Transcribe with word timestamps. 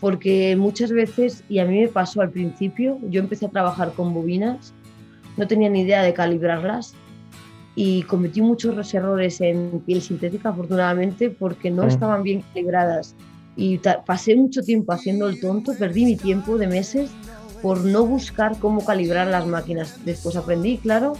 porque 0.00 0.56
muchas 0.56 0.92
veces, 0.92 1.42
y 1.48 1.58
a 1.58 1.64
mí 1.64 1.80
me 1.80 1.88
pasó 1.88 2.20
al 2.20 2.30
principio, 2.30 2.98
yo 3.08 3.20
empecé 3.20 3.46
a 3.46 3.50
trabajar 3.50 3.92
con 3.92 4.12
bobinas, 4.12 4.74
no 5.36 5.46
tenía 5.46 5.68
ni 5.68 5.82
idea 5.82 6.02
de 6.02 6.14
calibrarlas 6.14 6.94
y 7.74 8.02
cometí 8.04 8.40
muchos 8.40 8.94
errores 8.94 9.40
en 9.40 9.82
piel 9.84 10.00
sintética, 10.00 10.48
afortunadamente, 10.48 11.30
porque 11.30 11.70
no 11.70 11.86
estaban 11.86 12.22
bien 12.22 12.42
calibradas. 12.52 13.14
Y 13.54 13.78
pasé 14.06 14.34
mucho 14.36 14.62
tiempo 14.62 14.92
haciendo 14.92 15.28
el 15.28 15.40
tonto, 15.40 15.72
perdí 15.78 16.04
mi 16.04 16.16
tiempo 16.16 16.58
de 16.58 16.66
meses 16.66 17.10
por 17.62 17.84
no 17.84 18.04
buscar 18.04 18.58
cómo 18.58 18.84
calibrar 18.84 19.26
las 19.28 19.46
máquinas. 19.46 20.04
Después 20.04 20.36
aprendí, 20.36 20.78
claro. 20.78 21.14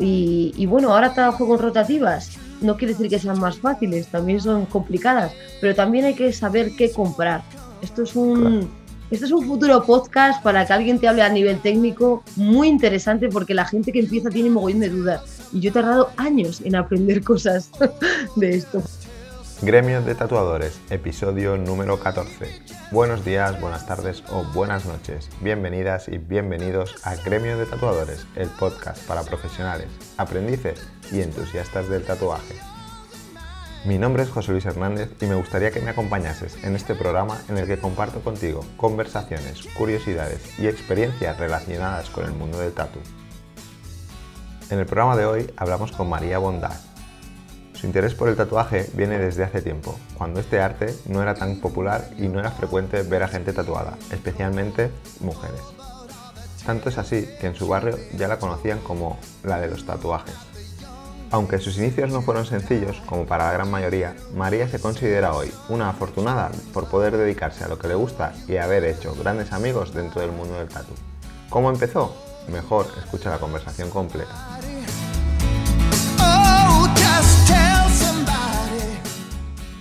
Y, 0.00 0.52
y 0.56 0.66
bueno, 0.66 0.92
ahora 0.92 1.12
trabajo 1.12 1.46
con 1.46 1.58
rotativas. 1.58 2.38
No 2.60 2.76
quiere 2.76 2.92
decir 2.92 3.08
que 3.08 3.18
sean 3.18 3.38
más 3.38 3.58
fáciles, 3.58 4.08
también 4.08 4.40
son 4.40 4.66
complicadas, 4.66 5.32
pero 5.60 5.74
también 5.76 6.06
hay 6.06 6.14
que 6.14 6.32
saber 6.32 6.72
qué 6.76 6.90
comprar. 6.90 7.42
Esto 7.82 8.02
es 8.02 8.16
un, 8.16 8.68
este 9.10 9.26
es 9.26 9.32
un 9.32 9.46
futuro 9.46 9.84
podcast 9.84 10.42
para 10.42 10.66
que 10.66 10.72
alguien 10.72 10.98
te 10.98 11.08
hable 11.08 11.22
a 11.22 11.28
nivel 11.28 11.60
técnico 11.60 12.24
muy 12.36 12.68
interesante 12.68 13.28
porque 13.28 13.54
la 13.54 13.64
gente 13.64 13.92
que 13.92 14.00
empieza 14.00 14.30
tiene 14.30 14.50
mogollón 14.50 14.80
de 14.80 14.88
dudas. 14.88 15.48
Y 15.52 15.60
yo 15.60 15.70
he 15.70 15.72
tardado 15.72 16.10
años 16.16 16.60
en 16.62 16.76
aprender 16.76 17.22
cosas 17.22 17.70
de 18.36 18.56
esto. 18.56 18.82
Gremio 19.62 20.02
de 20.02 20.14
Tatuadores, 20.14 20.80
episodio 20.88 21.56
número 21.56 21.98
14. 21.98 22.46
Buenos 22.92 23.24
días, 23.24 23.60
buenas 23.60 23.86
tardes 23.86 24.22
o 24.30 24.44
buenas 24.54 24.86
noches. 24.86 25.28
Bienvenidas 25.40 26.08
y 26.08 26.18
bienvenidos 26.18 26.94
a 27.04 27.16
Gremio 27.16 27.58
de 27.58 27.66
Tatuadores, 27.66 28.24
el 28.36 28.48
podcast 28.50 29.04
para 29.06 29.24
profesionales, 29.24 29.88
aprendices 30.16 30.86
y 31.10 31.22
entusiastas 31.22 31.88
del 31.88 32.04
tatuaje. 32.04 32.54
Mi 33.84 33.96
nombre 33.96 34.24
es 34.24 34.30
José 34.30 34.50
Luis 34.50 34.66
Hernández 34.66 35.10
y 35.20 35.26
me 35.26 35.36
gustaría 35.36 35.70
que 35.70 35.80
me 35.80 35.90
acompañases 35.90 36.62
en 36.64 36.74
este 36.74 36.96
programa 36.96 37.38
en 37.48 37.58
el 37.58 37.66
que 37.66 37.78
comparto 37.78 38.20
contigo 38.20 38.64
conversaciones, 38.76 39.66
curiosidades 39.76 40.58
y 40.58 40.66
experiencias 40.66 41.38
relacionadas 41.38 42.10
con 42.10 42.24
el 42.24 42.32
mundo 42.32 42.58
del 42.58 42.72
tatu. 42.72 42.98
En 44.70 44.80
el 44.80 44.86
programa 44.86 45.16
de 45.16 45.26
hoy 45.26 45.54
hablamos 45.56 45.92
con 45.92 46.08
María 46.08 46.38
Bondad. 46.38 46.74
Su 47.72 47.86
interés 47.86 48.14
por 48.14 48.28
el 48.28 48.36
tatuaje 48.36 48.90
viene 48.94 49.18
desde 49.18 49.44
hace 49.44 49.62
tiempo, 49.62 49.96
cuando 50.14 50.40
este 50.40 50.60
arte 50.60 50.92
no 51.06 51.22
era 51.22 51.34
tan 51.34 51.60
popular 51.60 52.10
y 52.18 52.26
no 52.26 52.40
era 52.40 52.50
frecuente 52.50 53.02
ver 53.02 53.22
a 53.22 53.28
gente 53.28 53.52
tatuada, 53.52 53.96
especialmente 54.10 54.90
mujeres. 55.20 55.62
Tanto 56.66 56.88
es 56.88 56.98
así 56.98 57.28
que 57.40 57.46
en 57.46 57.54
su 57.54 57.68
barrio 57.68 57.96
ya 58.16 58.26
la 58.26 58.40
conocían 58.40 58.80
como 58.80 59.18
la 59.44 59.60
de 59.60 59.68
los 59.68 59.86
tatuajes. 59.86 60.47
Aunque 61.30 61.58
sus 61.58 61.76
inicios 61.76 62.10
no 62.10 62.22
fueron 62.22 62.46
sencillos, 62.46 63.02
como 63.04 63.26
para 63.26 63.44
la 63.44 63.52
gran 63.52 63.70
mayoría, 63.70 64.16
María 64.34 64.66
se 64.66 64.80
considera 64.80 65.34
hoy 65.34 65.52
una 65.68 65.90
afortunada 65.90 66.50
por 66.72 66.88
poder 66.88 67.18
dedicarse 67.18 67.64
a 67.64 67.68
lo 67.68 67.78
que 67.78 67.86
le 67.86 67.94
gusta 67.94 68.32
y 68.46 68.56
haber 68.56 68.84
hecho 68.84 69.14
grandes 69.14 69.52
amigos 69.52 69.92
dentro 69.92 70.22
del 70.22 70.32
mundo 70.32 70.54
del 70.54 70.68
tatu. 70.68 70.94
¿Cómo 71.50 71.68
empezó? 71.68 72.16
Mejor 72.50 72.86
escucha 72.96 73.28
la 73.28 73.38
conversación 73.38 73.90
completa. 73.90 74.58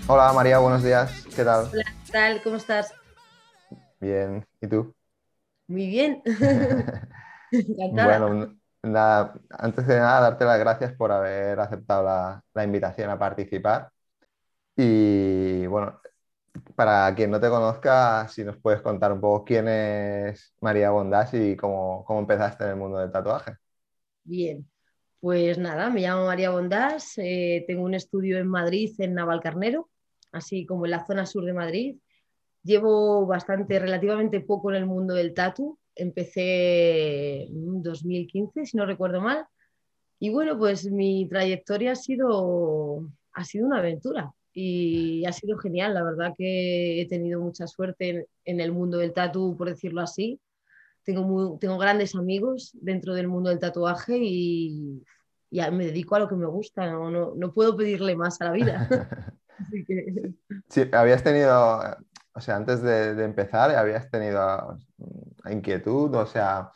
Hola 0.08 0.34
María, 0.34 0.60
buenos 0.60 0.84
días. 0.84 1.26
¿Qué 1.34 1.46
tal? 1.46 1.70
Hola, 1.72 1.84
¿qué 2.06 2.12
tal? 2.12 2.42
¿Cómo 2.44 2.58
estás? 2.58 2.94
Bien, 4.02 4.46
¿y 4.60 4.68
tú? 4.68 4.94
Muy 5.68 5.88
bien. 5.88 6.22
bueno, 7.92 8.57
antes 8.96 9.88
de 9.88 9.98
nada, 10.00 10.22
darte 10.22 10.46
las 10.46 10.60
gracias 10.60 10.94
por 10.94 11.12
haber 11.12 11.60
aceptado 11.60 12.04
la, 12.54 12.64
invitación 12.64 13.10
a 13.10 13.20
participar. 13.20 13.92
Y 14.76 15.66
bueno, 15.68 16.00
para 16.76 17.14
quien 17.16 17.32
no 17.32 17.40
te 17.40 17.50
conozca, 17.50 18.28
si 18.28 18.44
nos 18.44 18.58
puedes 18.58 18.82
contar 18.82 19.12
un 19.12 19.22
poco 19.22 19.46
quién 19.46 19.68
es 19.68 20.54
María 20.62 20.92
Bondás 20.92 21.34
y 21.34 21.56
cómo, 21.56 22.06
empezaste 22.10 22.64
en 22.66 22.70
el 22.72 22.76
mundo 22.76 23.00
del 23.00 23.12
tatuaje. 23.12 23.56
Bien, 24.24 24.70
pues 25.20 25.58
nada, 25.58 25.90
me 25.90 26.02
llamo 26.02 26.26
María 26.26 26.52
Bondás, 26.52 27.14
eh, 27.18 27.64
tengo 27.68 27.84
un 27.84 27.94
estudio 27.94 28.38
en 28.38 28.48
Madrid, 28.48 28.94
en 29.00 29.16
Navalcarnero, 29.16 29.90
así 30.32 30.66
como 30.66 30.86
en 30.86 30.92
la 30.92 31.06
zona 31.06 31.26
sur 31.26 31.46
de 31.46 31.54
Madrid. 31.54 31.98
Llevo 32.64 33.26
bastante, 33.26 33.80
relativamente 33.80 34.42
poco 34.42 34.72
en 34.72 34.78
el 34.78 34.86
mundo 34.86 35.14
del 35.14 35.34
tatu, 35.34 35.80
empecé 35.98 37.44
en 37.44 37.82
2015, 37.84 38.66
si 38.66 38.78
no 38.78 38.86
recuerdo 38.86 39.22
mal. 39.22 39.46
Y 40.20 40.30
bueno, 40.30 40.58
pues 40.58 40.90
mi 40.90 41.28
trayectoria 41.30 41.92
ha 41.92 41.96
sido, 41.96 43.08
ha 43.34 43.44
sido 43.44 43.68
una 43.68 43.80
aventura 43.80 44.32
y 44.54 45.26
ha 45.26 45.32
sido 45.32 45.58
genial. 45.58 45.94
La 45.94 46.04
verdad 46.04 46.34
que 46.36 47.02
he 47.02 47.08
tenido 47.08 47.40
mucha 47.40 47.68
suerte 47.68 48.28
en, 48.44 48.60
el 48.60 48.72
mundo 48.72 48.98
del 48.98 49.14
tatu, 49.14 49.56
por 49.56 49.70
decirlo 49.70 50.02
así. 50.02 50.40
Tengo, 51.04 51.58
tengo 51.60 51.78
grandes 51.78 52.16
amigos 52.16 52.72
dentro 52.74 53.14
del 53.14 53.28
mundo 53.28 53.50
del 53.50 53.60
tatuaje 53.60 54.18
y, 54.20 55.04
ya 55.50 55.72
me 55.72 55.86
dedico 55.86 56.16
a 56.16 56.20
lo 56.20 56.28
que 56.28 56.36
me 56.36 56.48
gusta. 56.48 56.92
No, 56.92 57.10
no, 57.36 57.54
puedo 57.54 57.78
pedirle 57.78 58.16
más 58.16 58.42
a 58.42 58.46
la 58.46 58.52
vida. 58.52 58.90
Sí, 60.70 60.84
habías 60.92 61.24
tenido, 61.24 61.80
o 62.34 62.42
sea, 62.42 62.58
antes 62.58 62.84
de, 62.84 63.16
de 63.16 63.26
empezar, 63.26 63.72
habías 63.72 64.08
tenido 64.12 64.78
inquietud? 65.52 66.14
O 66.16 66.26
sea, 66.26 66.72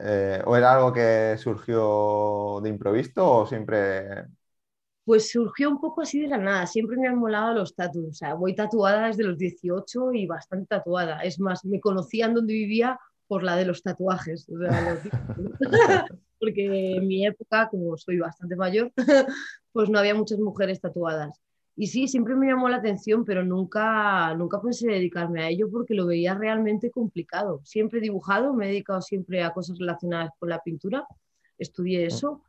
eh, 0.00 0.42
¿o 0.44 0.56
era 0.56 0.74
algo 0.74 0.92
que 0.92 1.36
surgió 1.38 2.60
de 2.62 2.68
improviso 2.68 3.38
o 3.38 3.46
siempre...? 3.46 4.26
Pues 5.04 5.30
surgió 5.30 5.68
un 5.68 5.80
poco 5.80 6.02
así 6.02 6.20
de 6.20 6.28
la 6.28 6.38
nada. 6.38 6.66
Siempre 6.66 6.96
me 6.96 7.08
han 7.08 7.18
molado 7.18 7.54
los 7.54 7.74
tatuajes. 7.74 8.10
O 8.10 8.14
sea, 8.14 8.34
voy 8.34 8.54
tatuada 8.54 9.08
desde 9.08 9.24
los 9.24 9.36
18 9.36 10.12
y 10.12 10.26
bastante 10.26 10.66
tatuada. 10.66 11.22
Es 11.22 11.40
más, 11.40 11.64
me 11.64 11.80
conocían 11.80 12.34
donde 12.34 12.52
vivía 12.54 12.98
por 13.26 13.42
la 13.42 13.56
de 13.56 13.64
los 13.64 13.82
tatuajes. 13.82 14.46
Porque 16.38 16.96
en 16.96 17.06
mi 17.06 17.26
época, 17.26 17.68
como 17.68 17.96
soy 17.96 18.18
bastante 18.18 18.54
mayor, 18.56 18.92
pues 19.72 19.88
no 19.88 19.98
había 19.98 20.14
muchas 20.14 20.38
mujeres 20.38 20.80
tatuadas. 20.80 21.40
Y 21.74 21.86
sí, 21.86 22.06
siempre 22.06 22.34
me 22.34 22.46
llamó 22.46 22.68
la 22.68 22.76
atención, 22.76 23.24
pero 23.24 23.44
nunca, 23.44 24.34
nunca 24.34 24.60
pensé 24.60 24.88
dedicarme 24.88 25.42
a 25.42 25.48
ello 25.48 25.70
porque 25.70 25.94
lo 25.94 26.06
veía 26.06 26.34
realmente 26.34 26.90
complicado. 26.90 27.60
Siempre 27.64 27.98
he 27.98 28.02
dibujado, 28.02 28.52
me 28.52 28.66
he 28.66 28.68
dedicado 28.68 29.00
siempre 29.00 29.42
a 29.42 29.52
cosas 29.52 29.78
relacionadas 29.78 30.30
con 30.38 30.50
la 30.50 30.60
pintura, 30.60 31.06
estudié 31.58 32.04
mm. 32.04 32.08
eso. 32.08 32.42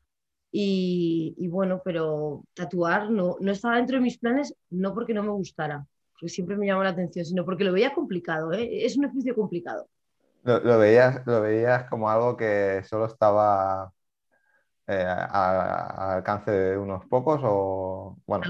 Y, 0.51 1.33
y 1.37 1.47
bueno, 1.47 1.81
pero 1.83 2.43
tatuar 2.53 3.09
no, 3.09 3.37
no, 3.39 3.51
estaba 3.51 3.77
dentro 3.77 3.97
de 3.97 4.03
mis 4.03 4.19
planes, 4.19 4.53
no 4.69 4.93
porque 4.93 5.13
no 5.13 5.23
me 5.23 5.31
gustara, 5.31 5.83
porque 6.11 6.29
siempre 6.29 6.55
me 6.57 6.67
llamó 6.67 6.83
la 6.83 6.89
atención, 6.89 7.25
sino 7.25 7.43
porque 7.43 7.63
lo 7.63 7.73
veía 7.73 7.93
complicado, 7.93 8.53
¿eh? 8.53 8.85
es 8.85 8.95
un 8.95 9.05
oficio 9.05 9.33
complicado. 9.33 9.87
Lo, 10.43 10.59
lo, 10.59 10.77
veías, 10.77 11.25
lo 11.25 11.41
veías 11.41 11.89
como 11.89 12.07
algo 12.07 12.37
que 12.37 12.83
solo 12.83 13.05
estaba 13.05 13.91
eh, 14.85 15.05
al 15.07 16.11
alcance 16.17 16.51
de 16.51 16.77
unos 16.77 17.05
pocos 17.05 17.39
o, 17.43 18.17
bueno, 18.27 18.43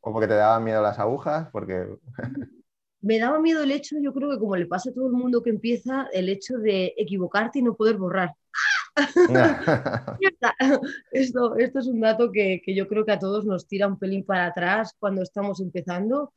o 0.00 0.12
porque 0.12 0.28
te 0.28 0.34
daban 0.34 0.64
miedo 0.64 0.82
las 0.82 0.98
agujas, 0.98 1.48
porque... 1.52 1.86
Me 3.02 3.18
daba 3.18 3.40
miedo 3.40 3.62
el 3.62 3.70
hecho, 3.70 3.96
yo 3.98 4.12
creo 4.12 4.30
que 4.30 4.38
como 4.38 4.56
le 4.56 4.66
pasa 4.66 4.90
a 4.90 4.92
todo 4.92 5.06
el 5.06 5.14
mundo 5.14 5.42
que 5.42 5.48
empieza, 5.48 6.08
el 6.12 6.28
hecho 6.28 6.58
de 6.58 6.92
equivocarte 6.98 7.58
y 7.58 7.62
no 7.62 7.74
poder 7.74 7.96
borrar. 7.96 8.34
esto, 11.12 11.56
esto 11.56 11.78
es 11.78 11.86
un 11.86 12.00
dato 12.00 12.30
que, 12.30 12.60
que, 12.62 12.74
yo 12.74 12.86
creo 12.86 13.06
que 13.06 13.12
a 13.12 13.18
todos 13.18 13.46
nos 13.46 13.66
tira 13.66 13.86
un 13.86 13.98
pelín 13.98 14.22
para 14.22 14.46
atrás 14.46 14.94
cuando 14.98 15.22
estamos 15.22 15.62
empezando, 15.62 16.34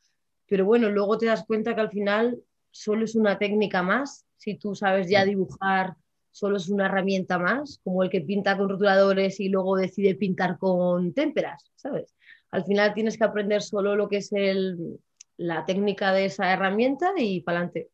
pero 0.47 0.63
bueno, 0.63 0.89
luego 0.89 1.17
te 1.17 1.25
das 1.25 1.43
cuenta 1.45 1.75
que 1.75 1.81
al 1.81 1.89
final 1.89 2.41
solo 2.71 3.03
es 3.03 3.15
una 3.15 3.37
técnica 3.37 3.83
más, 3.83 4.25
si 4.37 4.55
tú 4.55 4.73
sabes 4.73 5.09
ya 5.09 5.25
dibujar 5.25 5.97
solo 6.33 6.57
es 6.57 6.67
una 6.67 6.87
herramienta 6.87 7.37
más, 7.37 7.79
como 7.83 8.03
el 8.03 8.09
que 8.09 8.19
pinta 8.19 8.57
con 8.57 8.67
rotuladores 8.67 9.39
y 9.39 9.49
luego 9.49 9.77
decide 9.77 10.15
pintar 10.15 10.57
con 10.57 11.13
témperas, 11.13 11.71
¿sabes? 11.75 12.15
Al 12.53 12.63
final 12.65 12.93
tienes 12.93 13.17
que 13.17 13.23
aprender 13.23 13.63
solo 13.63 13.95
lo 13.95 14.07
que 14.07 14.17
es 14.17 14.31
el, 14.31 14.99
la 15.37 15.65
técnica 15.65 16.13
de 16.13 16.25
esa 16.25 16.53
herramienta 16.53 17.11
y 17.17 17.41
para 17.41 17.57
adelante, 17.57 17.89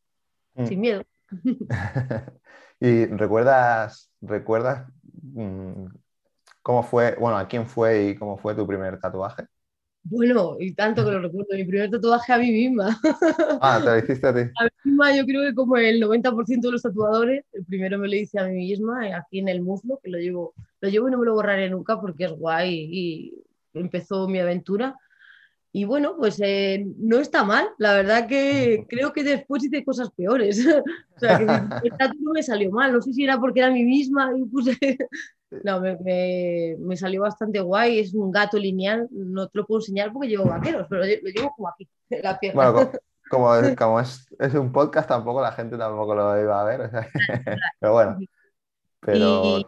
mm. 0.56 0.66
sin 0.66 0.80
miedo. 0.82 1.04
¿Y 2.82 3.06
recuerdas, 3.06 4.12
recuerdas 4.20 4.86
mm, 5.14 5.86
cómo 6.62 6.84
fue, 6.84 7.16
bueno, 7.16 7.38
a 7.38 7.48
quién 7.48 7.68
fue 7.68 8.10
y 8.10 8.16
cómo 8.16 8.38
fue 8.38 8.54
tu 8.54 8.68
primer 8.68 9.00
tatuaje? 9.00 9.46
Bueno, 10.04 10.58
y 10.60 10.74
tanto 10.74 11.06
que 11.06 11.12
lo 11.12 11.22
recuerdo, 11.22 11.56
mi 11.56 11.64
primer 11.64 11.90
tatuaje 11.90 12.34
a 12.34 12.38
mí 12.38 12.52
misma. 12.52 13.00
Ah, 13.62 13.80
te 13.82 13.90
lo 13.90 13.98
hiciste 13.98 14.28
a 14.28 14.34
ti. 14.34 14.42
A 14.42 14.64
mí 14.66 14.70
misma, 14.84 15.16
yo 15.16 15.26
creo 15.26 15.42
que 15.44 15.56
como 15.56 15.78
el 15.78 16.02
90% 16.02 16.68
de 16.68 16.72
los 16.74 16.82
tatuadores, 16.82 17.46
el 17.54 17.64
primero 17.64 17.98
me 17.98 18.10
lo 18.10 18.16
hice 18.16 18.40
a 18.40 18.46
mí 18.46 18.56
misma, 18.56 19.08
eh, 19.08 19.14
aquí 19.14 19.40
en 19.40 19.48
el 19.48 19.62
muslo, 19.62 20.02
que 20.04 20.10
lo 20.10 20.18
llevo, 20.18 20.54
lo 20.82 20.90
llevo 20.90 21.08
y 21.08 21.12
no 21.12 21.18
me 21.18 21.26
lo 21.26 21.36
borraré 21.36 21.70
nunca 21.70 22.02
porque 22.02 22.26
es 22.26 22.32
guay 22.32 22.90
y 22.92 23.34
empezó 23.74 24.28
mi 24.28 24.40
aventura. 24.40 24.96
Y 25.72 25.86
bueno, 25.86 26.16
pues 26.18 26.40
eh, 26.42 26.84
no 26.98 27.20
está 27.20 27.44
mal, 27.44 27.70
la 27.78 27.94
verdad 27.94 28.28
que 28.28 28.86
creo 28.90 29.14
que 29.14 29.24
después 29.24 29.64
hice 29.64 29.84
cosas 29.84 30.10
peores. 30.12 30.66
o 31.16 31.20
sea, 31.20 31.38
que 31.38 31.44
el 31.88 31.94
tatu 31.98 32.18
no 32.22 32.32
me 32.34 32.44
salió 32.44 32.72
mal, 32.72 32.92
no 32.92 33.02
sé 33.02 33.14
si 33.14 33.24
era 33.24 33.40
porque 33.40 33.60
era 33.60 33.70
mí 33.70 33.84
misma 33.84 34.32
y 34.36 34.46
puse 34.46 34.78
no, 35.64 35.82
me, 35.82 35.98
me, 36.80 36.96
salió 36.96 37.22
bastante 37.22 37.60
guay. 37.60 38.00
Es 38.00 38.14
un 38.14 38.32
gato 38.32 38.58
lineal. 38.58 39.08
No 39.12 39.48
te 39.48 39.58
lo 39.58 39.66
puedo 39.66 39.80
enseñar 39.80 40.14
porque 40.14 40.28
llevo 40.28 40.46
vaqueros, 40.46 40.86
pero 40.88 41.02
lo 41.02 41.08
llevo 41.08 41.52
como 41.56 41.70
aquí, 41.70 41.90
la 42.10 42.40
Bueno, 42.54 42.92
como, 43.30 43.56
es, 43.56 43.76
como 43.76 44.00
es, 44.00 44.28
es, 44.38 44.54
un 44.54 44.72
podcast, 44.72 45.08
tampoco 45.08 45.42
la 45.42 45.52
gente 45.52 45.76
tampoco 45.76 46.14
lo 46.14 46.40
iba 46.40 46.62
a 46.62 46.64
ver. 46.66 46.92
pero 47.80 47.94
bueno. 47.94 48.20
Pero 49.02 49.66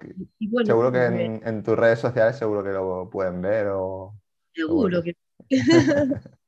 seguro 0.65 0.91
que 0.91 1.05
en, 1.05 1.41
en, 1.45 1.63
tus 1.63 1.77
redes 1.77 1.99
sociales 1.99 2.37
seguro 2.37 2.63
que 2.63 2.71
lo 2.71 3.09
pueden 3.09 3.41
ver 3.41 3.67
o... 3.67 4.13
Seguro 4.53 5.01
que... 5.01 5.15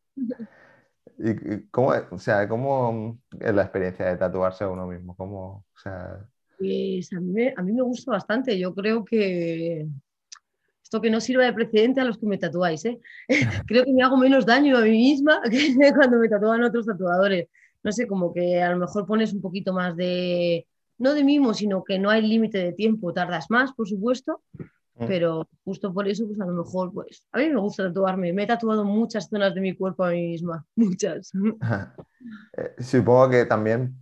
¿Y 1.18 1.68
cómo, 1.69 1.94
o 2.12 2.19
sea, 2.19 2.47
cómo 2.50 3.19
es 3.39 3.53
la 3.53 3.62
experiencia 3.63 4.07
de 4.07 4.18
tatuarse 4.18 4.65
a 4.65 4.69
uno 4.69 4.88
mismo? 4.88 5.15
¿Cómo, 5.15 5.65
o 5.74 5.80
sea... 5.81 6.19
Pues 6.57 7.13
a 7.13 7.19
mí, 7.19 7.31
me, 7.31 7.53
a 7.56 7.62
mí 7.62 7.71
me 7.71 7.83
gusta 7.83 8.12
bastante. 8.12 8.57
Yo 8.59 8.74
creo 8.74 9.06
que 9.06 9.88
esto 10.94 11.01
que 11.01 11.09
no 11.09 11.19
sirva 11.19 11.45
de 11.45 11.53
precedente 11.53 12.01
a 12.01 12.06
los 12.06 12.18
que 12.18 12.27
me 12.27 12.38
tatuáis. 12.38 12.86
¿eh? 12.86 13.00
creo 13.68 13.83
que 13.83 13.94
me 13.94 14.03
hago 14.03 14.18
menos 14.18 14.45
daño 14.45 14.77
a 14.77 14.81
mí 14.81 14.91
misma 14.91 15.41
que 15.50 15.75
cuando 15.95 16.18
me 16.19 16.29
tatúan 16.29 16.63
otros 16.63 16.86
tatuadores. 16.86 17.47
No 17.81 17.91
sé, 17.91 18.07
como 18.07 18.33
que 18.33 18.62
a 18.62 18.71
lo 18.71 18.77
mejor 18.77 19.06
pones 19.06 19.33
un 19.33 19.41
poquito 19.41 19.74
más 19.74 19.95
de, 19.97 20.68
no 20.98 21.13
de 21.13 21.24
mimo, 21.24 21.54
sino 21.54 21.84
que 21.84 22.00
no 22.00 22.10
hay 22.10 22.22
límite 22.22 22.57
de 22.57 22.74
tiempo. 22.74 23.13
Tardas 23.13 23.50
más, 23.50 23.74
por 23.74 23.88
supuesto, 23.88 24.42
Mm. 24.95 25.07
pero 25.07 25.50
justo 25.66 25.92
por 25.92 26.07
eso, 26.07 26.28
pues 26.28 26.40
a 26.40 26.45
lo 26.45 26.54
mejor, 26.54 26.94
pues 26.94 27.25
a 27.31 27.40
mí 27.40 27.50
me 27.50 27.60
gusta 27.60 27.88
tatuarme. 27.88 28.31
Me 28.31 28.44
he 28.44 28.48
tatuado 28.48 28.84
muchas 28.84 29.28
zonas 29.28 29.54
de 29.56 29.62
mi 29.62 29.75
cuerpo 29.75 30.04
a 30.04 30.12
mí 30.12 30.28
misma, 30.28 30.66
muchas. 30.75 31.31
Eh, 32.56 32.81
supongo 32.81 33.31
que 33.31 33.45
también 33.45 33.98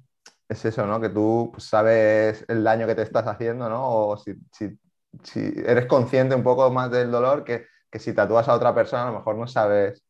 es 0.48 0.64
eso, 0.64 0.86
¿no? 0.86 1.02
Que 1.02 1.10
tú 1.10 1.50
pues, 1.52 1.64
sabes 1.64 2.46
el 2.48 2.64
daño 2.64 2.86
que 2.86 2.94
te 2.94 3.02
estás 3.02 3.26
haciendo, 3.26 3.68
¿no? 3.68 4.10
O 4.10 4.18
si, 4.18 4.36
si, 4.52 4.78
si 5.24 5.40
eres 5.66 5.88
consciente 5.88 6.36
un 6.36 6.44
poco 6.44 6.70
más 6.70 6.92
del 6.92 7.10
dolor 7.10 7.44
que, 7.44 7.66
que, 7.90 7.98
si 7.98 8.14
tatúas 8.14 8.48
a 8.48 8.54
otra 8.54 8.76
persona, 8.76 9.08
a 9.08 9.12
lo 9.12 9.18
mejor 9.18 9.38
no 9.38 9.48
sabes 9.48 10.04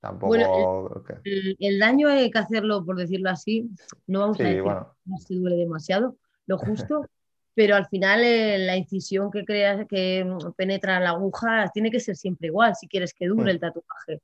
tampoco. 0.00 0.26
Bueno, 0.26 1.04
el, 1.22 1.56
el, 1.60 1.78
daño 1.78 2.08
hay 2.08 2.32
que 2.32 2.38
hacerlo, 2.40 2.84
por 2.84 2.96
decirlo 2.96 3.30
así. 3.30 3.70
No 4.08 4.20
vamos 4.20 4.40
a 4.40 4.42
decir 4.42 4.62
bueno. 4.62 4.96
que 5.28 5.34
duele 5.36 5.56
demasiado, 5.56 6.16
lo 6.46 6.58
justo 6.58 7.06
pero 7.54 7.76
al 7.76 7.86
final 7.86 8.22
eh, 8.24 8.58
la 8.58 8.76
incisión 8.76 9.30
que 9.30 9.44
creas 9.44 9.86
que 9.88 10.26
penetra 10.56 11.00
la 11.00 11.10
aguja 11.10 11.70
tiene 11.72 11.90
que 11.90 12.00
ser 12.00 12.16
siempre 12.16 12.48
igual 12.48 12.74
si 12.76 12.88
quieres 12.88 13.12
que 13.12 13.26
dure 13.26 13.44
mm. 13.44 13.48
el 13.48 13.60
tatuaje. 13.60 14.22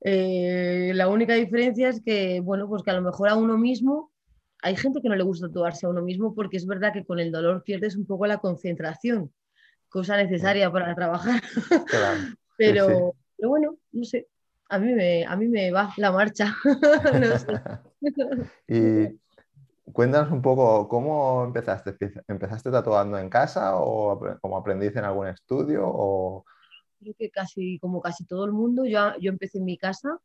Eh, 0.00 0.92
la 0.94 1.08
única 1.08 1.34
diferencia 1.34 1.88
es 1.88 2.02
que, 2.02 2.40
bueno, 2.40 2.68
pues 2.68 2.82
que 2.82 2.90
a 2.90 2.94
lo 2.94 3.02
mejor 3.02 3.28
a 3.28 3.36
uno 3.36 3.56
mismo, 3.56 4.12
hay 4.60 4.76
gente 4.76 5.00
que 5.00 5.08
no 5.08 5.16
le 5.16 5.22
gusta 5.22 5.46
tatuarse 5.46 5.86
a 5.86 5.88
uno 5.88 6.02
mismo 6.02 6.34
porque 6.34 6.56
es 6.56 6.66
verdad 6.66 6.92
que 6.92 7.04
con 7.04 7.20
el 7.20 7.30
dolor 7.30 7.62
pierdes 7.62 7.96
un 7.96 8.06
poco 8.06 8.26
la 8.26 8.38
concentración, 8.38 9.32
cosa 9.88 10.16
necesaria 10.16 10.70
para 10.70 10.94
trabajar. 10.94 11.42
pero, 12.58 13.14
pero 13.36 13.48
bueno, 13.48 13.76
no 13.92 14.04
sé, 14.04 14.26
a 14.68 14.78
mí 14.78 14.92
me, 14.92 15.24
a 15.24 15.36
mí 15.36 15.46
me 15.46 15.70
va 15.70 15.94
la 15.96 16.10
marcha. 16.10 16.54
no 16.64 17.38
sé. 17.38 17.60
y 18.68 19.23
Cuéntanos 19.92 20.32
un 20.32 20.40
poco 20.40 20.88
cómo 20.88 21.44
empezaste. 21.44 21.96
¿Empezaste 22.26 22.70
tatuando 22.70 23.18
en 23.18 23.28
casa 23.28 23.76
o 23.76 24.18
como 24.40 24.56
aprendiste 24.56 24.98
en 24.98 25.04
algún 25.04 25.28
estudio? 25.28 25.82
O... 25.86 26.44
Creo 26.98 27.14
que 27.18 27.30
casi, 27.30 27.78
como 27.78 28.00
casi 28.00 28.24
todo 28.24 28.44
el 28.46 28.52
mundo, 28.52 28.84
yo, 28.86 29.12
yo 29.20 29.30
empecé 29.30 29.58
en 29.58 29.64
mi 29.64 29.76
casa 29.76 30.18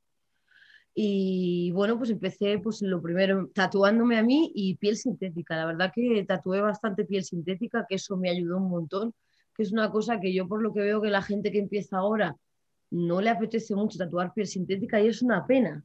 y 0.94 1.72
bueno, 1.72 1.98
pues 1.98 2.10
empecé 2.10 2.60
pues 2.60 2.82
lo 2.82 3.02
primero 3.02 3.50
tatuándome 3.54 4.18
a 4.18 4.24
mí 4.24 4.52
y 4.56 4.76
piel 4.76 4.98
sintética. 4.98 5.56
La 5.56 5.66
verdad 5.66 5.92
que 5.94 6.26
tatué 6.26 6.62
bastante 6.62 7.06
piel 7.06 7.24
sintética, 7.24 7.86
que 7.88 7.96
eso 7.96 8.18
me 8.18 8.30
ayudó 8.30 8.58
un 8.58 8.70
montón, 8.70 9.14
que 9.56 9.64
es 9.64 9.72
una 9.72 9.92
cosa 9.92 10.20
que 10.20 10.34
yo 10.34 10.48
por 10.48 10.62
lo 10.62 10.74
que 10.74 10.82
veo 10.82 11.02
que 11.02 11.10
la 11.10 11.22
gente 11.22 11.52
que 11.52 11.60
empieza 11.60 11.98
ahora 11.98 12.36
no 12.92 13.22
le 13.22 13.30
apetece 13.30 13.76
mucho 13.76 13.98
tatuar 13.98 14.34
piel 14.34 14.48
sintética 14.48 15.00
y 15.00 15.08
es 15.08 15.22
una 15.22 15.46
pena, 15.46 15.84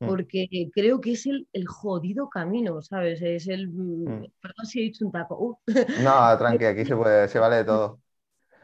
Mm. 0.00 0.06
porque 0.06 0.70
creo 0.72 1.00
que 1.00 1.12
es 1.12 1.26
el, 1.26 1.48
el, 1.52 1.66
jodido 1.66 2.28
camino, 2.28 2.82
¿sabes? 2.82 3.22
Es 3.22 3.48
el... 3.48 3.68
Mm, 3.68 4.08
mm. 4.08 4.26
Perdón 4.40 4.66
si 4.66 4.80
he 4.80 4.82
dicho 4.82 5.04
un 5.04 5.12
taco. 5.12 5.38
Uh. 5.38 5.56
No, 6.02 6.38
tranqui, 6.38 6.64
aquí 6.64 6.84
se, 6.84 6.96
puede, 6.96 7.28
se 7.28 7.38
vale 7.38 7.56
de 7.56 7.64
todo. 7.64 8.00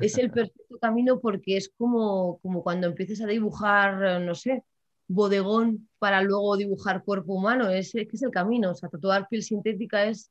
Es 0.01 0.17
el 0.19 0.31
perfecto 0.31 0.79
camino 0.81 1.19
porque 1.21 1.57
es 1.57 1.73
como, 1.77 2.39
como 2.39 2.63
cuando 2.63 2.87
empieces 2.87 3.21
a 3.21 3.27
dibujar, 3.27 4.21
no 4.21 4.35
sé, 4.35 4.63
bodegón 5.09 5.89
para 5.99 6.23
luego 6.23 6.57
dibujar 6.57 7.03
cuerpo 7.03 7.35
humano, 7.35 7.69
es, 7.69 7.95
es, 7.95 8.07
es 8.13 8.23
el 8.23 8.31
camino, 8.31 8.71
o 8.71 8.75
sea, 8.75 8.89
tatuar 8.89 9.27
piel 9.29 9.43
sintética 9.43 10.05
es, 10.05 10.31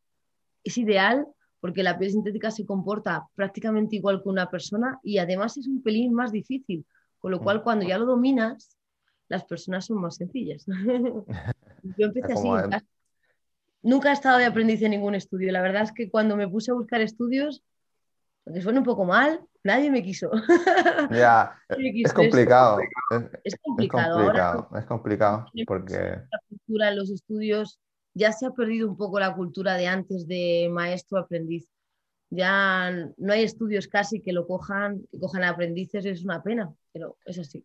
es 0.63 0.77
ideal 0.77 1.27
porque 1.59 1.83
la 1.83 1.97
piel 1.97 2.11
sintética 2.11 2.51
se 2.51 2.65
comporta 2.65 3.25
prácticamente 3.35 3.95
igual 3.95 4.21
que 4.21 4.29
una 4.29 4.49
persona 4.49 4.99
y 5.03 5.17
además 5.17 5.57
es 5.57 5.67
un 5.67 5.81
pelín 5.81 6.13
más 6.13 6.31
difícil, 6.31 6.85
con 7.19 7.31
lo 7.31 7.41
cual 7.41 7.63
cuando 7.63 7.85
ya 7.85 7.97
lo 7.97 8.05
dominas, 8.05 8.76
las 9.29 9.43
personas 9.45 9.85
son 9.85 10.01
más 10.01 10.15
sencillas. 10.15 10.65
Yo 11.83 12.05
empecé 12.07 12.33
así. 12.33 12.47
Nunca 13.83 14.09
he 14.09 14.13
estado 14.13 14.37
de 14.39 14.45
aprendiz 14.45 14.81
en 14.81 14.91
ningún 14.91 15.15
estudio. 15.15 15.51
La 15.51 15.61
verdad 15.61 15.83
es 15.83 15.91
que 15.91 16.09
cuando 16.09 16.35
me 16.35 16.47
puse 16.47 16.71
a 16.71 16.73
buscar 16.73 16.99
estudios, 17.01 17.63
aunque 18.45 18.61
suena 18.61 18.79
un 18.79 18.85
poco 18.85 19.05
mal, 19.05 19.41
nadie 19.63 19.91
me 19.91 20.03
quiso. 20.03 20.31
Ya, 21.11 21.57
es 21.69 22.11
complicado. 22.11 22.79
Es, 23.43 23.55
complicado. 23.61 24.69
Es 24.75 24.85
complicado, 24.85 25.45
porque... 25.65 25.97
La 25.97 26.39
cultura 26.49 26.89
en 26.89 26.97
los 26.97 27.11
estudios 27.11 27.79
ya 28.13 28.31
se 28.31 28.45
ha 28.45 28.51
perdido 28.51 28.89
un 28.89 28.97
poco 28.97 29.19
la 29.19 29.33
cultura 29.35 29.75
de 29.75 29.87
antes 29.87 30.27
de 30.27 30.69
maestro-aprendiz. 30.71 31.69
Ya 32.29 32.91
no 33.15 33.33
hay 33.33 33.43
estudios 33.43 33.87
casi 33.87 34.21
que 34.21 34.33
lo 34.33 34.47
cojan, 34.47 35.01
que 35.11 35.19
cojan 35.19 35.43
aprendices, 35.43 36.05
es 36.05 36.25
una 36.25 36.43
pena, 36.43 36.73
pero 36.91 37.17
es 37.25 37.39
así. 37.39 37.63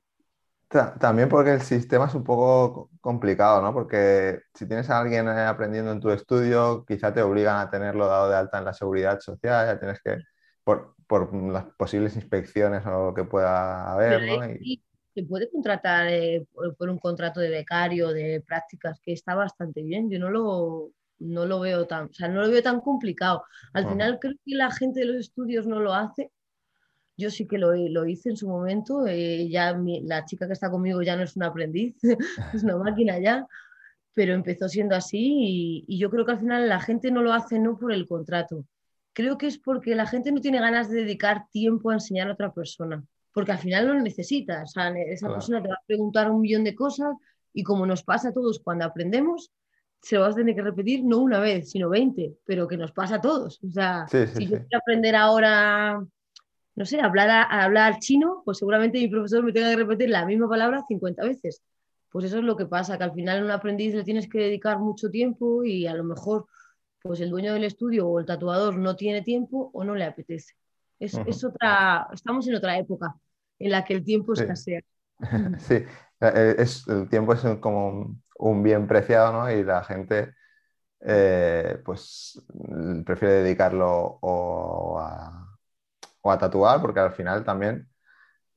También 0.98 1.28
porque 1.28 1.52
el 1.52 1.60
sistema 1.60 2.06
es 2.06 2.14
un 2.14 2.24
poco 2.24 2.90
complicado, 3.00 3.60
¿no? 3.60 3.74
Porque 3.74 4.40
si 4.54 4.66
tienes 4.66 4.88
a 4.88 5.00
alguien 5.00 5.28
eh, 5.28 5.42
aprendiendo 5.42 5.92
en 5.92 6.00
tu 6.00 6.10
estudio, 6.10 6.84
quizá 6.86 7.12
te 7.12 7.20
obligan 7.20 7.58
a 7.58 7.70
tenerlo 7.70 8.06
dado 8.06 8.30
de 8.30 8.36
alta 8.36 8.58
en 8.58 8.64
la 8.64 8.72
seguridad 8.72 9.20
social, 9.20 9.66
ya 9.66 9.78
tienes 9.78 10.00
que, 10.02 10.18
por, 10.64 10.94
por 11.06 11.34
las 11.34 11.66
posibles 11.76 12.16
inspecciones 12.16 12.86
o 12.86 13.06
lo 13.06 13.14
que 13.14 13.24
pueda 13.24 13.92
haber, 13.92 14.38
¿no? 14.38 14.50
Y... 14.50 14.82
Se 15.14 15.24
puede 15.24 15.50
contratar 15.50 16.08
eh, 16.08 16.46
por, 16.78 16.88
un 16.88 16.98
contrato 16.98 17.38
de 17.40 17.50
becario, 17.50 18.14
de 18.14 18.42
prácticas, 18.46 18.98
que 18.98 19.12
está 19.12 19.34
bastante 19.34 19.82
bien. 19.82 20.08
Yo 20.08 20.18
no 20.18 20.30
lo, 20.30 20.88
no 21.18 21.44
lo 21.44 21.60
veo 21.60 21.86
tan, 21.86 22.06
o 22.06 22.12
sea, 22.14 22.28
no 22.28 22.40
lo 22.40 22.48
veo 22.48 22.62
tan 22.62 22.80
complicado. 22.80 23.44
Al 23.74 23.86
final 23.86 24.18
creo 24.18 24.36
que 24.42 24.54
la 24.54 24.70
gente 24.70 25.00
de 25.00 25.06
los 25.06 25.16
estudios 25.16 25.66
no 25.66 25.80
lo 25.80 25.92
hace 25.92 26.30
yo 27.16 27.30
sí 27.30 27.46
que 27.46 27.58
lo, 27.58 27.74
lo 27.74 28.06
hice 28.06 28.30
en 28.30 28.36
su 28.36 28.48
momento, 28.48 29.06
eh, 29.06 29.48
ya 29.48 29.78
la 30.02 30.24
chica 30.24 30.46
que 30.46 30.52
está 30.54 30.70
conmigo 30.70 31.02
ya 31.02 31.16
no 31.16 31.22
es 31.22 31.36
una 31.36 31.48
aprendiz, 31.48 31.96
es 32.54 32.62
una 32.62 32.76
máquina 32.76 33.18
ya, 33.18 33.46
pero 34.14 34.34
empezó 34.34 34.68
siendo 34.68 34.94
así 34.94 35.84
y, 35.88 35.98
yo 35.98 36.10
creo 36.10 36.24
que 36.24 36.32
al 36.32 36.40
final 36.40 36.68
la 36.68 36.80
gente 36.80 37.10
no 37.10 37.22
lo 37.22 37.32
hace 37.32 37.58
no 37.58 37.78
por 37.78 37.92
el 37.92 38.06
contrato, 38.06 38.64
creo 39.12 39.38
que 39.38 39.46
es 39.46 39.58
porque 39.58 39.94
la 39.94 40.06
gente 40.06 40.32
no 40.32 40.40
tiene 40.40 40.60
ganas 40.60 40.90
de 40.90 41.02
dedicar 41.02 41.46
tiempo 41.50 41.90
a 41.90 41.94
enseñar 41.94 42.28
a 42.28 42.32
otra 42.32 42.52
persona, 42.52 43.04
porque 43.32 43.52
al 43.52 43.58
final 43.58 43.86
lo 43.86 43.94
necesita, 44.00 44.62
o 44.62 44.66
sea, 44.66 44.88
esa 44.90 45.28
persona 45.28 45.62
te 45.62 45.68
va 45.68 45.74
a 45.74 45.86
preguntar 45.86 46.30
un 46.30 46.40
millón 46.40 46.64
de 46.64 46.74
cosas 46.74 47.14
y 47.52 47.62
como 47.62 47.86
nos 47.86 48.02
pasa 48.02 48.30
a 48.30 48.32
todos 48.32 48.60
cuando 48.62 48.84
aprendemos, 48.84 49.52
se 50.00 50.16
lo 50.16 50.22
vas 50.22 50.34
a 50.34 50.38
tener 50.38 50.56
que 50.56 50.62
repetir 50.62 51.04
no 51.04 51.18
una 51.18 51.38
vez, 51.38 51.70
sino 51.70 51.88
20, 51.88 52.38
pero 52.44 52.66
que 52.66 52.76
nos 52.76 52.90
pasa 52.90 53.16
a 53.16 53.20
todos. 53.20 53.62
O 53.62 53.70
sea, 53.70 54.04
si 54.08 54.48
yo 54.48 54.58
quiero 54.58 54.78
aprender 54.78 55.14
ahora 55.14 56.04
no 56.74 56.86
sé, 56.86 57.00
hablar, 57.00 57.30
a, 57.30 57.42
hablar 57.64 57.98
chino, 57.98 58.42
pues 58.44 58.58
seguramente 58.58 58.98
mi 58.98 59.08
profesor 59.08 59.42
me 59.42 59.52
tenga 59.52 59.70
que 59.70 59.76
repetir 59.76 60.10
la 60.10 60.24
misma 60.24 60.48
palabra 60.48 60.84
50 60.86 61.24
veces. 61.24 61.62
Pues 62.10 62.26
eso 62.26 62.38
es 62.38 62.44
lo 62.44 62.56
que 62.56 62.66
pasa, 62.66 62.98
que 62.98 63.04
al 63.04 63.12
final 63.12 63.40
a 63.40 63.44
un 63.44 63.50
aprendiz 63.50 63.94
le 63.94 64.04
tienes 64.04 64.28
que 64.28 64.38
dedicar 64.38 64.78
mucho 64.78 65.10
tiempo 65.10 65.64
y 65.64 65.86
a 65.86 65.94
lo 65.94 66.04
mejor 66.04 66.46
pues 67.02 67.20
el 67.20 67.30
dueño 67.30 67.52
del 67.52 67.64
estudio 67.64 68.06
o 68.08 68.20
el 68.20 68.26
tatuador 68.26 68.76
no 68.76 68.96
tiene 68.96 69.22
tiempo 69.22 69.70
o 69.74 69.84
no 69.84 69.94
le 69.94 70.04
apetece. 70.04 70.54
Es, 70.98 71.18
es 71.26 71.42
otra, 71.42 72.06
estamos 72.12 72.46
en 72.46 72.54
otra 72.54 72.78
época 72.78 73.14
en 73.58 73.70
la 73.70 73.84
que 73.84 73.94
el 73.94 74.04
tiempo 74.04 74.32
escasea. 74.32 74.80
Sí, 75.58 75.74
eh, 76.20 76.56
es, 76.58 76.88
el 76.88 77.08
tiempo 77.08 77.32
es 77.32 77.42
como 77.60 78.16
un 78.38 78.62
bien 78.62 78.88
preciado, 78.88 79.32
¿no? 79.32 79.50
Y 79.52 79.62
la 79.62 79.84
gente 79.84 80.34
eh, 81.00 81.80
pues 81.84 82.42
prefiere 83.04 83.34
dedicarlo 83.34 84.18
o 84.20 84.98
a 84.98 85.41
o 86.22 86.30
a 86.30 86.38
tatuar, 86.38 86.80
porque 86.80 87.00
al 87.00 87.12
final 87.12 87.44
también 87.44 87.88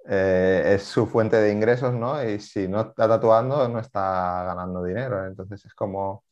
eh, 0.07 0.75
es 0.75 0.83
su 0.83 1.07
fuente 1.07 1.35
de 1.37 1.51
ingresos, 1.51 1.93
¿no? 1.93 2.23
Y 2.23 2.39
si 2.39 2.67
no 2.67 2.81
está 2.81 3.07
tatuando, 3.07 3.67
no 3.67 3.79
está 3.79 4.43
ganando 4.45 4.83
dinero. 4.83 5.25
Entonces 5.25 5.65
es 5.65 5.73
como, 5.73 6.23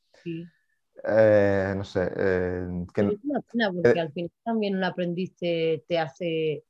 eh, 1.03 1.73
no 1.75 1.83
sé. 1.83 2.11
Eh, 2.15 2.85
que... 2.93 3.01
Es 3.01 3.23
una 3.23 3.41
pena 3.41 3.71
porque 3.71 3.99
al 3.99 4.11
final 4.11 4.31
también 4.43 4.77
un 4.77 4.83
aprendiz 4.83 5.35
te, 5.35 5.99
hace, 5.99 6.63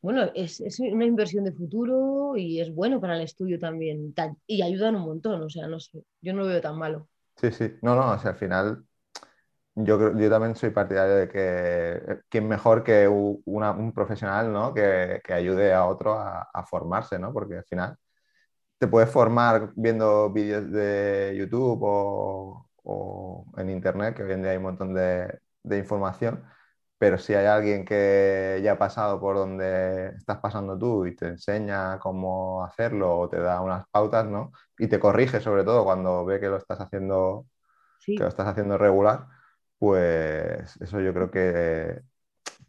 bueno, 0.00 0.30
es, 0.34 0.60
es, 0.60 0.80
una 0.80 1.04
inversión 1.04 1.44
de 1.44 1.52
futuro 1.52 2.36
y 2.36 2.60
es 2.60 2.74
bueno 2.74 3.00
para 3.00 3.14
el 3.14 3.22
estudio 3.22 3.58
también. 3.58 4.12
Y 4.46 4.62
ayudan 4.62 4.96
un 4.96 5.02
montón, 5.02 5.42
o 5.42 5.48
sea, 5.48 5.68
no 5.68 5.78
sé, 5.78 6.02
yo 6.20 6.32
no 6.32 6.40
lo 6.40 6.48
veo 6.48 6.60
tan 6.60 6.76
malo. 6.76 7.08
Sí, 7.36 7.52
sí, 7.52 7.72
no, 7.82 7.94
no, 7.94 8.12
o 8.12 8.18
sea, 8.18 8.32
al 8.32 8.36
final 8.36 8.84
yo, 9.74 10.16
yo 10.18 10.30
también 10.30 10.54
soy 10.56 10.70
partidario 10.70 11.16
de 11.16 11.28
que 11.28 12.12
eh, 12.12 12.20
quién 12.28 12.48
mejor 12.48 12.84
que 12.84 13.08
un 13.08 13.92
profesional 13.94 14.52
¿no? 14.52 14.74
que, 14.74 15.20
que, 15.24 15.32
ayude 15.32 15.72
a 15.72 15.86
otro 15.86 16.14
a, 16.14 16.42
a, 16.52 16.64
formarse, 16.66 17.18
¿no? 17.18 17.32
porque 17.32 17.56
al 17.56 17.64
final 17.64 17.96
te 18.78 18.88
puedes 18.88 19.10
formar 19.10 19.72
viendo 19.76 20.30
vídeos 20.32 20.70
de 20.72 21.34
YouTube 21.38 21.80
o, 21.82 23.46
en 23.56 23.70
Internet, 23.70 24.16
que 24.16 24.24
hoy 24.24 24.32
en 24.32 24.42
día 24.42 24.50
hay 24.52 24.56
un 24.56 24.64
montón 24.64 24.94
de, 24.94 25.40
de 25.62 25.78
información, 25.78 26.44
pero 26.98 27.18
si 27.18 27.34
hay 27.34 27.46
alguien 27.46 27.84
que 27.84 28.60
ya 28.62 28.72
ha 28.72 28.78
pasado 28.78 29.20
por 29.20 29.36
donde 29.36 30.08
estás 30.16 30.38
pasando 30.38 30.78
tú 30.78 31.06
y 31.06 31.16
te 31.16 31.28
enseña 31.28 31.98
cómo 32.00 32.64
hacerlo 32.64 33.18
o 33.18 33.28
te 33.28 33.38
da 33.40 33.60
unas 33.60 33.86
pautas, 33.90 34.26
¿no? 34.26 34.52
Y 34.78 34.88
te 34.88 35.00
corrige 35.00 35.40
sobre 35.40 35.64
todo 35.64 35.84
cuando 35.84 36.24
ve 36.24 36.40
que 36.40 36.48
lo 36.48 36.56
estás 36.56 36.80
haciendo, 36.80 37.46
que 38.04 38.18
lo 38.18 38.28
estás 38.28 38.48
haciendo 38.48 38.78
regular, 38.78 39.26
pues 39.82 40.80
eso 40.80 41.00
yo 41.00 41.12
creo 41.12 41.28
que 41.28 42.02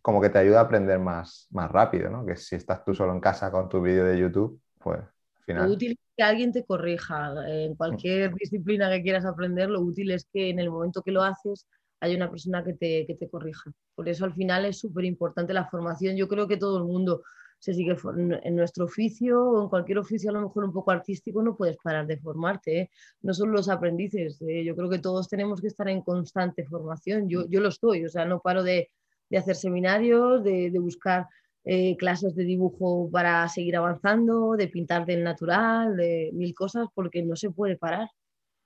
como 0.01 0.19
que 0.19 0.31
te 0.31 0.39
ayuda 0.39 0.61
a 0.61 0.63
aprender 0.63 0.97
más, 0.97 1.45
más 1.51 1.69
rápido, 1.69 2.09
¿no? 2.09 2.25
Que 2.25 2.35
si 2.35 2.55
estás 2.55 2.83
tú 2.83 2.95
solo 2.95 3.13
en 3.13 3.19
casa 3.19 3.51
con 3.51 3.69
tu 3.69 3.83
vídeo 3.83 4.03
de 4.03 4.17
YouTube, 4.17 4.59
pues 4.79 4.97
al 4.97 5.43
final... 5.45 5.67
Lo 5.67 5.73
útil 5.75 5.91
es 5.91 5.97
que 6.17 6.23
alguien 6.23 6.51
te 6.51 6.65
corrija. 6.65 7.35
En 7.47 7.75
cualquier 7.75 8.33
disciplina 8.33 8.89
que 8.89 9.03
quieras 9.03 9.25
aprender, 9.25 9.69
lo 9.69 9.81
útil 9.81 10.09
es 10.09 10.25
que 10.33 10.49
en 10.49 10.57
el 10.57 10.71
momento 10.71 11.03
que 11.03 11.11
lo 11.11 11.21
haces 11.21 11.67
hay 11.99 12.15
una 12.15 12.31
persona 12.31 12.63
que 12.63 12.73
te, 12.73 13.05
que 13.05 13.13
te 13.13 13.29
corrija. 13.29 13.71
Por 13.93 14.09
eso 14.09 14.25
al 14.25 14.33
final 14.33 14.65
es 14.65 14.79
súper 14.79 15.05
importante 15.05 15.53
la 15.53 15.69
formación. 15.69 16.15
Yo 16.15 16.27
creo 16.27 16.47
que 16.47 16.57
todo 16.57 16.79
el 16.79 16.85
mundo 16.85 17.21
se 17.63 17.73
sigue 17.73 17.95
en 18.43 18.55
nuestro 18.57 18.83
oficio 18.83 19.41
o 19.41 19.63
en 19.63 19.69
cualquier 19.69 19.97
oficio 19.97 20.29
a 20.29 20.33
lo 20.33 20.41
mejor 20.41 20.65
un 20.65 20.73
poco 20.73 20.91
artístico 20.91 21.41
no 21.41 21.55
puedes 21.55 21.77
parar 21.77 22.05
de 22.05 22.17
formarte, 22.17 22.77
¿eh? 22.77 22.91
no 23.21 23.33
solo 23.33 23.53
los 23.53 23.69
aprendices, 23.69 24.41
¿eh? 24.41 24.65
yo 24.65 24.75
creo 24.75 24.89
que 24.89 24.99
todos 24.99 25.29
tenemos 25.29 25.61
que 25.61 25.67
estar 25.67 25.87
en 25.87 26.01
constante 26.01 26.65
formación, 26.65 27.29
yo, 27.29 27.47
yo 27.47 27.61
lo 27.61 27.69
estoy, 27.69 28.03
o 28.03 28.09
sea, 28.09 28.25
no 28.25 28.41
paro 28.41 28.63
de, 28.63 28.91
de 29.29 29.37
hacer 29.37 29.55
seminarios, 29.55 30.43
de, 30.43 30.71
de 30.71 30.79
buscar 30.79 31.27
eh, 31.63 31.95
clases 31.95 32.35
de 32.35 32.43
dibujo 32.43 33.09
para 33.09 33.47
seguir 33.47 33.77
avanzando, 33.77 34.57
de 34.57 34.67
pintar 34.67 35.05
del 35.05 35.23
natural, 35.23 35.95
de 35.95 36.31
mil 36.33 36.53
cosas, 36.53 36.87
porque 36.93 37.23
no 37.23 37.37
se 37.37 37.49
puede 37.49 37.77
parar. 37.77 38.09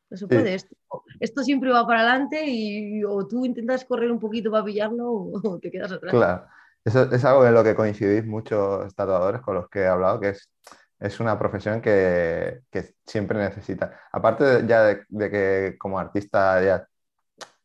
No 0.09 0.17
se 0.17 0.25
puede. 0.25 0.55
Esto, 0.55 0.75
esto, 1.19 1.43
siempre 1.43 1.69
va 1.69 1.85
para 1.85 1.99
adelante 1.99 2.45
y 2.47 3.03
o 3.03 3.27
tú 3.27 3.45
intentas 3.45 3.85
correr 3.85 4.11
un 4.11 4.19
poquito 4.19 4.49
para 4.49 4.63
pillarlo 4.63 5.11
o 5.11 5.59
te 5.59 5.69
quedas 5.69 5.91
atrás. 5.91 6.11
Claro. 6.11 6.47
Eso 6.87 7.03
es 7.11 7.25
algo 7.25 7.45
en 7.45 7.53
lo 7.53 7.65
que 7.65 7.75
coincidís 7.75 8.25
muchos 8.25 8.95
tatuadores 8.95 9.41
con 9.41 9.55
los 9.55 9.69
que 9.69 9.79
he 9.81 9.87
hablado, 9.87 10.21
que 10.21 10.29
es, 10.29 10.49
es 10.97 11.19
una 11.19 11.37
profesión 11.37 11.81
que, 11.81 12.61
que 12.71 12.95
siempre 13.05 13.37
necesita. 13.37 13.99
Aparte 14.09 14.63
ya 14.65 14.83
de, 14.83 15.29
que 15.29 15.75
como 15.77 15.99
artista, 15.99 16.63
ya, 16.63 16.87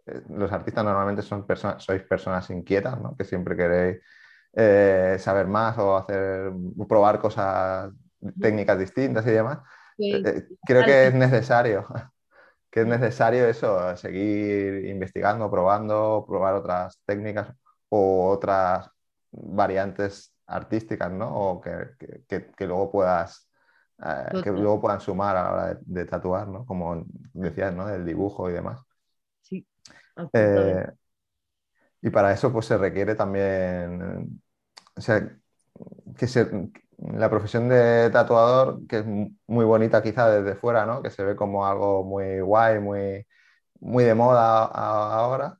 eh, 0.07 0.23
los 0.31 0.51
artistas 0.51 0.85
normalmente 0.85 1.23
son 1.23 1.47
personas, 1.47 1.85
sois 1.85 2.03
personas 2.03 2.51
inquietas, 2.51 3.01
¿no? 3.01 3.17
que 3.17 3.23
siempre 3.25 3.57
queréis 3.57 3.99
eh, 4.55 5.17
saber 5.21 5.47
más 5.47 5.79
o 5.79 5.97
hacer, 5.97 6.51
probar 6.89 7.21
cosas, 7.21 7.93
técnicas 8.41 8.77
distintas 8.77 9.25
y 9.25 9.31
demás. 9.31 9.61
Eh, 9.99 10.49
creo 10.67 10.85
que 10.85 11.07
es 11.07 11.15
necesario 11.15 11.87
que 12.73 12.81
es 12.81 12.87
necesario 12.89 13.47
eso, 13.47 13.97
seguir 13.97 14.87
investigando, 14.87 15.49
probando, 15.49 16.25
probar 16.27 16.55
otras 16.55 16.99
técnicas 17.07 17.55
o 17.89 18.31
otras 18.31 18.92
variantes 19.33 20.35
artísticas, 20.47 21.11
¿no? 21.11 21.35
O 21.35 21.61
que, 21.61 21.97
que, 22.29 22.67
luego 22.67 22.91
puedas, 22.91 23.49
eh, 24.05 24.43
que 24.43 24.51
luego 24.51 24.81
puedan 24.81 25.01
sumar 25.01 25.37
a 25.37 25.43
la 25.43 25.53
hora 25.53 25.79
de, 25.81 26.05
tatuar, 26.05 26.49
¿no? 26.49 26.65
Como 26.67 27.05
decías, 27.33 27.75
¿no? 27.75 27.87
Del 27.87 28.05
dibujo 28.05 28.51
y 28.51 28.53
demás. 28.53 28.81
Sí. 29.41 29.67
Eh, 30.33 30.87
y 32.03 32.11
para 32.11 32.33
eso 32.33 32.53
pues 32.53 32.67
se 32.67 32.77
requiere 32.77 33.15
también, 33.15 34.43
o 34.97 35.01
sea, 35.01 35.27
que 36.17 36.27
se, 36.27 36.71
la 36.99 37.31
profesión 37.31 37.69
de 37.69 38.11
tatuador, 38.11 38.87
que 38.87 38.99
es 38.99 39.05
muy 39.07 39.65
bonita 39.65 40.03
quizá 40.03 40.29
desde 40.29 40.59
fuera, 40.59 40.85
¿no? 40.85 41.03
Que 41.03 41.11
se 41.11 41.25
ve 41.25 41.37
como 41.37 41.67
algo 41.67 42.05
muy 42.05 42.41
guay, 42.41 42.79
muy, 42.81 43.27
muy 43.81 44.05
de 44.05 44.15
moda 44.15 44.65
ahora, 44.65 45.59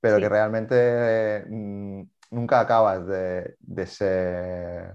pero 0.00 0.18
que 0.18 0.28
realmente 0.28 1.44
mm, 1.48 2.02
nunca 2.30 2.60
acabas 2.60 3.06
de, 3.06 3.86
ser 3.86 4.94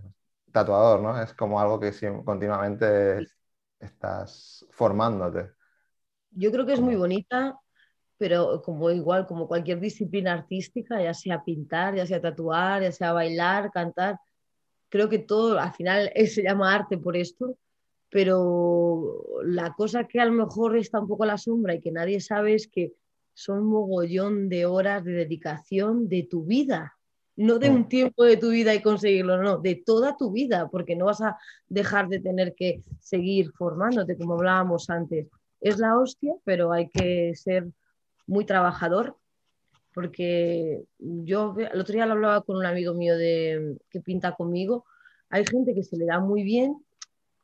tatuador, 0.52 1.02
¿no? 1.02 1.22
Es 1.22 1.34
como 1.34 1.60
algo 1.60 1.80
que 1.80 1.92
continuamente 2.24 3.28
estás 3.80 4.66
formándote. 4.72 5.52
Yo 6.32 6.52
creo 6.52 6.66
que 6.66 6.74
es 6.74 6.82
muy 6.82 6.96
bonita, 6.96 7.60
pero 8.18 8.62
como 8.62 8.90
igual, 8.92 9.26
como 9.28 9.48
cualquier 9.48 9.80
disciplina 9.80 10.34
artística, 10.34 11.02
ya 11.02 11.14
sea 11.14 11.44
pintar, 11.44 11.96
ya 11.96 12.06
sea 12.06 12.22
tatuar, 12.22 12.82
ya 12.82 12.92
sea 12.92 13.14
bailar, 13.14 13.72
cantar, 13.72 14.20
creo 14.90 15.10
que 15.10 15.20
todo 15.20 15.60
al 15.60 15.74
final 15.74 16.12
se 16.28 16.44
llama 16.44 16.74
arte 16.74 16.98
por 16.98 17.18
esto, 17.18 17.58
pero 18.10 19.22
la 19.44 19.74
cosa 19.74 20.06
que 20.06 20.22
a 20.22 20.26
lo 20.26 20.32
mejor 20.32 20.78
está 20.78 21.00
un 21.00 21.08
poco 21.08 21.24
a 21.24 21.28
la 21.28 21.38
sombra 21.38 21.76
y 21.76 21.82
que 21.82 21.92
nadie 21.92 22.22
sabe 22.22 22.56
es 22.56 22.68
que 22.68 22.94
son 23.34 23.66
mogollón 23.66 24.48
de 24.48 24.66
horas 24.66 25.04
de 25.04 25.12
dedicación 25.12 26.08
de 26.08 26.24
tu 26.24 26.46
vida, 26.46 26.95
no 27.38 27.60
de 27.60 27.70
un 27.70 27.82
mm. 27.82 27.90
tiempo 27.90 28.24
de 28.24 28.38
tu 28.38 28.50
vida 28.50 28.74
y 28.74 28.82
conseguirlo, 28.82 29.42
no, 29.42 29.58
de 29.58 29.82
toda 29.86 30.16
tu 30.18 30.32
vida, 30.32 30.70
porque 30.70 30.96
no 30.96 31.06
vas 31.06 31.22
a 31.22 31.38
dejar 31.68 32.08
de 32.08 32.20
tener 32.20 32.56
que 32.56 32.82
seguir 33.00 33.52
formándote, 33.52 34.18
como 34.18 34.36
hablábamos 34.36 34.90
antes. 34.90 35.28
Es 35.62 35.78
la 35.78 35.98
hostia, 35.98 36.34
pero 36.44 36.72
hay 36.72 36.90
que 36.90 37.34
ser 37.36 37.68
muy 38.28 38.46
trabajador 38.46 39.18
porque 39.96 40.84
yo 41.00 41.56
el 41.58 41.80
otro 41.80 41.94
día 41.94 42.06
lo 42.06 42.14
hablaba 42.14 42.42
con 42.42 42.58
un 42.58 42.66
amigo 42.66 42.94
mío 42.94 43.18
de, 43.18 43.78
que 43.90 44.02
pinta 44.02 44.36
conmigo, 44.36 44.86
hay 45.30 45.46
gente 45.46 45.74
que 45.74 45.84
se 45.84 45.96
le 45.96 46.06
da 46.06 46.20
muy 46.20 46.44
bien. 46.44 46.76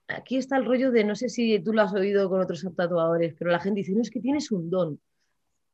Aquí 0.09 0.35
está 0.35 0.57
el 0.57 0.65
rollo 0.65 0.91
de, 0.91 1.05
no 1.05 1.15
sé 1.15 1.29
si 1.29 1.57
tú 1.61 1.71
lo 1.71 1.81
has 1.81 1.93
oído 1.93 2.29
con 2.29 2.41
otros 2.41 2.67
tatuadores, 2.75 3.33
pero 3.39 3.51
la 3.51 3.61
gente 3.61 3.79
dice, 3.79 3.93
no, 3.93 4.01
es 4.01 4.11
que 4.11 4.19
tienes 4.19 4.51
un 4.51 4.69
don. 4.69 4.99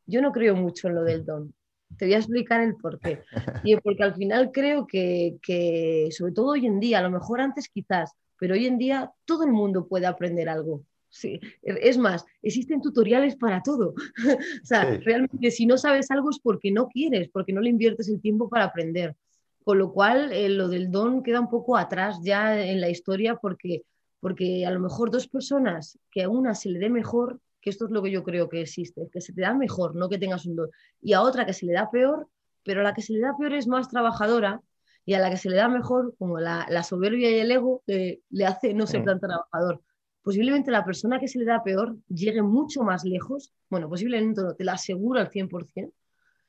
Yo 0.05 0.21
no 0.21 0.31
creo 0.31 0.55
mucho 0.55 0.87
en 0.87 0.95
lo 0.95 1.03
del 1.03 1.25
don. 1.25 1.51
Te 1.97 2.05
voy 2.05 2.13
a 2.15 2.17
explicar 2.17 2.61
el 2.61 2.75
por 2.75 2.99
qué. 2.99 3.21
Y 3.63 3.75
porque 3.77 4.03
al 4.03 4.15
final 4.15 4.51
creo 4.51 4.85
que, 4.85 5.37
que, 5.41 6.09
sobre 6.11 6.33
todo 6.33 6.47
hoy 6.51 6.65
en 6.65 6.79
día, 6.79 6.99
a 6.99 7.03
lo 7.03 7.11
mejor 7.11 7.41
antes 7.41 7.69
quizás, 7.69 8.11
pero 8.39 8.53
hoy 8.53 8.65
en 8.65 8.77
día 8.77 9.11
todo 9.25 9.43
el 9.43 9.51
mundo 9.51 9.87
puede 9.87 10.05
aprender 10.05 10.49
algo. 10.49 10.83
Sí. 11.09 11.39
Es 11.63 11.97
más, 11.97 12.25
existen 12.41 12.81
tutoriales 12.81 13.35
para 13.35 13.63
todo. 13.63 13.93
o 14.63 14.65
sea, 14.65 14.97
realmente 14.97 15.51
si 15.51 15.65
no 15.65 15.77
sabes 15.77 16.11
algo 16.11 16.29
es 16.29 16.39
porque 16.39 16.71
no 16.71 16.87
quieres, 16.87 17.29
porque 17.29 17.53
no 17.53 17.61
le 17.61 17.69
inviertes 17.69 18.09
el 18.09 18.21
tiempo 18.21 18.49
para 18.49 18.65
aprender. 18.65 19.15
Con 19.63 19.79
lo 19.79 19.91
cual, 19.91 20.31
eh, 20.31 20.49
lo 20.49 20.69
del 20.69 20.91
don 20.91 21.23
queda 21.23 21.39
un 21.39 21.49
poco 21.49 21.77
atrás 21.77 22.19
ya 22.23 22.61
en 22.63 22.79
la 22.79 22.89
historia 22.89 23.35
porque, 23.35 23.83
porque 24.19 24.65
a 24.65 24.71
lo 24.71 24.79
mejor 24.79 25.11
dos 25.11 25.27
personas 25.27 25.97
que 26.11 26.23
a 26.23 26.29
una 26.29 26.55
se 26.55 26.69
le 26.69 26.79
dé 26.79 26.89
mejor, 26.89 27.39
que 27.67 27.71
esto 27.71 27.83
es 27.83 27.91
lo 27.91 28.01
que 28.01 28.11
yo 28.11 28.23
creo 28.23 28.47
que 28.47 28.61
existe, 28.61 29.09
que 29.11 29.19
se 29.19 29.33
te 29.33 29.41
da 29.41 29.53
mejor, 29.53 29.93
no 29.93 30.07
que 30.07 30.17
tengas 30.17 30.45
un 30.45 30.55
don, 30.55 30.69
y 31.01 31.11
a 31.11 31.21
otra 31.21 31.45
que 31.45 31.51
se 31.51 31.65
le 31.65 31.73
da 31.73 31.91
peor, 31.91 32.29
pero 32.63 32.79
a 32.79 32.83
la 32.83 32.93
que 32.93 33.01
se 33.01 33.11
le 33.11 33.19
da 33.19 33.35
peor 33.37 33.53
es 33.55 33.67
más 33.67 33.89
trabajadora 33.89 34.61
y 35.03 35.15
a 35.15 35.19
la 35.19 35.29
que 35.29 35.35
se 35.35 35.49
le 35.49 35.57
da 35.57 35.67
mejor, 35.67 36.15
como 36.17 36.39
la, 36.39 36.65
la 36.69 36.83
soberbia 36.83 37.29
y 37.29 37.39
el 37.39 37.51
ego, 37.51 37.83
eh, 37.87 38.21
le 38.29 38.45
hace 38.45 38.73
no 38.73 38.87
ser 38.87 39.03
tan 39.03 39.19
trabajador 39.19 39.81
posiblemente 40.27 40.71
la 40.71 40.83
persona 40.83 41.21
que 41.21 41.29
se 41.29 41.39
le 41.39 41.45
da 41.45 41.63
peor 41.63 41.95
llegue 42.09 42.41
mucho 42.41 42.83
más 42.83 43.05
lejos, 43.05 43.53
bueno, 43.69 43.87
posiblemente 43.87 44.41
no, 44.41 44.55
te 44.55 44.65
lo 44.65 44.73
aseguro 44.73 45.21
al 45.21 45.29
100%, 45.29 45.93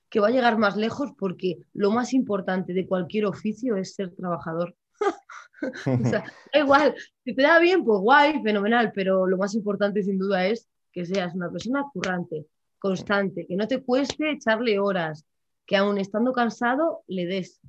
que 0.09 0.19
va 0.19 0.27
a 0.27 0.31
llegar 0.33 0.59
más 0.59 0.77
lejos 0.77 1.13
porque 1.17 1.59
lo 1.75 1.93
más 1.93 2.13
importante 2.13 2.73
de 2.73 2.89
cualquier 2.89 3.27
oficio 3.27 3.77
es 3.77 3.95
ser 3.95 4.13
trabajador. 4.17 4.75
o 5.87 6.09
sea, 6.09 6.25
da 6.53 6.59
igual, 6.59 6.97
si 7.25 7.37
te 7.37 7.43
da 7.43 7.61
bien, 7.61 7.85
pues 7.85 8.01
guay, 8.01 8.43
fenomenal, 8.43 8.91
pero 8.93 9.29
lo 9.29 9.37
más 9.37 9.55
importante 9.55 10.03
sin 10.03 10.19
duda 10.19 10.45
es 10.45 10.69
que 10.99 11.07
seas 11.07 11.33
una 11.33 11.49
persona 11.49 11.85
currante, 11.93 12.47
constante, 12.81 13.47
que 13.47 13.55
no 13.55 13.69
te 13.69 13.81
cueste 13.85 14.33
echarle 14.33 14.81
horas, 14.81 15.25
que 15.64 15.76
aún 15.76 15.97
estando 15.97 16.33
cansado 16.33 17.05
le 17.07 17.25
des 17.26 17.61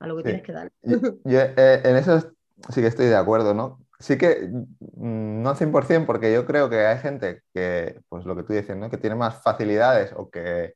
a 0.00 0.08
lo 0.08 0.16
que 0.16 0.24
tienes 0.24 0.42
que 0.42 0.52
dar. 0.52 0.72
Eh, 0.82 1.80
en 1.84 1.96
eso 1.96 2.32
sí 2.70 2.80
que 2.80 2.88
estoy 2.88 3.06
de 3.06 3.14
acuerdo, 3.14 3.54
¿no? 3.54 3.86
Sí 4.00 4.18
que 4.18 4.48
mm, 4.48 5.42
no 5.42 5.54
100% 5.54 6.04
porque 6.04 6.32
yo 6.32 6.46
creo 6.46 6.68
que 6.68 6.84
hay 6.84 6.98
gente 6.98 7.42
que, 7.54 8.00
pues 8.08 8.24
lo 8.24 8.34
que 8.34 8.42
tú 8.42 8.54
dices, 8.54 8.76
¿no? 8.76 8.90
que 8.90 8.98
tiene 8.98 9.14
más 9.14 9.40
facilidades 9.40 10.12
o 10.16 10.28
que, 10.28 10.74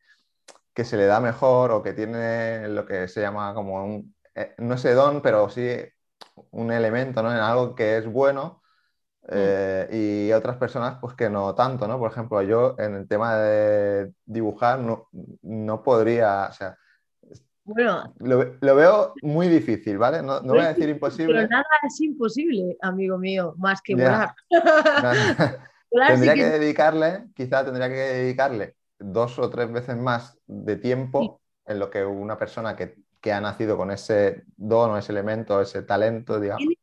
que, 0.74 0.84
se 0.84 0.96
le 0.96 1.06
da 1.06 1.18
mejor 1.18 1.72
o 1.72 1.82
que 1.82 1.94
tiene 1.94 2.68
lo 2.68 2.86
que 2.86 3.08
se 3.08 3.20
llama 3.20 3.54
como 3.54 3.84
un, 3.84 4.14
eh, 4.36 4.54
no 4.58 4.78
sé 4.78 4.94
don, 4.94 5.20
pero 5.20 5.48
sí 5.48 5.68
un 6.52 6.70
elemento, 6.70 7.24
¿no? 7.24 7.32
En 7.32 7.38
algo 7.38 7.74
que 7.74 7.96
es 7.96 8.06
bueno. 8.06 8.61
Eh, 9.28 10.28
y 10.28 10.32
otras 10.32 10.56
personas 10.56 10.98
pues 11.00 11.14
que 11.14 11.30
no 11.30 11.54
tanto, 11.54 11.86
¿no? 11.86 11.98
Por 11.98 12.10
ejemplo, 12.10 12.42
yo 12.42 12.74
en 12.78 12.94
el 12.94 13.08
tema 13.08 13.36
de 13.36 14.12
dibujar 14.24 14.80
no, 14.80 15.08
no 15.42 15.82
podría, 15.82 16.48
o 16.50 16.52
sea, 16.52 16.76
bueno, 17.64 18.12
lo, 18.18 18.74
veo 18.74 19.14
muy 19.22 19.48
difícil, 19.48 19.96
¿vale? 19.96 20.20
No, 20.22 20.42
voy 20.42 20.58
a 20.58 20.68
decir 20.68 20.88
imposible. 20.88 21.34
Pero 21.34 21.48
nada 21.48 21.64
es 21.86 22.00
imposible, 22.00 22.76
amigo 22.80 23.18
mío, 23.18 23.54
más 23.56 23.80
que 23.80 23.94
volar. 23.94 24.34
tendría 25.90 26.34
que... 26.34 26.44
dedicarle, 26.44 27.26
quizá 27.34 27.64
tendría 27.64 27.88
que 27.88 27.94
dedicarle 27.94 28.76
dos 28.98 29.38
o 29.38 29.48
tres 29.50 29.70
veces 29.70 29.96
más 29.96 30.38
de 30.46 30.76
tiempo 30.76 31.40
en 31.66 31.78
lo 31.78 31.90
que 31.90 32.04
una 32.04 32.36
persona 32.36 32.74
que, 32.76 32.96
ha 33.32 33.40
nacido 33.40 33.76
con 33.76 33.92
ese 33.92 34.42
don 34.56 34.90
o 34.90 34.98
ese 34.98 35.12
elemento, 35.12 35.60
ese 35.60 35.82
talento, 35.82 36.40
digamos. 36.40 36.74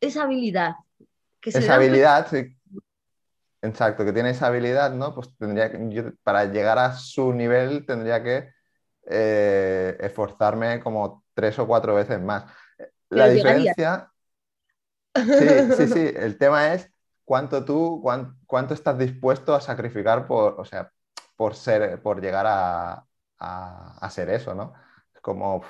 Esa 0.00 0.22
habilidad 0.22 0.74
que 1.40 1.50
esa 1.52 1.74
habilidad, 1.76 2.28
sí. 2.30 2.56
Exacto, 3.62 4.04
que 4.06 4.12
tiene 4.12 4.30
esa 4.30 4.46
habilidad, 4.46 4.92
¿no? 4.94 5.14
Pues 5.14 5.36
tendría 5.36 5.70
que, 5.70 5.78
yo, 5.90 6.04
para 6.22 6.46
llegar 6.46 6.78
a 6.78 6.94
su 6.96 7.32
nivel 7.34 7.84
tendría 7.86 8.22
que 8.22 8.50
eh, 9.10 9.96
esforzarme 10.00 10.80
como 10.80 11.24
tres 11.34 11.58
o 11.58 11.66
cuatro 11.66 11.94
veces 11.94 12.20
más. 12.22 12.50
La 13.10 13.28
Pero 13.28 13.30
llegaría. 13.30 13.74
diferencia, 13.74 14.10
sí, 15.30 15.70
sí, 15.70 15.88
sí, 15.88 15.98
el 16.16 16.38
tema 16.38 16.74
es 16.74 16.90
cuánto 17.24 17.64
tú, 17.64 18.00
cuán- 18.02 18.38
cuánto 18.46 18.74
estás 18.74 18.98
dispuesto 18.98 19.54
a 19.54 19.60
sacrificar 19.60 20.26
por, 20.26 20.60
o 20.60 20.64
sea, 20.64 20.92
por 21.36 21.54
ser, 21.54 22.02
por 22.02 22.20
llegar 22.20 22.46
a, 22.48 22.92
a- 23.38 23.98
a 24.00 24.10
ser 24.10 24.30
eso, 24.30 24.54
¿no? 24.54 24.74
Es 25.14 25.20
como, 25.20 25.62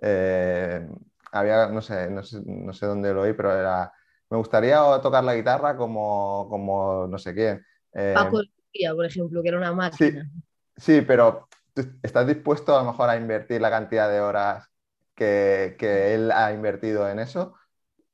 eh, 0.00 0.86
había, 1.32 1.66
no 1.68 1.82
sé, 1.82 2.10
no 2.10 2.22
sé, 2.22 2.40
no 2.46 2.72
sé 2.72 2.86
dónde 2.86 3.12
lo 3.14 3.22
oí, 3.22 3.32
pero 3.34 3.52
era, 3.58 3.92
me 4.34 4.38
gustaría 4.38 4.78
tocar 5.02 5.24
la 5.24 5.34
guitarra 5.34 5.76
como, 5.76 6.46
como 6.50 7.06
no 7.08 7.18
sé 7.18 7.34
quién. 7.34 7.64
Eh, 7.94 8.14
Paco 8.14 8.38
de 8.38 8.44
Lucía, 8.72 8.94
por 8.94 9.04
ejemplo, 9.04 9.42
que 9.42 9.48
era 9.48 9.58
una 9.58 9.72
sí, 9.90 10.12
máquina. 10.12 10.30
sí, 10.76 11.02
pero 11.02 11.48
¿tú 11.74 11.82
¿estás 12.02 12.26
dispuesto 12.26 12.76
a 12.76 12.82
lo 12.82 12.90
mejor 12.92 13.08
a 13.10 13.16
invertir 13.16 13.60
la 13.60 13.70
cantidad 13.70 14.08
de 14.10 14.20
horas 14.20 14.66
que, 15.14 15.76
que 15.78 16.14
él 16.14 16.30
ha 16.32 16.52
invertido 16.52 17.08
en 17.08 17.18
eso? 17.18 17.54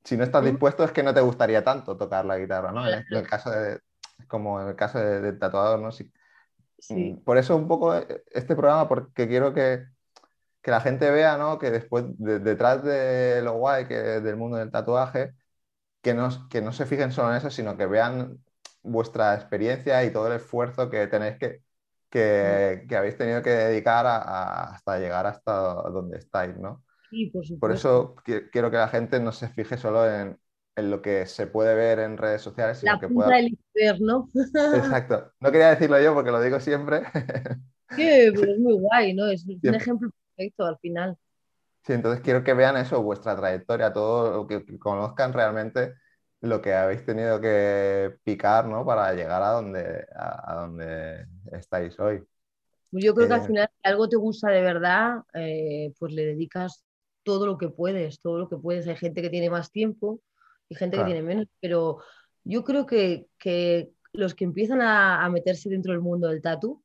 Si 0.05 0.17
no 0.17 0.25
estás 0.25 0.45
¿Mm? 0.45 0.47
dispuesto 0.47 0.85
es 0.85 0.93
que 0.93 1.03
no 1.03 1.15
te 1.15 1.21
gustaría 1.23 1.65
tanto 1.65 1.97
tocar 1.97 2.25
la 2.27 2.39
guitarra, 2.39 2.73
¿no? 2.73 2.87
En 2.89 2.95
el, 2.95 3.01
en 3.01 3.07
Claro, 3.09 3.25
el 3.25 3.29
caso 3.29 3.51
de, 3.51 3.81
como 4.29 4.61
en 4.63 4.69
el 4.69 4.77
caso 4.77 4.99
de- 5.01 5.21
del 5.21 5.39
tatuador, 5.39 5.81
¿no? 5.81 5.93
Si- 5.93 6.13
sí. 6.79 7.17
Mm, 7.17 7.25
Por 7.25 7.39
eso 7.39 7.57
un 7.57 7.69
poco 7.69 7.95
eh, 7.97 8.25
este 8.33 8.57
programa, 8.57 8.89
porque 8.89 9.29
quiero 9.29 9.55
que, 9.55 9.87
que 10.63 10.71
la 10.71 10.81
gente 10.81 11.11
vea, 11.11 11.37
¿no? 11.39 11.59
Que 11.59 11.71
después, 11.71 12.05
de- 12.19 12.41
detrás 12.41 12.83
de 12.85 13.43
lo 13.43 13.55
guay 13.55 13.87
que 13.89 13.95
del 13.97 14.37
mundo 14.37 14.59
del 14.59 14.71
tatuaje, 14.71 15.35
que 16.03 16.15
no, 16.15 16.49
que 16.49 16.63
no 16.63 16.73
se 16.73 16.87
fijen 16.87 17.13
solo 17.13 17.31
en 17.31 17.37
eso, 17.39 17.51
sino 17.51 17.77
que 17.77 17.87
vean 17.87 18.39
vuestra 18.83 19.35
experiencia 19.35 20.05
y 20.05 20.13
todo 20.13 20.29
el 20.29 20.35
esfuerzo 20.35 20.91
que 20.91 21.07
tenéis 21.09 21.39
que, 21.39 21.63
que, 22.11 22.85
que 22.89 22.97
habéis 22.97 23.17
tenido 23.19 23.43
que 23.43 23.51
dedicar 23.51 24.07
a- 24.07 24.17
a- 24.19 24.75
hasta 24.75 24.99
llegar 24.99 25.27
hasta 25.27 25.53
donde 25.91 26.19
estáis, 26.19 26.57
¿no? 26.59 26.85
Sí, 27.11 27.27
por 27.31 27.45
Por 27.59 27.73
eso 27.73 28.17
qui- 28.25 28.51
quiero 28.51 28.71
que 28.71 28.79
la 28.79 28.89
gente 28.89 29.21
no 29.21 29.33
se 29.33 29.49
fije 29.49 29.77
solo 29.79 30.07
en, 30.11 30.39
en 30.77 30.91
lo 30.91 31.03
que 31.03 31.27
se 31.27 31.47
puede 31.47 31.75
ver 31.75 31.99
en 32.01 32.17
redes 32.19 32.43
sociales, 32.43 32.79
sino 32.79 32.99
La 32.99 33.01
que 33.01 33.09
pueda... 33.09 33.33
del 33.33 33.49
iceberg, 33.75 34.01
¿no? 34.03 34.29
Exacto. 34.71 35.33
No 35.41 35.51
quería 35.51 35.71
decirlo 35.71 36.01
yo 36.01 36.15
porque 36.15 36.31
lo 36.31 36.41
digo 36.41 36.61
siempre. 36.61 37.03
Que, 37.95 38.33
pero 38.35 38.53
es 38.55 38.59
muy 38.61 38.75
guay, 38.75 39.15
¿no? 39.15 39.27
Es 39.29 39.45
un 39.47 39.63
Siempre. 39.63 39.75
ejemplo 39.75 40.11
perfecto 40.37 40.65
al 40.65 40.79
final. 40.79 41.17
Sí, 41.83 41.95
entonces 41.95 42.23
quiero 42.23 42.45
que 42.45 42.53
vean 42.55 42.77
eso, 42.77 43.03
vuestra 43.03 43.37
trayectoria, 43.37 43.93
todo 43.93 44.33
lo 44.33 44.47
que, 44.47 44.65
que 44.65 44.79
conozcan 44.79 45.33
realmente 45.33 45.95
lo 46.41 46.61
que 46.61 46.75
habéis 46.75 47.05
tenido 47.05 47.41
que 47.41 48.17
picar, 48.23 48.67
¿no? 48.67 48.85
Para 48.85 49.13
llegar 49.15 49.43
a 49.43 49.51
donde, 49.53 50.07
a, 50.15 50.53
a 50.53 50.55
donde 50.63 51.27
estáis 51.53 51.99
hoy. 51.99 52.23
Yo 52.93 53.15
creo 53.15 53.29
que 53.29 53.35
al 53.35 53.43
Eh, 53.43 53.47
final, 53.47 53.69
si 53.73 53.89
algo 53.91 54.09
te 54.09 54.17
gusta 54.17 54.51
de 54.51 54.63
verdad, 54.63 55.21
eh, 55.35 55.93
pues 55.99 56.13
le 56.13 56.25
dedicas 56.27 56.85
todo 57.23 57.47
lo 57.47 57.57
que 57.59 57.69
puedes, 57.69 58.21
todo 58.21 58.39
lo 58.39 58.49
que 58.49 58.57
puedes. 58.57 58.87
Hay 58.89 58.97
gente 58.97 59.23
que 59.23 59.31
tiene 59.31 59.49
más 59.51 59.71
tiempo 59.71 60.21
y 60.69 60.75
gente 60.75 60.99
que 60.99 61.05
claro. 61.05 61.05
tiene 61.05 61.23
menos, 61.23 61.47
pero 61.61 61.99
yo 62.45 62.65
creo 62.65 62.87
que, 62.87 63.27
que 63.39 63.91
los 64.13 64.35
que 64.35 64.45
empiezan 64.45 64.81
a, 64.81 65.25
a 65.25 65.29
meterse 65.31 65.69
dentro 65.71 65.93
del 65.93 66.01
mundo 66.01 66.29
del 66.29 66.43
tatu, 66.43 66.83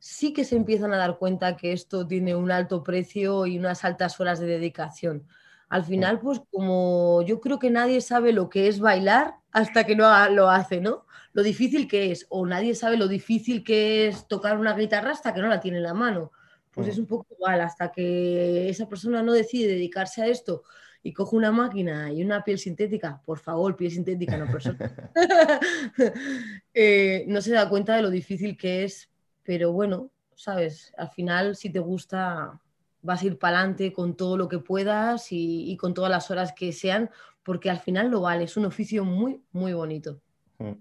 sí 0.00 0.32
que 0.32 0.44
se 0.44 0.56
empiezan 0.56 0.92
a 0.92 0.96
dar 0.96 1.18
cuenta 1.18 1.56
que 1.56 1.72
esto 1.72 2.06
tiene 2.06 2.34
un 2.34 2.50
alto 2.50 2.82
precio 2.82 3.46
y 3.46 3.58
unas 3.58 3.84
altas 3.84 4.18
horas 4.18 4.40
de 4.40 4.46
dedicación. 4.46 5.26
Al 5.68 5.84
final, 5.84 6.18
pues 6.18 6.40
como 6.50 7.22
yo 7.22 7.40
creo 7.40 7.60
que 7.60 7.70
nadie 7.70 8.00
sabe 8.00 8.32
lo 8.32 8.48
que 8.48 8.66
es 8.66 8.80
bailar 8.80 9.36
hasta 9.52 9.84
que 9.84 9.94
no 9.94 10.28
lo 10.30 10.50
hace, 10.50 10.80
¿no? 10.80 11.06
Lo 11.32 11.44
difícil 11.44 11.86
que 11.86 12.10
es, 12.10 12.26
o 12.28 12.44
nadie 12.44 12.74
sabe 12.74 12.96
lo 12.96 13.06
difícil 13.06 13.62
que 13.62 14.08
es 14.08 14.26
tocar 14.26 14.58
una 14.58 14.74
guitarra 14.74 15.12
hasta 15.12 15.32
que 15.32 15.40
no 15.40 15.46
la 15.48 15.60
tiene 15.60 15.76
en 15.76 15.84
la 15.84 15.94
mano. 15.94 16.32
Pues 16.72 16.88
es 16.88 16.98
Mm. 16.98 17.02
un 17.02 17.06
poco 17.06 17.26
igual, 17.30 17.60
hasta 17.60 17.92
que 17.92 18.68
esa 18.68 18.88
persona 18.88 19.22
no 19.22 19.32
decide 19.32 19.68
dedicarse 19.68 20.22
a 20.22 20.26
esto 20.26 20.64
y 21.02 21.12
coge 21.12 21.36
una 21.36 21.52
máquina 21.52 22.12
y 22.12 22.22
una 22.22 22.42
piel 22.42 22.58
sintética, 22.58 23.20
por 23.24 23.38
favor, 23.38 23.76
piel 23.76 23.90
sintética, 23.90 24.36
no 24.36 24.50
persona, 24.50 24.78
eh, 26.74 27.24
no 27.28 27.40
se 27.42 27.52
da 27.52 27.68
cuenta 27.68 27.96
de 27.96 28.02
lo 28.02 28.10
difícil 28.10 28.56
que 28.56 28.84
es, 28.84 29.09
pero 29.42 29.72
bueno, 29.72 30.10
sabes, 30.34 30.92
al 30.98 31.10
final 31.10 31.56
si 31.56 31.70
te 31.70 31.78
gusta 31.80 32.60
vas 33.02 33.22
a 33.22 33.26
ir 33.26 33.38
para 33.38 33.58
adelante 33.58 33.92
con 33.92 34.16
todo 34.16 34.36
lo 34.36 34.48
que 34.48 34.58
puedas 34.58 35.32
y, 35.32 35.70
y 35.70 35.76
con 35.76 35.94
todas 35.94 36.10
las 36.10 36.30
horas 36.30 36.52
que 36.54 36.72
sean, 36.72 37.10
porque 37.42 37.70
al 37.70 37.80
final 37.80 38.10
lo 38.10 38.22
vale, 38.22 38.44
es 38.44 38.56
un 38.56 38.66
oficio 38.66 39.04
muy, 39.04 39.42
muy 39.52 39.72
bonito. 39.72 40.20
Mm. 40.58 40.72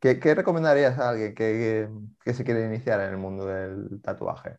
¿Qué, 0.00 0.18
qué 0.18 0.34
recomendarías 0.34 0.98
a 0.98 1.10
alguien 1.10 1.34
que, 1.34 1.88
que 2.24 2.34
se 2.34 2.44
quiere 2.44 2.64
iniciar 2.66 3.00
en 3.02 3.10
el 3.10 3.18
mundo 3.18 3.46
del 3.46 4.00
tatuaje? 4.02 4.58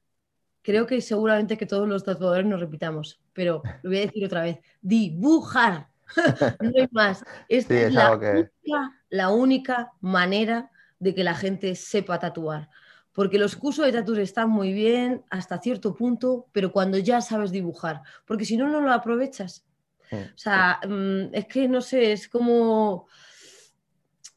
Creo 0.63 0.85
que 0.85 1.01
seguramente 1.01 1.57
que 1.57 1.65
todos 1.65 1.87
los 1.87 2.03
tatuadores 2.03 2.45
nos 2.45 2.59
repitamos, 2.59 3.19
pero 3.33 3.63
lo 3.81 3.89
voy 3.89 3.97
a 3.99 4.01
decir 4.01 4.23
otra 4.25 4.43
vez, 4.43 4.59
dibujar, 4.81 5.89
no 6.59 6.71
hay 6.75 6.87
más. 6.91 7.23
Esta 7.49 7.73
Sí, 7.73 7.73
es 7.75 7.91
es 7.93 7.93
la 7.93 8.17
que... 8.19 8.51
única, 8.63 9.01
la 9.09 9.29
única 9.31 9.91
manera 10.01 10.69
de 10.99 11.15
que 11.15 11.23
la 11.23 11.33
gente 11.35 11.73
sepa 11.75 12.19
tatuar. 12.19 12.69
Porque 13.13 13.37
los 13.37 13.55
cursos 13.55 13.85
de 13.85 13.91
tatuajes 13.91 14.29
están 14.29 14.49
muy 14.49 14.71
bien 14.71 15.23
hasta 15.29 15.59
cierto 15.59 15.93
punto, 15.95 16.47
pero 16.51 16.71
cuando 16.71 16.97
ya 16.97 17.21
sabes 17.21 17.51
dibujar, 17.51 18.01
porque 18.25 18.45
si 18.45 18.57
no, 18.57 18.69
no 18.69 18.81
lo 18.81 18.91
aprovechas. 18.91 19.65
Mm. 20.11 20.15
O 20.15 20.37
sea, 20.37 20.79
mm, 20.87 21.33
es 21.33 21.45
que 21.47 21.67
no 21.67 21.81
sé, 21.81 22.13
es 22.13 22.27
como, 22.27 23.07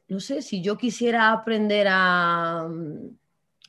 no 0.08 0.20
sé, 0.20 0.42
si 0.42 0.62
yo 0.62 0.76
quisiera 0.76 1.30
aprender 1.32 1.86
a, 1.90 2.68
mm, 2.68 3.16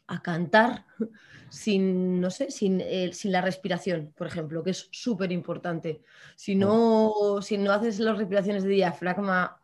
a 0.07 0.21
cantar 0.21 0.85
sin, 1.49 2.19
no 2.19 2.29
sé, 2.29 2.51
sin, 2.51 2.81
eh, 2.81 3.11
sin 3.13 3.31
la 3.31 3.41
respiración, 3.41 4.13
por 4.15 4.27
ejemplo, 4.27 4.63
que 4.63 4.71
es 4.71 4.89
súper 4.91 5.31
importante. 5.31 6.01
Si 6.35 6.55
no, 6.55 7.39
si 7.41 7.57
no 7.57 7.71
haces 7.71 7.99
las 7.99 8.17
respiraciones 8.17 8.63
de 8.63 8.69
diafragma, 8.69 9.61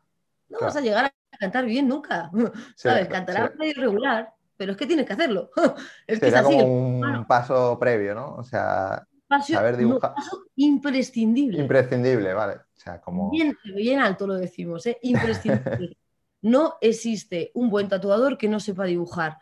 no 0.50 0.60
vas 0.60 0.76
a 0.76 0.82
llegar 0.82 1.06
a 1.06 1.38
cantar 1.38 1.66
bien 1.66 1.88
nunca. 1.88 2.32
¿Sabes? 2.76 3.08
Cantarás 3.08 3.56
medio 3.56 3.72
irregular, 3.72 4.34
pero 4.62 4.74
es 4.74 4.78
que 4.78 4.86
tienes 4.86 5.08
que 5.08 5.14
hacerlo. 5.14 5.50
Es 6.06 6.20
que 6.20 6.28
es 6.28 6.34
Sería 6.34 6.40
así. 6.42 6.52
como 6.56 6.66
un 6.90 6.96
humano. 6.98 7.26
paso 7.28 7.80
previo, 7.80 8.14
¿no? 8.14 8.36
O 8.36 8.44
sea, 8.44 9.04
Paso- 9.28 9.54
saber 9.54 9.76
dibujar. 9.76 10.14
paso 10.14 10.44
imprescindible. 10.56 11.60
Imprescindible, 11.62 12.32
vale. 12.36 12.54
O 12.58 12.80
sea, 12.80 13.02
como... 13.02 13.32
Bien, 13.32 13.58
bien 13.76 14.00
alto 14.00 14.28
lo 14.28 14.36
decimos, 14.36 14.86
¿eh? 14.86 15.00
imprescindible. 15.02 15.98
no 16.44 16.76
existe 16.80 17.50
un 17.56 17.72
buen 17.72 17.88
tatuador 17.88 18.38
que 18.38 18.48
no 18.50 18.60
sepa 18.60 18.86
dibujar. 18.86 19.40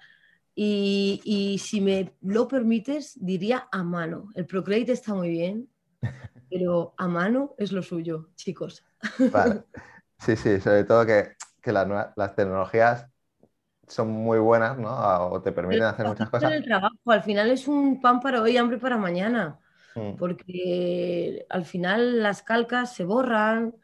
Y, 0.56 1.20
y 1.26 1.58
si 1.58 1.82
me 1.82 2.14
lo 2.22 2.48
permites, 2.48 3.18
diría 3.20 3.68
a 3.74 3.84
mano. 3.84 4.30
El 4.36 4.46
Procreate 4.46 4.94
está 4.94 5.14
muy 5.14 5.28
bien, 5.32 5.68
pero 6.50 6.94
a 6.98 7.10
mano 7.10 7.56
es 7.58 7.74
lo 7.74 7.84
suyo, 7.84 8.30
chicos. 8.36 8.86
Vale. 9.34 9.64
Sí, 10.22 10.36
sí, 10.36 10.60
sobre 10.60 10.84
todo 10.84 11.06
que, 11.06 11.36
que 11.62 11.72
las 11.72 12.36
tecnologías 12.36 13.08
son 13.90 14.10
muy 14.12 14.40
buenas, 14.40 14.78
¿no? 14.78 14.90
O 15.32 15.42
te 15.42 15.52
permiten 15.52 15.86
hacer 15.88 16.06
muchas 16.08 16.30
cosas. 16.30 16.56
el 16.56 16.64
trabajo, 16.64 16.96
al 17.12 17.24
final 17.24 17.50
es 17.52 17.68
un 17.68 18.02
pan 18.02 18.20
para 18.20 18.42
hoy, 18.42 18.58
hambre 18.58 18.78
para 18.78 18.98
mañana. 18.98 19.60
Mm, 19.96 20.18
porque 20.18 21.46
al 21.50 21.66
final 21.66 22.24
las 22.24 22.44
calcas 22.44 22.94
se 22.96 23.06
borran, 23.06 23.76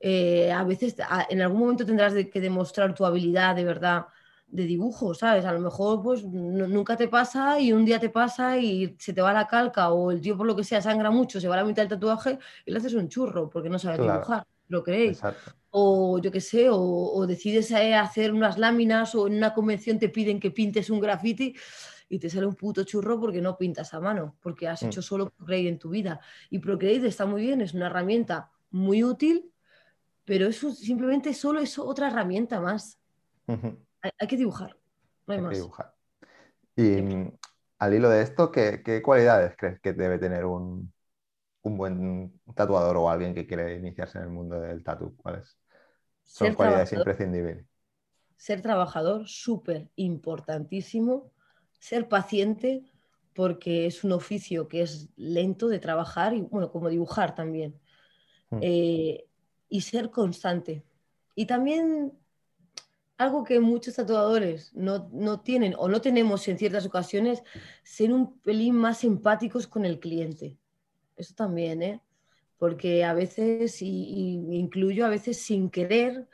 eh, 0.00 0.52
a 0.52 0.64
veces 0.64 0.96
a- 1.00 1.26
en 1.30 1.42
algún 1.42 1.60
momento 1.60 1.86
tendrás 1.86 2.14
de- 2.14 2.30
que 2.30 2.40
demostrar 2.40 2.94
tu 2.94 3.04
habilidad 3.06 3.56
de 3.56 3.64
verdad 3.64 4.06
de 4.48 4.64
dibujo, 4.66 5.14
¿sabes? 5.14 5.44
A 5.46 5.52
lo 5.52 5.60
mejor 5.60 6.02
pues 6.02 6.24
nu- 6.24 6.68
nunca 6.68 6.96
te 6.96 7.08
pasa 7.08 7.60
y 7.60 7.72
un 7.72 7.84
día 7.86 8.00
te 8.00 8.10
pasa 8.10 8.58
y 8.58 8.96
se 9.00 9.12
te 9.14 9.22
va 9.22 9.32
la 9.34 9.46
calca 9.48 9.90
o 9.92 10.10
el 10.12 10.20
tío 10.22 10.36
por 10.38 10.46
lo 10.46 10.56
que 10.56 10.64
sea 10.64 10.82
sangra 10.82 11.10
mucho, 11.10 11.40
se 11.40 11.48
va 11.48 11.56
la 11.56 11.64
mitad 11.64 11.82
del 11.82 11.90
tatuaje 11.90 12.38
y 12.66 12.72
le 12.72 12.78
haces 12.78 12.94
un 12.94 13.08
churro 13.10 13.50
porque 13.50 13.70
no 13.70 13.78
sabes 13.80 14.00
Claro. 14.00 14.02
dibujar, 14.02 14.46
¿lo 14.68 14.82
creéis? 14.84 15.24
Exacto. 15.24 15.57
O 15.70 16.18
yo 16.18 16.30
qué 16.32 16.40
sé, 16.40 16.68
o, 16.70 16.78
o 16.78 17.26
decides 17.26 17.70
eh, 17.72 17.94
hacer 17.94 18.32
unas 18.32 18.58
láminas 18.58 19.14
o 19.14 19.26
en 19.26 19.36
una 19.36 19.52
convención 19.52 19.98
te 19.98 20.08
piden 20.08 20.40
que 20.40 20.50
pintes 20.50 20.90
un 20.90 21.00
graffiti 21.00 21.54
y 22.08 22.18
te 22.18 22.30
sale 22.30 22.46
un 22.46 22.54
puto 22.54 22.84
churro 22.84 23.20
porque 23.20 23.42
no 23.42 23.58
pintas 23.58 23.92
a 23.92 24.00
mano, 24.00 24.36
porque 24.40 24.66
has 24.66 24.82
Mm. 24.82 24.86
hecho 24.86 25.02
solo 25.02 25.30
Procreate 25.30 25.68
en 25.68 25.78
tu 25.78 25.90
vida. 25.90 26.20
Y 26.48 26.58
Procreate 26.58 27.06
está 27.06 27.26
muy 27.26 27.42
bien, 27.42 27.60
es 27.60 27.74
una 27.74 27.86
herramienta 27.86 28.50
muy 28.70 29.04
útil, 29.04 29.52
pero 30.24 30.46
eso 30.46 30.70
simplemente 30.72 31.34
solo 31.34 31.60
es 31.60 31.78
otra 31.78 32.08
herramienta 32.08 32.60
más. 32.60 32.98
Hay, 33.46 34.10
hay 34.18 34.26
que 34.28 34.36
dibujar, 34.36 34.76
no 35.26 35.34
hay 35.34 35.38
Hay 35.38 35.42
que 35.42 35.48
más. 35.48 35.56
dibujar. 35.56 35.94
Y 36.76 37.02
mm, 37.02 37.32
al 37.78 37.94
hilo 37.94 38.08
de 38.08 38.22
esto, 38.22 38.50
¿qué, 38.50 38.82
qué 38.84 39.02
cualidades 39.02 39.54
crees 39.56 39.80
que 39.80 39.92
debe 39.92 40.18
tener 40.18 40.44
un, 40.44 40.92
un 41.68 41.76
buen 41.76 42.40
tatuador 42.54 42.96
o 42.96 43.08
alguien 43.08 43.34
que 43.34 43.46
quiere 43.46 43.76
iniciarse 43.76 44.18
en 44.18 44.24
el 44.24 44.30
mundo 44.30 44.60
del 44.60 44.82
tatu? 44.82 45.16
¿Cuáles 45.16 45.58
son 46.22 46.48
Ser 46.48 46.56
cualidades 46.56 46.92
imprescindibles? 46.92 47.64
ser 48.38 48.62
trabajador, 48.62 49.28
súper 49.28 49.90
importantísimo. 49.96 51.30
Ser 51.78 52.08
paciente, 52.08 52.84
porque 53.34 53.86
es 53.86 54.04
un 54.04 54.12
oficio 54.12 54.68
que 54.68 54.82
es 54.82 55.08
lento 55.16 55.68
de 55.68 55.78
trabajar 55.80 56.34
y, 56.34 56.40
bueno, 56.40 56.70
como 56.70 56.88
dibujar 56.88 57.34
también. 57.34 57.78
Mm. 58.50 58.58
Eh, 58.62 59.24
y 59.68 59.80
ser 59.82 60.10
constante. 60.10 60.82
y 61.34 61.44
también 61.44 62.12
algo 63.18 63.44
que 63.44 63.60
muchos 63.60 63.96
tatuadores 63.96 64.72
no, 64.74 65.08
no, 65.12 65.40
tienen 65.40 65.74
o 65.76 65.88
no 65.88 66.00
tenemos 66.00 66.46
en 66.48 66.56
ciertas 66.56 66.86
ocasiones, 66.86 67.42
ser 67.82 68.12
un 68.12 68.38
pelín 68.40 68.76
más 68.76 69.04
empáticos 69.04 69.66
con 69.66 69.84
el 69.84 69.98
cliente. 69.98 70.56
Eso 71.18 71.34
también, 71.34 71.82
¿eh? 71.82 72.00
Porque 72.58 73.04
a 73.04 73.12
veces, 73.12 73.82
y, 73.82 74.34
incluyo 74.52 75.04
a 75.04 75.08
veces 75.08 75.40
sin 75.40 75.68
querer, 75.68 76.26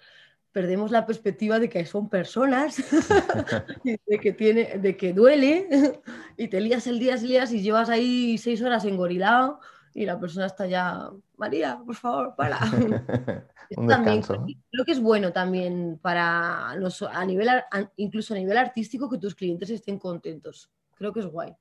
perdemos 0.52 0.90
la 0.90 1.06
perspectiva 1.06 1.58
de 1.58 1.68
que 1.68 1.84
son 1.86 2.08
personas, 2.08 2.76
de, 3.84 4.18
que 4.20 4.32
tiene, 4.32 4.78
de 4.78 4.96
que 4.96 5.12
duele, 5.12 5.68
y 6.36 6.48
te 6.48 6.60
lías 6.60 6.86
el 6.86 6.98
día, 6.98 7.16
lías 7.16 7.52
y 7.52 7.62
llevas 7.62 7.88
ahí 7.88 8.38
seis 8.38 8.62
horas 8.62 8.84
engorilado 8.84 9.58
y 9.94 10.04
la 10.04 10.20
persona 10.20 10.46
está 10.46 10.66
ya, 10.66 11.10
María, 11.36 11.80
por 11.84 11.94
favor, 11.94 12.34
para. 12.36 12.58
también, 13.88 14.22
creo 14.22 14.84
que 14.84 14.92
es 14.92 15.00
bueno 15.00 15.32
también 15.32 15.98
para 16.02 16.76
los, 16.76 17.00
a 17.02 17.24
nivel, 17.24 17.48
incluso 17.96 18.34
a 18.34 18.36
nivel 18.36 18.58
artístico, 18.58 19.08
que 19.08 19.18
tus 19.18 19.34
clientes 19.34 19.70
estén 19.70 19.98
contentos. 19.98 20.70
Creo 20.96 21.12
que 21.12 21.20
es 21.20 21.26
guay. 21.26 21.54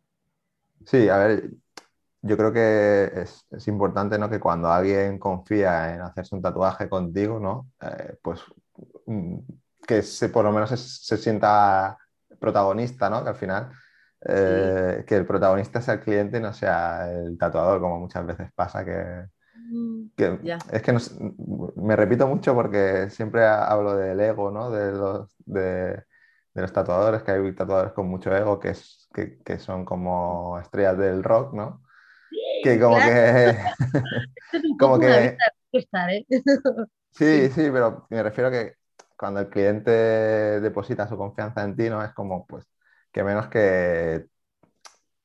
Sí, 0.85 1.07
a 1.07 1.17
ver, 1.17 1.51
yo 2.23 2.37
creo 2.37 2.53
que 2.53 3.11
es, 3.51 3.67
importante 3.67 4.17
¿no? 4.17 4.29
que 4.29 4.39
cuando 4.39 4.71
alguien 4.71 5.19
confía 5.19 5.93
en 5.93 6.01
hacerse 6.01 6.35
un 6.35 6.41
tatuaje 6.41 6.87
contigo, 6.87 7.37
¿no? 7.37 7.69
Eh, 7.81 8.17
pues 8.21 8.41
mm, 9.05 9.39
que 9.85 10.01
se, 10.01 10.29
por 10.29 10.45
lo 10.45 10.51
menos 10.53 10.69
se, 10.69 11.17
sienta 11.17 11.97
protagonista, 12.39 13.09
¿no? 13.09 13.23
que 13.23 13.29
al 13.29 13.35
final 13.35 13.71
eh, 14.25 15.03
que 15.05 15.17
el 15.17 15.25
protagonista 15.25 15.81
sea 15.81 15.95
el 15.95 15.99
cliente 15.99 16.37
y 16.37 16.41
no 16.41 16.53
sea 16.53 17.11
el 17.11 17.37
tatuador, 17.37 17.81
como 17.81 17.99
muchas 17.99 18.25
veces 18.25 18.49
pasa, 18.55 18.85
que, 18.85 19.27
mm, 19.55 20.05
es 20.71 20.81
que 20.81 20.97
me 21.75 21.95
repito 21.97 22.25
mucho 22.25 22.55
porque 22.55 23.09
siempre 23.09 23.45
hablo 23.45 23.97
del 23.97 24.17
ego, 24.21 24.49
¿no? 24.49 24.71
De 24.71 24.93
los, 24.93 25.35
de, 25.45 26.03
los 26.53 26.71
tatuadores, 26.71 27.23
que 27.23 27.31
hay 27.31 27.53
tatuadores 27.53 27.91
con 27.91 28.07
mucho 28.07 28.33
ego 28.33 28.61
que, 28.61 28.69
es, 28.69 29.09
que, 29.11 29.59
son 29.59 29.83
como 29.83 30.57
estrellas 30.57 30.97
del 30.97 31.21
rock, 31.21 31.53
¿no? 31.53 31.82
Que 32.63 32.79
como 32.79 32.97
que... 32.97 33.57
como 34.79 34.99
que... 34.99 35.25
¿eh? 35.25 35.37
sí, 37.11 37.49
sí, 37.49 37.69
pero 37.71 38.07
me 38.09 38.23
refiero 38.23 38.47
a 38.47 38.51
que 38.51 38.73
cuando 39.17 39.41
el 39.41 39.49
cliente 39.49 39.91
deposita 39.91 41.07
su 41.07 41.17
confianza 41.17 41.63
en 41.63 41.75
ti, 41.75 41.89
¿no? 41.89 42.03
Es 42.03 42.13
como, 42.13 42.45
pues, 42.45 42.65
que 43.11 43.23
menos 43.23 43.47
que, 43.47 44.25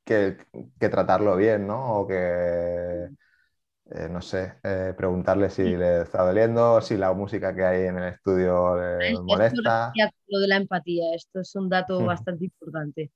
que, 0.05 0.37
tratarlo 0.79 1.37
bien, 1.37 1.66
¿no? 1.66 2.01
O 2.01 2.07
que, 2.07 3.09
eh, 3.90 4.09
no 4.11 4.20
sé, 4.20 4.55
eh, 4.62 4.94
preguntarle 4.96 5.51
si 5.51 5.77
le 5.77 6.03
está 6.03 6.24
doliendo, 6.24 6.81
si 6.81 6.96
la 6.96 7.12
música 7.12 7.55
que 7.55 7.64
hay 7.64 7.87
en 7.87 7.98
el 7.98 8.14
estudio 8.14 8.77
le 8.77 9.20
molesta. 9.20 9.92
Lo 10.29 10.40
de 10.40 10.48
la 10.48 10.57
empatía, 10.57 11.14
esto 11.14 11.40
es 11.40 11.55
un 11.57 11.68
dato 11.68 11.98
bastante 12.05 12.44
importante. 12.44 13.11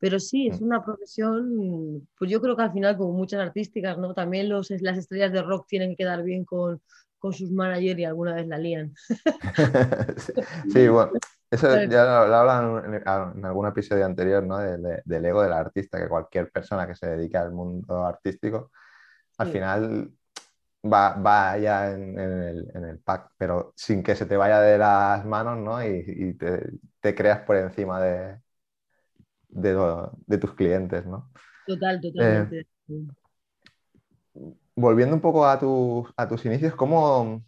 Pero 0.00 0.18
sí, 0.18 0.48
es 0.48 0.60
una 0.60 0.82
profesión, 0.82 2.08
pues 2.18 2.30
yo 2.30 2.40
creo 2.40 2.56
que 2.56 2.62
al 2.62 2.72
final, 2.72 2.96
como 2.96 3.12
muchas 3.12 3.40
artísticas, 3.40 3.98
¿no? 3.98 4.14
También 4.14 4.48
los, 4.48 4.70
las 4.80 4.98
estrellas 4.98 5.32
de 5.32 5.42
rock 5.42 5.66
tienen 5.68 5.90
que 5.90 5.96
quedar 5.96 6.22
bien 6.22 6.44
con, 6.44 6.80
con 7.18 7.32
sus 7.32 7.50
managers 7.50 8.00
y 8.00 8.04
alguna 8.04 8.34
vez 8.34 8.48
la 8.48 8.58
lían. 8.58 8.94
sí, 10.72 10.88
bueno, 10.88 11.12
eso 11.50 11.82
ya 11.84 12.04
lo, 12.04 12.34
hablan 12.34 12.94
en, 12.94 13.44
algún 13.44 13.66
episodio 13.66 14.06
anterior, 14.06 14.44
¿no? 14.44 14.58
del 14.58 15.24
ego 15.24 15.42
del 15.42 15.52
artista, 15.52 16.00
que 16.00 16.08
cualquier 16.08 16.50
persona 16.50 16.86
que 16.86 16.94
se 16.94 17.08
dedique 17.08 17.36
al 17.36 17.52
mundo 17.52 18.04
artístico, 18.04 18.70
al 19.36 19.48
final 19.48 20.10
va, 20.84 21.14
va 21.14 21.58
ya 21.58 21.90
en, 21.90 22.18
el, 22.18 23.00
pack, 23.04 23.32
pero 23.36 23.72
sin 23.76 24.02
que 24.02 24.14
se 24.14 24.26
te 24.26 24.36
vaya 24.36 24.60
de 24.60 24.78
las 24.78 25.24
manos, 25.24 25.58
¿no? 25.58 25.84
Y, 25.84 26.34
te, 26.34 27.14
creas 27.14 27.40
por 27.40 27.56
encima 27.56 28.00
de, 28.00 28.40
de, 29.50 30.38
tus 30.38 30.54
clientes, 30.54 31.06
¿no? 31.06 31.30
Total, 31.66 32.00
totalmente. 32.00 32.66
Eh, 32.88 33.06
volviendo 34.74 35.14
un 35.14 35.20
poco 35.20 35.44
a, 35.44 35.52
a 35.54 36.28
tus 36.28 36.44
inicios, 36.46 36.74
¿cómo, 36.74 37.42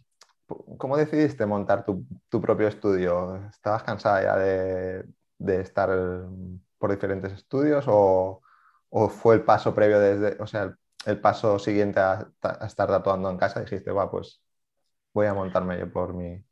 ¿Cómo 0.77 0.97
decidiste 0.97 1.45
montar 1.45 1.85
tu, 1.85 2.41
propio 2.41 2.67
estudio? 2.67 3.35
¿Estabas 3.49 3.83
cansada 3.83 4.21
ya 4.23 4.35
de, 4.37 5.61
estar 5.61 5.89
por 6.77 6.91
diferentes 6.91 7.31
estudios 7.33 7.85
o, 7.87 8.41
fue 9.09 9.35
el 9.35 9.43
paso 9.43 9.73
previo 9.73 9.99
desde, 9.99 10.41
o 10.41 10.47
sea, 10.47 10.75
el, 11.05 11.19
paso 11.19 11.59
siguiente 11.59 11.99
a, 11.99 12.27
estar 12.65 12.87
tatuando 12.87 13.29
en 13.29 13.37
casa? 13.37 13.61
Dijiste, 13.61 13.91
va, 13.91 14.11
pues 14.11 14.41
voy 15.13 15.27
a 15.27 15.33
montarme 15.33 15.79
yo 15.79 15.91
por 15.91 16.13
mi... 16.13 16.43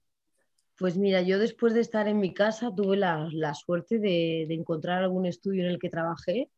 Pues 0.81 0.97
mira, 0.97 1.21
yo 1.21 1.37
después 1.37 1.75
de 1.75 1.81
estar 1.81 2.07
en 2.07 2.19
mi 2.19 2.33
casa 2.33 2.73
tuve 2.75 2.97
la, 2.97 3.29
suerte 3.53 3.99
de, 3.99 4.45
de, 4.47 4.55
encontrar 4.55 5.03
algún 5.03 5.27
estudio 5.27 5.63
en 5.63 5.69
el 5.69 5.77
que 5.77 5.91
trabajé. 5.91 6.49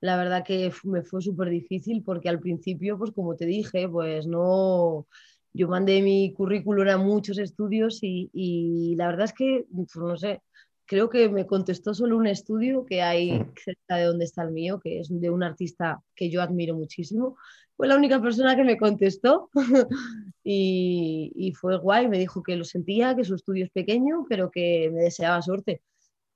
La 0.00 0.16
verdad 0.16 0.44
que 0.46 0.72
me 0.84 1.02
fue 1.02 1.20
súper 1.22 1.50
difícil 1.50 2.02
porque 2.02 2.30
al 2.30 2.40
principio, 2.40 2.98
pues 2.98 3.12
como 3.12 3.36
te 3.36 3.44
dije, 3.44 3.86
pues 3.86 4.26
no, 4.26 5.06
yo 5.52 5.68
mandé 5.68 6.00
mi 6.00 6.32
currículum 6.32 6.88
a 6.88 6.96
muchos 6.96 7.36
estudios 7.36 7.98
y, 8.02 8.94
la 8.96 9.08
verdad 9.08 9.26
es 9.26 9.34
que, 9.34 9.66
pues, 9.74 9.96
no 9.96 10.16
sé, 10.16 10.42
creo 10.90 11.08
que 11.08 11.28
me 11.28 11.46
contestó 11.46 11.94
solo 11.94 12.16
un 12.16 12.26
estudio 12.26 12.84
que 12.84 13.00
hay 13.00 13.46
cerca 13.64 13.94
de 13.94 14.06
donde 14.06 14.24
está 14.24 14.42
el 14.42 14.50
mío, 14.50 14.80
que 14.82 14.98
es 14.98 15.08
de 15.08 15.30
un 15.30 15.44
artista 15.44 16.02
que 16.16 16.30
yo 16.30 16.42
admiro 16.42 16.74
muchísimo. 16.74 17.36
Fue 17.76 17.86
la 17.86 17.94
única 17.94 18.20
persona 18.20 18.56
que 18.56 18.64
me 18.64 18.76
contestó 18.76 19.50
y, 20.42 21.52
fue 21.60 21.78
guay, 21.78 22.08
me 22.08 22.18
dijo 22.18 22.42
que 22.42 22.56
lo 22.56 22.64
sentía, 22.64 23.14
que 23.14 23.22
su 23.22 23.36
estudio 23.36 23.66
es 23.66 23.70
pequeño, 23.70 24.26
pero 24.28 24.50
que 24.50 24.90
me 24.92 25.02
deseaba 25.02 25.40
suerte. 25.42 25.80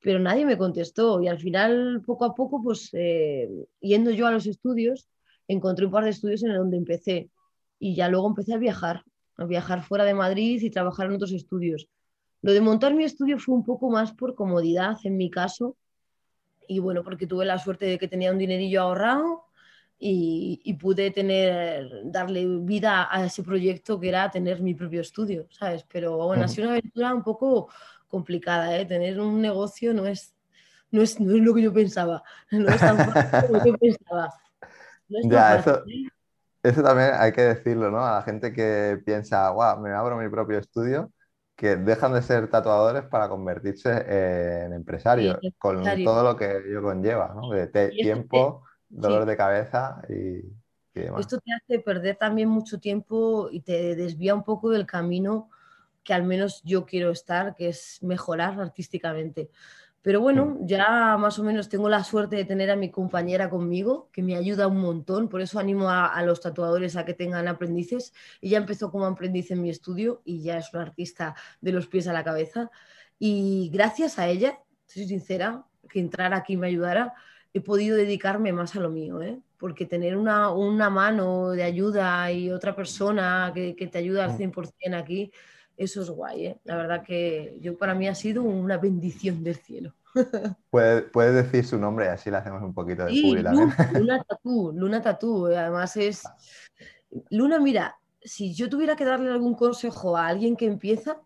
Pero 0.01 0.21
nadie 0.21 0.47
me 0.47 0.57
contestó 0.57 1.21
y 1.21 1.27
al 1.27 1.41
final, 1.41 2.03
poco 2.07 2.25
a 2.25 2.37
poco, 2.37 2.63
pues 2.63 2.91
eh, 2.93 3.51
yendo 3.81 4.13
yo 4.13 4.29
a 4.29 4.31
los 4.31 4.47
estudios, 4.47 5.09
encontré 5.49 5.87
un 5.87 5.91
par 5.91 6.05
de 6.05 6.11
estudios 6.11 6.45
en 6.45 6.55
donde 6.55 6.77
empecé 6.77 7.29
y 7.81 7.97
ya 7.97 8.09
luego 8.09 8.29
empecé 8.29 8.55
a 8.55 8.59
viajar, 8.59 9.03
a 9.37 9.47
viajar 9.47 9.83
fuera 9.83 10.05
de 10.05 10.15
Madrid 10.15 10.63
y 10.63 10.71
trabajar 10.71 11.07
en 11.07 11.15
otros 11.15 11.33
estudios. 11.33 11.89
Lo 12.45 12.53
de 12.53 12.61
montar 12.61 12.93
mi 12.93 13.05
estudio 13.05 13.39
fue 13.39 13.55
un 13.55 13.65
poco 13.65 13.89
más 13.89 14.13
por 14.13 14.35
comodidad 14.35 14.99
en 15.05 15.17
mi 15.17 15.31
caso 15.31 15.79
y 16.69 16.79
bueno, 16.79 17.03
porque 17.03 17.27
tuve 17.27 17.47
la 17.47 17.59
suerte 17.59 17.87
de 17.87 17.99
que 17.99 18.07
tenía 18.07 18.31
un 18.33 18.37
dinerillo 18.37 18.83
ahorrado 18.83 19.47
y, 19.99 20.77
pude 20.79 21.11
tener, 21.11 22.03
darle 22.05 22.45
vida 22.61 23.09
a 23.11 23.25
ese 23.25 23.43
proyecto 23.43 23.99
que 23.99 24.11
era 24.11 24.31
tener 24.31 24.61
mi 24.61 24.75
propio 24.75 25.01
estudio, 25.01 25.47
¿sabes? 25.49 25.87
Pero 25.91 26.19
bueno, 26.19 26.45
ha 26.45 26.49
sido 26.49 26.69
una 26.69 26.77
aventura 26.77 27.15
un 27.15 27.23
poco 27.23 27.71
complicada, 28.09 28.79
¿eh? 28.79 28.85
Tener 28.85 29.19
un 29.19 29.41
negocio 29.41 29.95
no 29.95 30.05
es, 30.05 30.35
no 30.91 31.01
es, 31.01 31.19
no 31.19 31.35
es 31.35 31.41
lo 31.41 31.55
que 31.55 31.63
yo 31.63 31.73
pensaba, 31.73 32.23
no 32.51 32.69
es 32.69 32.79
tan 32.79 33.11
fácil 33.11 33.49
como 33.49 33.65
yo 33.65 33.79
pensaba. 33.79 34.35
No 35.09 35.19
es 35.19 35.29
ya, 35.31 35.57
eso, 35.57 35.83
¿eh? 35.87 36.11
Eso 36.63 36.83
también 36.83 37.13
hay 37.15 37.33
que 37.33 37.41
decirlo, 37.41 37.91
¿no? 37.91 38.05
A 38.05 38.17
la 38.17 38.23
gente 38.23 38.53
que 38.53 39.01
piensa, 39.03 39.49
wow, 39.51 39.81
me 39.81 39.93
abro 39.93 40.19
mi 40.19 40.29
propio 40.29 40.59
estudio, 40.59 41.11
que 41.57 41.77
dejan 41.77 42.13
de 42.13 42.23
ser 42.23 42.49
tatuadores 42.49 43.05
para 43.05 43.29
convertirse 43.29 43.91
en 44.65 44.73
empresarios, 44.73 45.39
con 45.59 45.85
todo 46.05 46.25
lo 46.25 46.37
que 46.37 46.59
ello 46.67 46.83
conlleva, 46.83 47.33
¿no? 47.35 47.51
De 47.51 47.69
tiempo, 47.91 48.65
dolor 48.89 49.25
de 49.25 49.37
cabeza 49.37 50.03
y, 50.09 50.43
demás. 50.93 51.21
Esto 51.21 51.39
te 51.39 51.53
hace 51.53 51.81
perder 51.81 52.17
también 52.17 52.49
mucho 52.49 52.79
tiempo 52.79 53.49
y 53.51 53.61
te 53.61 53.95
desvía 53.95 54.35
un 54.35 54.45
poco 54.45 54.71
del 54.71 54.87
camino 54.87 55.51
que 56.05 56.13
al 56.13 56.23
menos 56.23 56.63
yo 56.65 56.85
quiero 56.85 57.11
estar, 57.11 57.57
que 57.57 57.69
es 57.69 57.99
mejorar 58.03 58.61
artísticamente. 58.61 59.51
Pero 60.05 60.21
bueno, 60.21 60.59
mm. 60.61 60.67
ya 60.67 61.17
más 61.17 61.39
o 61.39 61.43
menos 61.43 61.71
tengo 61.71 61.89
la 61.89 62.05
suerte 62.05 62.37
de 62.37 62.45
tener 62.45 62.71
a 62.71 62.77
mi 62.77 62.91
compañera 62.91 63.49
conmigo, 63.49 64.11
que 64.13 64.23
me 64.23 64.37
ayuda 64.37 64.67
un 64.67 64.79
montón. 64.79 65.31
Por 65.31 65.41
eso 65.41 65.59
animo 65.59 65.89
a, 65.89 66.23
los 66.23 66.43
tatuadores 66.43 66.95
a 66.97 67.07
que 67.07 67.15
tengan 67.15 67.49
aprendices. 67.49 68.13
Ella 68.43 68.59
empezó 68.59 68.91
como 68.91 69.07
aprendiz 69.07 69.51
en 69.51 69.63
mi 69.63 69.71
estudio 69.71 70.21
y 70.27 70.43
ya 70.43 70.59
es 70.59 70.75
una 70.75 70.83
artista 70.83 71.35
de 71.63 71.73
los 71.73 71.87
pies 71.87 72.07
a 72.07 72.13
la 72.13 72.23
cabeza. 72.23 72.71
Y 73.19 73.71
gracias 73.73 74.19
a 74.19 74.29
ella, 74.29 74.59
soy 74.85 75.07
sincera, 75.07 75.65
que 75.89 76.01
entrar 76.01 76.35
aquí 76.35 76.59
me 76.59 76.67
ayudara, 76.67 77.15
he 77.55 77.63
podido 77.63 77.97
dedicarme 77.97 78.53
más 78.53 78.77
a 78.77 78.81
lo 78.81 78.91
mío, 78.91 79.23
¿eh? 79.23 79.41
porque 79.57 79.87
tener 79.87 80.19
una, 80.19 80.51
una, 80.51 80.91
mano 80.91 81.53
de 81.53 81.63
ayuda 81.63 82.31
y 82.31 82.51
otra 82.51 82.77
persona 82.77 83.53
que, 83.55 83.75
que 83.75 83.87
te 83.87 83.97
ayuda 83.97 84.27
al 84.27 84.37
100% 84.37 84.73
mm. 84.91 84.95
aquí 84.95 85.33
eso 85.77 86.03
es 86.03 86.11
guay, 86.11 86.47
¿eh? 86.47 86.61
La 86.65 86.77
verdad 86.77 87.03
que 87.03 87.59
yo 87.61 87.77
para 87.77 87.95
mí 87.95 88.07
ha 88.07 88.15
sido 88.15 88.43
una 88.43 88.79
bendición 88.79 89.43
del 89.43 89.57
cielo. 89.57 89.95
Puedes 90.71 91.35
decir 91.35 91.65
su 91.65 91.79
nombre, 91.79 92.09
así 92.09 92.31
le 92.31 92.37
hacemos 92.37 92.63
un 92.63 92.73
poquito 92.73 93.05
de 93.05 93.11
sí, 93.11 93.33
Luna 93.95 94.25
Tatú, 94.27 94.73
Luna 94.75 95.03
Tatú. 95.03 95.47
Además 95.47 95.97
es... 95.97 96.23
Luna, 97.31 97.59
mira, 97.59 97.97
si 98.23 98.55
yo 98.55 98.69
tuviera 98.69 98.97
que 98.97 99.05
darle 99.05 99.31
algún 99.31 99.55
consejo 99.55 100.17
a 100.17 100.29
alguien 100.29 100.57
que 100.57 100.67
empieza, 100.67 101.21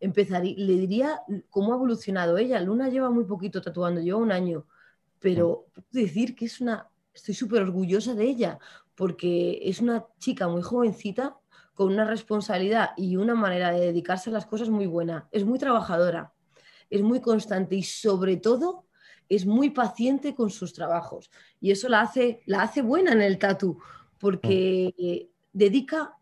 empezaría, 0.00 0.54
le 0.56 0.74
diría 0.74 1.20
cómo 1.50 1.72
ha 1.72 1.76
evolucionado 1.76 2.36
ella. 2.38 2.60
Luna 2.60 2.88
lleva 2.88 3.10
muy 3.10 3.24
poquito 3.24 3.62
tatuando, 3.62 4.00
lleva 4.00 4.18
un 4.18 4.32
año, 4.32 4.66
pero 5.18 5.66
mm. 5.74 5.80
decir 5.90 6.34
que 6.34 6.46
es 6.46 6.60
una... 6.60 6.88
Estoy 7.14 7.34
súper 7.34 7.60
orgullosa 7.60 8.14
de 8.14 8.24
ella, 8.24 8.58
porque 8.94 9.58
es 9.62 9.80
una 9.80 10.06
chica 10.18 10.48
muy 10.48 10.62
jovencita 10.62 11.36
con 11.74 11.92
una 11.92 12.04
responsabilidad 12.04 12.90
y 12.96 13.16
una 13.16 13.34
manera 13.34 13.72
de 13.72 13.80
dedicarse 13.80 14.30
a 14.30 14.32
las 14.32 14.46
cosas 14.46 14.68
muy 14.68 14.86
buena. 14.86 15.28
Es 15.32 15.44
muy 15.44 15.58
trabajadora, 15.58 16.32
es 16.90 17.02
muy 17.02 17.20
constante 17.20 17.76
y 17.76 17.82
sobre 17.82 18.36
todo 18.36 18.86
es 19.28 19.46
muy 19.46 19.70
paciente 19.70 20.34
con 20.34 20.50
sus 20.50 20.72
trabajos. 20.74 21.30
Y 21.60 21.70
eso 21.70 21.88
la 21.88 22.02
hace, 22.02 22.42
la 22.46 22.62
hace 22.62 22.82
buena 22.82 23.12
en 23.12 23.22
el 23.22 23.38
tatu, 23.38 23.78
porque 24.18 25.30
dedica 25.52 26.14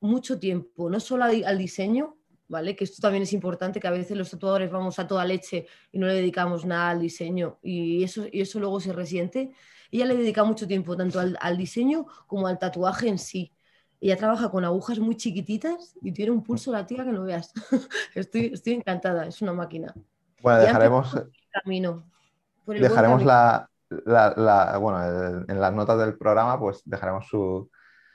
mucho 0.00 0.38
tiempo, 0.38 0.88
no 0.88 1.00
solo 1.00 1.24
al 1.24 1.58
diseño, 1.58 2.16
¿vale? 2.48 2.76
Que 2.76 2.84
esto 2.84 3.00
también 3.00 3.22
es 3.22 3.32
importante, 3.32 3.80
que 3.80 3.88
a 3.88 3.92
veces 3.92 4.16
los 4.16 4.30
tatuadores 4.30 4.70
vamos 4.70 4.98
a 4.98 5.06
toda 5.06 5.24
leche 5.24 5.66
y 5.90 5.98
no 5.98 6.06
le 6.06 6.14
dedicamos 6.14 6.64
nada 6.64 6.90
al 6.90 7.00
diseño 7.00 7.58
y 7.62 8.04
eso, 8.04 8.26
y 8.30 8.42
eso 8.42 8.60
luego 8.60 8.78
se 8.78 8.92
resiente. 8.92 9.52
Ella 9.90 10.06
le 10.06 10.16
dedica 10.16 10.44
mucho 10.44 10.66
tiempo 10.66 10.96
tanto 10.96 11.18
al, 11.18 11.36
al 11.40 11.56
diseño 11.56 12.06
como 12.26 12.46
al 12.46 12.58
tatuaje 12.58 13.08
en 13.08 13.18
sí. 13.18 13.52
Ella 14.02 14.16
trabaja 14.16 14.50
con 14.50 14.64
agujas 14.64 14.98
muy 14.98 15.16
chiquititas 15.16 15.94
y 16.02 16.10
tiene 16.10 16.32
un 16.32 16.42
pulso 16.42 16.72
la 16.72 16.84
tía 16.84 17.04
que 17.04 17.12
no 17.12 17.22
veas. 17.22 17.52
estoy, 18.16 18.50
estoy 18.52 18.72
encantada, 18.72 19.26
es 19.28 19.40
una 19.42 19.52
máquina. 19.52 19.94
Bueno, 20.42 20.58
dejaremos, 20.58 21.16
camino, 21.52 22.02
dejaremos 22.66 23.24
la, 23.24 23.70
la, 23.88 24.76
bueno, 24.78 25.44
en 25.46 25.60
las 25.60 25.72
notas 25.72 26.00
del 26.00 26.18
programa 26.18 26.58
pues 26.58 26.82
dejaremos 26.84 27.28
su, 27.28 27.70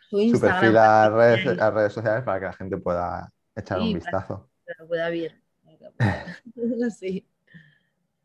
su, 0.10 0.42
perfil 0.42 0.76
a 0.76 1.10
redes, 1.10 1.58
a 1.58 1.72
redes, 1.72 1.94
sociales 1.94 2.26
para 2.26 2.40
que 2.42 2.46
la 2.48 2.54
gente 2.54 2.76
pueda 2.76 3.32
echar 3.56 3.80
un 3.80 3.94
vistazo. 3.94 4.50
Para 4.66 4.76
que 4.80 4.86
pueda 4.88 5.10
ver. 5.10 5.42
sí. 7.00 7.26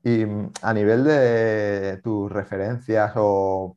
Y 0.03 0.27
mm, 0.27 0.51
a 0.62 0.75
nivel 0.75 1.05
de 1.05 2.01
tus 2.03 2.33
referencias 2.33 3.12
o, 3.14 3.77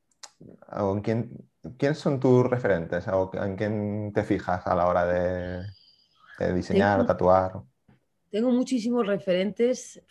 o 0.72 0.92
en 0.92 1.02
quién, 1.02 1.30
¿quiénes 1.78 2.00
son 2.00 2.20
tus 2.20 2.46
referentes 2.46 3.08
o 3.08 3.32
en 3.34 3.56
quién 3.56 4.12
te 4.14 4.24
fijas 4.24 4.66
a 4.68 4.76
la 4.76 4.88
hora 4.88 5.06
de, 5.06 6.54
diseñar 6.54 7.00
o 7.00 7.06
tatuar? 7.06 7.62
Tengo 8.30 8.52
muchísimos 8.52 9.08
referentes. 9.08 10.02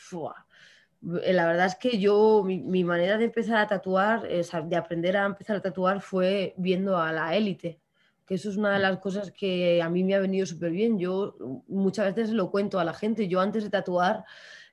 Eh, 1.23 1.33
la 1.33 1.47
verdad 1.47 1.67
es 1.67 1.77
que 1.77 1.99
yo, 1.99 2.43
mi, 2.45 2.85
manera 2.85 3.19
de 3.19 3.27
empezar 3.27 3.57
a 3.59 3.67
tatuar, 3.67 4.27
de 4.27 4.77
aprender 4.77 5.17
a 5.17 5.27
empezar 5.27 5.57
a 5.57 5.61
tatuar 5.61 6.01
fue 6.01 6.55
viendo 6.57 6.99
a 6.99 7.13
la 7.13 7.37
élite, 7.37 7.81
que 8.27 8.35
eso 8.35 8.49
es 8.49 8.57
una 8.57 8.73
de 8.73 8.79
las 8.79 8.99
cosas 8.99 9.31
que 9.31 9.83
a 9.83 9.91
mí 9.91 10.03
me 10.05 10.15
ha 10.15 10.21
venido 10.21 10.47
súper 10.47 10.71
bien. 10.71 10.99
Yo 10.99 11.37
muchas 11.69 12.15
veces 12.15 12.31
lo 12.31 12.51
cuento 12.51 12.79
a 12.79 12.85
la 12.85 12.95
gente, 12.95 13.29
yo 13.29 13.41
antes 13.41 13.65
de 13.65 13.71
tatuar 13.71 14.25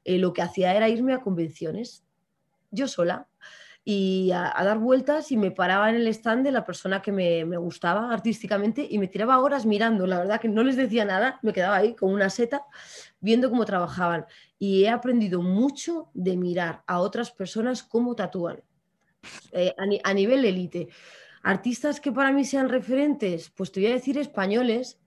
eh, 0.06 0.18
lo 0.18 0.34
que 0.34 0.42
hacía 0.42 0.74
era 0.74 0.90
irme 0.90 1.14
a 1.14 1.22
convenciones, 1.22 2.04
yo 2.72 2.88
sola 2.88 3.28
y 3.84 4.32
a, 4.32 4.54
dar 4.64 4.78
vueltas 4.78 5.32
y 5.32 5.38
me 5.38 5.50
paraba 5.50 5.90
en 5.90 5.96
el 5.96 6.08
stand 6.08 6.46
de 6.46 6.52
la 6.52 6.64
persona 6.64 7.02
que 7.02 7.12
me, 7.12 7.46
me, 7.46 7.58
gustaba 7.58 8.14
artísticamente 8.14 8.88
y 8.88 9.00
me 9.00 9.08
tiraba 9.08 9.40
horas 9.40 9.66
mirando. 9.66 10.06
La 10.06 10.20
verdad 10.20 10.40
que 10.40 10.50
no 10.50 10.64
les 10.64 10.76
decía 10.76 11.04
nada, 11.04 11.40
me 11.42 11.52
quedaba 11.52 11.78
ahí 11.78 11.96
con 11.96 12.14
una 12.14 12.30
seta 12.30 12.64
viendo 13.20 13.50
cómo 13.50 13.66
trabajaban. 13.66 14.26
Y 14.60 14.84
he 14.84 14.90
aprendido 14.90 15.42
mucho 15.42 16.10
de 16.14 16.38
mirar 16.38 16.84
a 16.86 17.00
otras 17.00 17.32
personas 17.32 17.82
cómo 17.82 18.16
tatúan 18.16 18.62
eh, 19.52 19.74
a, 20.04 20.14
nivel 20.14 20.46
élite. 20.46 20.90
Artistas 21.44 22.00
que 22.00 22.12
para 22.12 22.32
mí 22.32 22.46
sean 22.46 22.70
referentes, 22.70 23.50
pues 23.50 23.72
te 23.72 23.80
voy 23.80 23.90
a 23.90 23.94
decir 23.94 24.18
españoles, 24.18 25.00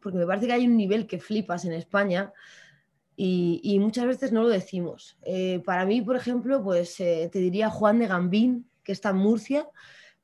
porque 0.00 0.18
me 0.18 0.26
parece 0.26 0.46
que 0.46 0.52
hay 0.54 0.66
un 0.66 0.76
nivel 0.76 1.06
que 1.06 1.18
flipas 1.18 1.64
en 1.66 1.74
España 1.74 2.32
y, 3.22 3.78
muchas 3.80 4.06
veces 4.06 4.32
no 4.32 4.42
lo 4.42 4.48
decimos. 4.48 5.18
Eh, 5.24 5.60
para 5.66 5.84
mí, 5.84 6.00
por 6.00 6.16
ejemplo, 6.16 6.62
pues 6.62 6.98
eh, 7.00 7.28
te 7.30 7.38
diría 7.38 7.68
Juan 7.68 7.98
de 7.98 8.06
Gambín, 8.06 8.66
que 8.82 8.92
está 8.92 9.10
en 9.10 9.16
Murcia, 9.16 9.68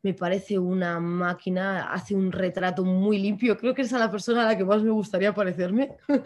me 0.00 0.14
parece 0.14 0.58
una 0.58 0.98
máquina, 0.98 1.92
hace 1.92 2.14
un 2.14 2.32
retrato 2.32 2.84
muy 2.84 3.18
limpio, 3.18 3.58
creo 3.58 3.74
que 3.74 3.82
es 3.82 3.92
a 3.92 3.98
la 3.98 4.10
persona 4.10 4.44
a 4.44 4.46
la 4.46 4.56
que 4.56 4.64
más 4.64 4.82
me 4.82 4.90
gustaría 4.90 5.34
parecerme. 5.34 5.96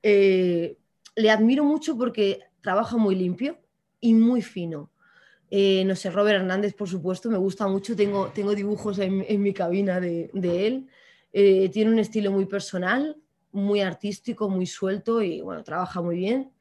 Eh, 0.00 0.78
le 1.16 1.28
admiro 1.28 1.64
mucho 1.64 1.98
porque 1.98 2.38
trabaja 2.60 2.96
muy 2.96 3.16
limpio 3.16 3.58
y 4.00 4.14
muy 4.14 4.42
fino. 4.42 4.92
no 5.50 5.96
sé, 5.96 6.10
Robert 6.12 6.36
Hernández, 6.36 6.72
por 6.74 6.88
supuesto, 6.88 7.28
me 7.28 7.36
gusta 7.36 7.66
mucho, 7.66 7.96
tengo, 7.96 8.28
tengo 8.28 8.54
dibujos 8.54 9.00
en, 9.00 9.42
mi 9.42 9.52
cabina 9.52 9.98
de 9.98 10.30
él. 10.32 10.88
tiene 11.32 11.90
un 11.90 11.98
estilo 11.98 12.30
muy 12.30 12.46
personal, 12.46 13.16
muy 13.58 13.80
artístico, 13.80 14.48
muy 14.48 14.66
suelto 14.66 15.22
y 15.22 15.40
bueno, 15.40 15.62
trabaja 15.62 16.00
muy 16.00 16.16
bien. 16.16 16.52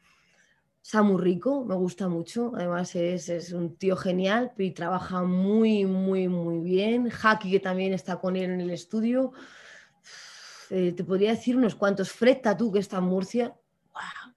Samu 0.82 1.18
Rico, 1.18 1.66
me 1.66 1.76
gusta 1.76 2.08
mucho, 2.08 2.54
además 2.56 2.96
es, 2.96 3.52
un 3.52 3.76
tío 3.76 3.98
genial 3.98 4.54
y 4.58 4.72
trabaja 4.72 5.24
muy, 5.24 5.86
muy, 5.86 6.28
muy 6.30 6.60
bien. 6.60 7.12
Haki, 7.12 7.52
que 7.52 7.60
también 7.60 7.94
está 7.94 8.18
con 8.18 8.38
él 8.38 8.52
en 8.52 8.62
el 8.62 8.70
estudio. 8.70 9.34
Eh, 10.70 10.94
te 10.94 11.04
podría 11.04 11.32
decir 11.32 11.58
unos 11.58 11.76
cuantos. 11.76 12.12
Fred 12.12 12.40
Tatu, 12.42 12.72
que 12.72 12.80
está 12.80 13.00
en 13.00 13.04
Murcia. 13.04 13.54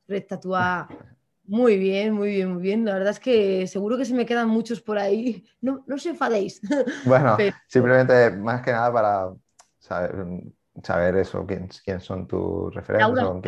Fred 0.06 0.26
Tatúa 0.26 0.88
muy 1.50 1.78
bien, 1.78 2.12
muy 2.12 2.28
bien, 2.28 2.52
muy 2.52 2.62
bien. 2.62 2.84
La 2.84 2.94
verdad 2.94 3.10
es 3.10 3.18
que 3.18 3.66
seguro 3.66 3.98
que 3.98 4.04
se 4.04 4.14
me 4.14 4.24
quedan 4.24 4.48
muchos 4.48 4.80
por 4.80 4.98
ahí. 4.98 5.44
No, 5.60 5.82
no 5.88 5.96
os 5.96 6.06
enfadéis. 6.06 6.60
Bueno, 7.04 7.36
simplemente 7.66 8.30
más 8.30 8.62
que 8.62 8.70
nada 8.70 8.92
para 8.92 9.32
saber, 9.80 10.14
saber 10.82 11.16
eso, 11.16 11.46
quién, 11.46 11.68
quién 11.84 12.00
son 12.00 12.26
tus 12.26 12.74
referentes. 12.74 13.08
Laura 13.08 13.40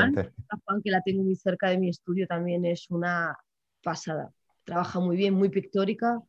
Juan, 0.65 0.83
que 0.83 0.91
la 0.91 1.01
tengo 1.03 1.23
muy 1.23 1.37
cerca 1.37 1.69
de 1.69 1.79
mi 1.79 1.89
estudio, 1.89 2.27
también 2.27 2.65
es 2.65 2.91
una 2.91 3.37
pasada. 3.83 4.31
Trabaja 4.65 5.01
muy 5.01 5.17
bien, 5.17 5.35
muy 5.35 5.49
pictórica, 5.49 6.21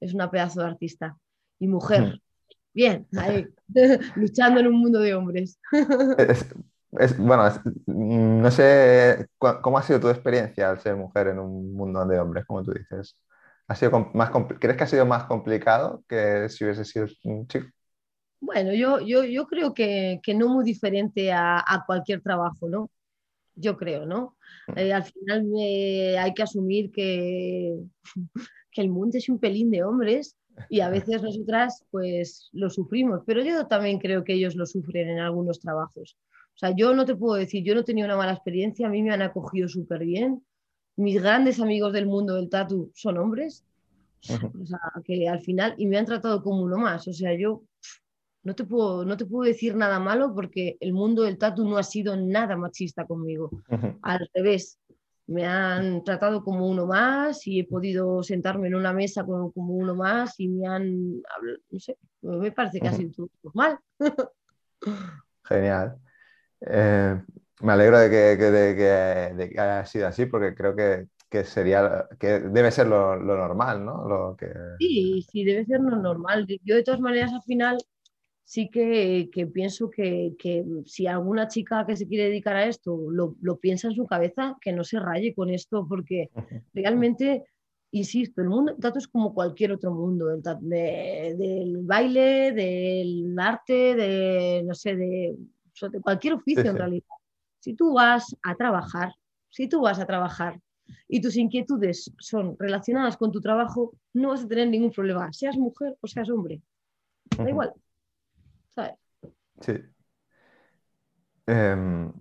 es 0.00 0.14
una 0.14 0.30
pedazo 0.30 0.60
de 0.60 0.66
artista. 0.66 1.16
Y 1.58 1.68
mujer, 1.68 2.20
bien, 2.72 3.06
ahí, 3.18 3.46
luchando 4.16 4.60
en 4.60 4.66
un 4.66 4.80
mundo 4.80 5.00
de 5.00 5.14
hombres. 5.14 5.58
Es, 6.98 7.16
bueno, 7.16 7.44
no 7.86 8.50
sé 8.50 9.28
cómo 9.38 9.78
ha 9.78 9.82
sido 9.82 10.00
tu 10.00 10.08
experiencia 10.08 10.70
al 10.70 10.80
ser 10.80 10.96
mujer 10.96 11.28
en 11.28 11.38
un 11.38 11.72
mundo 11.72 12.04
de 12.04 12.18
hombres, 12.18 12.44
como 12.44 12.64
tú 12.64 12.72
dices. 12.72 13.16
¿Ha 13.68 13.76
sido 13.76 14.10
más 14.12 14.32
¿Crees 14.58 14.76
que 14.76 14.82
ha 14.82 14.88
sido 14.88 15.06
más 15.06 15.22
complicado 15.26 16.02
que 16.08 16.48
si 16.48 16.64
hubiese 16.64 16.84
sido 16.84 17.06
un 17.22 17.46
chico? 17.46 17.68
Bueno, 18.40 18.72
yo, 18.72 19.00
yo, 19.00 19.24
yo 19.24 19.46
creo 19.46 19.74
que, 19.74 20.20
que, 20.22 20.34
no 20.34 20.48
muy 20.48 20.64
diferente 20.64 21.30
a, 21.30 21.58
a, 21.58 21.84
cualquier 21.84 22.22
trabajo, 22.22 22.68
¿no? 22.68 22.90
Yo 23.54 23.76
creo, 23.76 24.06
¿no? 24.06 24.36
Mm. 24.68 24.78
Eh, 24.78 24.92
al 24.92 25.04
final 25.04 25.46
hay 26.18 26.34
que 26.34 26.42
asumir 26.42 26.90
que, 26.90 27.78
que 28.72 28.80
el 28.80 28.88
mundo 28.88 29.18
es 29.18 29.28
un 29.28 29.38
pelín 29.38 29.70
de 29.70 29.84
hombres 29.84 30.36
y 30.68 30.80
a 30.80 30.88
veces 30.90 31.22
nosotras 31.22 31.84
pues 31.90 32.48
lo 32.52 32.70
sufrimos, 32.70 33.22
pero 33.26 33.42
yo 33.42 33.66
también 33.66 33.98
creo 33.98 34.24
que 34.24 34.34
ellos 34.34 34.56
lo 34.56 34.66
sufren 34.66 35.08
en 35.08 35.18
algunos 35.18 35.60
trabajos. 35.60 36.16
O 36.54 36.58
sea, 36.60 36.74
yo 36.76 36.94
no 36.94 37.04
te 37.04 37.16
puedo 37.16 37.34
decir, 37.34 37.64
yo 37.64 37.74
no 37.74 37.80
he 37.80 37.84
tenido 37.84 38.06
una 38.06 38.16
mala 38.16 38.32
experiencia, 38.32 38.86
a 38.86 38.90
mí 38.90 39.02
me 39.02 39.12
han 39.12 39.22
acogido 39.22 39.68
súper 39.68 40.04
bien. 40.04 40.44
Mis 40.96 41.22
grandes 41.22 41.60
amigos 41.60 41.92
del 41.92 42.06
mundo 42.06 42.34
del 42.34 42.50
tatu 42.50 42.90
son 42.94 43.16
hombres, 43.16 43.64
o 44.28 44.66
sea, 44.66 44.80
que 45.04 45.28
al 45.28 45.40
final, 45.40 45.74
y 45.78 45.86
me 45.86 45.96
han 45.96 46.04
tratado 46.04 46.42
como 46.42 46.62
uno 46.62 46.76
más. 46.76 47.08
O 47.08 47.12
sea, 47.12 47.34
yo 47.34 47.62
no 48.42 48.54
te, 48.54 48.64
puedo, 48.64 49.04
no 49.04 49.16
te 49.16 49.26
puedo 49.26 49.48
decir 49.48 49.76
nada 49.76 49.98
malo 49.98 50.34
porque 50.34 50.76
el 50.80 50.92
mundo 50.92 51.22
del 51.22 51.38
tatu 51.38 51.68
no 51.68 51.76
ha 51.76 51.82
sido 51.82 52.16
nada 52.16 52.56
machista 52.56 53.06
conmigo. 53.06 53.50
Al 54.02 54.28
revés, 54.34 54.78
me 55.26 55.46
han 55.46 56.02
tratado 56.02 56.42
como 56.42 56.66
uno 56.66 56.86
más 56.86 57.46
y 57.46 57.60
he 57.60 57.64
podido 57.64 58.22
sentarme 58.22 58.68
en 58.68 58.74
una 58.74 58.92
mesa 58.92 59.24
como, 59.24 59.52
como 59.52 59.74
uno 59.74 59.94
más 59.94 60.40
y 60.40 60.48
me 60.48 60.66
han, 60.66 61.20
no 61.20 61.78
sé, 61.78 61.98
me 62.22 62.50
parece 62.50 62.80
sido 62.92 63.28
normal. 63.42 63.78
Genial. 65.44 65.98
Eh, 66.62 67.22
me 67.60 67.72
alegro 67.72 67.98
de 67.98 68.10
que, 68.10 68.50
de, 68.50 69.50
que, 69.50 69.60
haya 69.60 69.84
sido 69.86 70.08
así 70.08 70.26
porque 70.26 70.54
creo 70.54 70.74
que, 70.74 71.08
que 71.28 71.44
sería, 71.44 72.08
que 72.18 72.40
debe 72.40 72.70
ser 72.70 72.86
lo, 72.86 73.16
lo 73.16 73.36
normal, 73.36 73.84
¿no? 73.84 74.08
Lo 74.08 74.36
que... 74.36 74.50
Sí, 74.78 75.24
sí, 75.30 75.44
debe 75.44 75.64
ser 75.64 75.80
lo 75.80 75.96
normal. 75.96 76.46
Yo 76.64 76.74
de 76.74 76.82
todas 76.82 77.00
maneras 77.00 77.32
al 77.32 77.42
final 77.42 77.78
sí 78.50 78.68
que, 78.68 79.30
pienso 79.54 79.88
que, 79.92 80.34
si 80.84 81.06
alguna 81.06 81.46
chica 81.46 81.86
que 81.86 81.96
se 81.96 82.08
quiere 82.08 82.24
dedicar 82.24 82.56
a 82.56 82.66
esto 82.66 82.98
lo, 83.08 83.56
piensa 83.58 83.86
en 83.86 83.94
su 83.94 84.06
cabeza, 84.06 84.56
que 84.60 84.72
no 84.72 84.82
se 84.82 84.98
raye 84.98 85.32
con 85.36 85.50
esto, 85.50 85.86
porque 85.88 86.30
realmente, 86.74 87.44
insisto, 87.92 88.42
el 88.42 88.48
mundo 88.48 88.74
del 88.76 88.92
es 88.96 89.06
como 89.06 89.34
cualquier 89.34 89.70
otro 89.70 89.92
mundo, 89.92 90.26
del 90.62 91.78
baile, 91.82 92.50
del 92.50 93.38
arte, 93.38 93.94
de, 93.94 94.64
no 94.66 94.74
sé, 94.74 94.96
de, 94.96 95.36
cualquier 96.02 96.34
oficio 96.34 96.70
en 96.70 96.76
realidad. 96.76 97.06
Si 97.60 97.74
tú 97.74 97.92
vas 97.92 98.34
a 98.42 98.56
trabajar, 98.56 99.12
si 99.48 99.68
tú 99.68 99.82
vas 99.82 100.00
a 100.00 100.06
trabajar 100.06 100.60
y 101.06 101.20
tus 101.20 101.36
inquietudes 101.36 102.12
son 102.18 102.56
relacionadas 102.58 103.16
con 103.16 103.30
tu 103.30 103.40
trabajo, 103.40 103.92
no 104.12 104.30
vas 104.30 104.42
a 104.42 104.48
tener 104.48 104.66
ningún 104.66 104.90
problema, 104.90 105.32
seas 105.32 105.56
mujer 105.56 105.96
o 106.00 106.08
seas 106.08 106.28
hombre. 106.30 106.60
Da 107.38 107.48
igual. 107.48 107.72
Sí. 109.60 109.72
Em, 111.46 112.12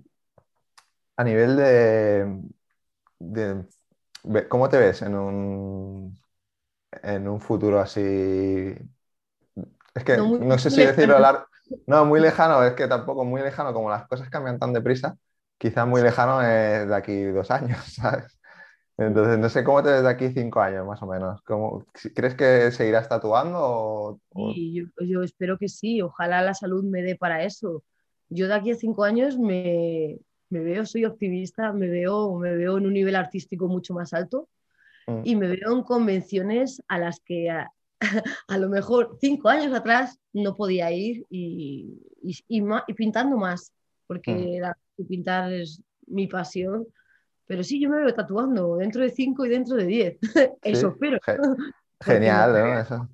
a 1.17 1.23
nivel 1.23 1.55
de, 3.19 3.65
¿Cómo 4.49 4.69
te 4.69 4.77
ves 4.77 5.01
en 5.01 5.15
un, 5.15 6.19
en 7.03 7.27
un 7.27 7.41
futuro 7.41 7.79
así? 7.79 8.75
Es 9.93 10.03
que 10.03 10.17
no, 10.17 10.57
sé 10.57 10.69
si 10.69 10.81
decirlo 10.81 11.17
a, 11.17 11.47
no, 11.87 12.05
muy 12.05 12.19
lejano, 12.19 12.63
es 12.63 12.73
que 12.73 12.87
tampoco 12.87 13.25
muy 13.25 13.41
lejano, 13.41 13.73
como 13.73 13.89
las 13.89 14.07
cosas 14.07 14.29
cambian 14.29 14.59
tan 14.59 14.73
deprisa, 14.73 15.17
quizás 15.57 15.87
muy 15.87 16.01
lejano 16.01 16.41
es 16.41 16.87
de 16.87 16.95
aquí 16.95 17.23
dos 17.25 17.51
años, 17.51 17.79
¿sabes? 17.93 18.38
Entonces, 18.99 19.39
no 19.39 19.47
sé 19.47 19.63
cómo 19.63 19.81
te 19.81 19.91
ves 19.91 20.03
de 20.03 20.09
aquí 20.09 20.29
cinco 20.29 20.59
años, 20.59 20.85
más 20.85 21.01
o 21.01 21.07
menos. 21.07 21.41
¿Cómo, 21.43 21.85
¿Crees 22.13 22.35
que 22.35 22.69
seguirás 22.71 23.07
tatuando? 23.07 24.19
Sí, 24.53 24.85
yo, 25.07 25.23
espero 25.23 25.57
que 25.57 25.69
sí. 25.69 26.01
Ojalá 26.01 26.41
la 26.41 26.53
salud 26.53 26.83
me 26.83 27.01
dé 27.01 27.15
para 27.15 27.43
eso. 27.43 27.83
Yo 28.27 28.47
de 28.47 28.55
aquí 28.55 28.71
a 28.71 28.75
cinco 28.75 29.05
años 29.05 29.37
me, 29.37 30.19
veo, 30.49 30.85
soy 30.85 31.05
optimista, 31.05 31.71
me 31.71 31.87
veo, 31.87 32.37
me 32.37 32.55
veo 32.55 32.77
en 32.77 32.87
un 32.87 32.93
nivel 32.93 33.15
artístico 33.15 33.69
mucho 33.69 33.93
más 33.93 34.13
alto 34.13 34.49
mm. 35.07 35.21
y 35.23 35.35
me 35.37 35.47
veo 35.47 35.71
en 35.71 35.83
convenciones 35.83 36.83
a 36.89 36.97
las 36.97 37.21
que 37.21 37.49
a, 37.49 37.71
lo 38.57 38.67
mejor 38.67 39.17
cinco 39.21 39.47
años 39.47 39.73
atrás 39.73 40.19
no 40.33 40.55
podía 40.55 40.91
ir 40.91 41.25
y, 41.29 42.01
y, 42.21 42.93
pintando 42.93 43.37
más, 43.37 43.71
porque 44.07 44.61
mm. 44.97 45.05
pintar 45.07 45.53
es 45.53 45.81
mi 46.05 46.27
pasión 46.27 46.85
pero 47.49 47.63
sí, 47.63 47.81
yo 47.81 47.89
me 47.89 47.97
veo 47.97 48.13
tatuando 48.13 48.75
dentro 48.75 49.01
de 49.01 49.09
5 49.09 49.43
y 49.43 49.49
dentro 49.49 49.75
de 49.75 49.85
10. 49.85 50.19
Eso 50.61 50.89
espero. 50.89 51.17
Genial, 51.99 52.53
¿no? 52.53 52.79
Eso. 52.79 53.09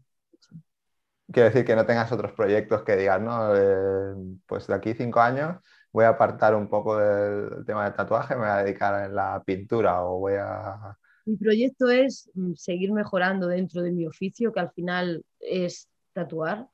Quiero 1.32 1.48
decir 1.48 1.64
que 1.64 1.74
no 1.74 1.86
tengas 1.86 2.12
otros 2.12 2.34
proyectos 2.34 2.84
que 2.84 2.98
digas, 2.98 3.22
no, 3.22 3.56
eh, 3.56 4.14
pues 4.46 4.68
de 4.68 4.74
aquí 4.74 4.94
cinco 4.94 5.22
años 5.22 5.56
voy 5.90 6.04
a 6.04 6.10
apartar 6.10 6.54
un 6.54 6.68
poco 6.68 6.98
del 6.98 7.66
tema 7.66 7.86
del 7.86 7.94
tatuaje, 7.94 8.36
me 8.36 8.42
voy 8.42 8.50
a 8.50 8.58
dedicar 8.58 8.94
a 8.94 9.08
la 9.08 9.42
pintura 9.42 10.04
o 10.04 10.20
voy 10.20 10.34
a... 10.38 10.98
Mi 11.26 11.38
proyecto 11.38 11.90
es 11.90 12.30
mm, 12.34 12.56
seguir 12.56 12.92
mejorando 12.92 13.48
dentro 13.48 13.82
de 13.84 13.92
mi 13.92 14.06
oficio, 14.06 14.52
que 14.52 14.60
al 14.60 14.72
final 14.72 15.24
es 15.40 15.88
tatuar, 16.12 16.68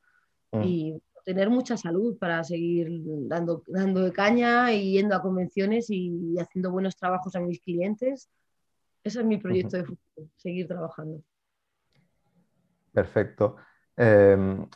mm. 0.51 0.63
y 0.63 1.01
tener 1.23 1.49
mucha 1.49 1.77
salud 1.77 2.17
para 2.17 2.43
seguir 2.43 2.89
dando, 3.27 3.63
dando 3.67 4.01
de 4.01 4.11
caña 4.11 4.71
y 4.71 4.93
yendo 4.93 5.15
a 5.15 5.21
convenciones 5.21 5.89
y, 5.89 6.37
haciendo 6.39 6.71
buenos 6.71 6.95
trabajos 6.95 7.35
a 7.35 7.39
mis 7.39 7.59
clientes. 7.59 8.29
Ese 9.03 9.19
es 9.19 9.25
mi 9.25 9.37
proyecto 9.37 9.77
de 9.77 9.85
futuro, 9.85 10.27
seguir 10.37 10.67
trabajando. 10.67 11.21
Perfecto. 12.93 13.55
Em, 13.95 14.67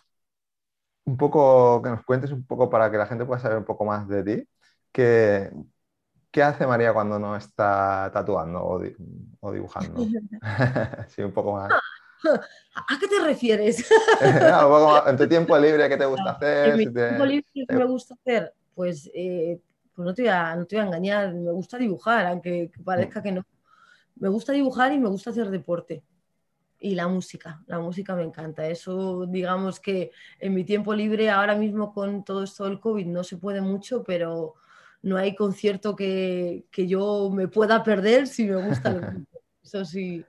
un 1.06 1.18
poco, 1.18 1.82
que 1.82 1.90
nos 1.90 2.04
cuentes 2.04 2.32
un 2.32 2.46
poco 2.46 2.70
para 2.70 2.90
que 2.90 2.98
la 2.98 3.06
gente 3.06 3.26
pueda 3.26 3.40
saber 3.40 3.58
un 3.58 3.66
poco 3.66 3.86
más 3.86 4.08
de 4.08 4.24
ti. 4.24 4.50
¿Qué, 4.92 5.52
qué 6.32 6.44
hace 6.44 6.66
María 6.66 6.94
cuando 6.94 7.20
no 7.20 7.36
está 7.36 8.10
tatuando 8.12 8.64
o, 9.40 9.52
dibujando? 9.52 10.02
sí, 11.10 11.22
un 11.22 11.32
poco 11.32 11.54
más. 11.54 11.72
¿A 12.76 13.00
qué 13.00 13.08
te 13.08 13.20
refieres? 13.24 13.86
en 15.08 15.18
tu 15.18 15.28
tiempo 15.28 15.58
libre, 15.58 15.90
¿qué 15.90 15.98
te 15.98 16.06
gusta 16.06 16.32
hacer? 16.32 16.70
En 16.70 16.78
mi 16.78 16.94
tiempo 16.94 17.26
libre, 17.26 17.46
¿qué 17.54 17.76
me 17.76 17.86
gusta 17.86 18.16
hacer? 18.16 18.54
Pues, 18.74 19.10
eh, 19.14 19.60
pues 19.94 20.06
no, 20.06 20.14
te 20.14 20.24
voy 20.24 20.30
a, 20.30 20.56
no 20.56 20.66
te 20.66 20.76
voy 20.76 20.84
a 20.84 20.88
engañar, 20.88 21.34
me 21.34 21.52
gusta 21.52 21.78
dibujar, 21.78 22.26
aunque 22.26 22.72
parezca 22.84 23.22
que 23.22 23.32
no. 23.32 23.46
Me 24.18 24.30
gusta 24.30 24.54
dibujar 24.54 24.92
y 24.94 25.00
me 25.00 25.10
gusta 25.10 25.30
hacer 25.30 25.50
deporte. 25.50 26.04
Y 26.80 26.96
la 26.96 27.08
música, 27.08 27.64
la 27.68 27.80
música 27.80 28.16
me 28.16 28.24
encanta. 28.24 28.68
Eso, 28.68 29.26
digamos 29.26 29.80
que 29.80 30.12
en 30.40 30.54
mi 30.54 30.64
tiempo 30.64 30.94
libre, 30.94 31.30
ahora 31.30 31.56
mismo 31.56 31.94
con 31.94 32.24
todo 32.24 32.44
esto 32.44 32.66
del 32.66 32.80
COVID, 32.80 33.06
no 33.08 33.24
se 33.24 33.38
puede 33.38 33.62
mucho, 33.62 34.04
pero 34.04 34.56
no 35.02 35.18
hay 35.18 35.36
concierto 35.36 35.96
que, 35.96 36.66
que 36.72 36.88
yo 36.88 37.30
me 37.32 37.48
pueda 37.48 37.84
perder 37.84 38.28
si 38.28 38.46
me 38.46 38.68
gusta. 38.68 39.16
Eso 39.64 39.86
sí, 39.86 40.24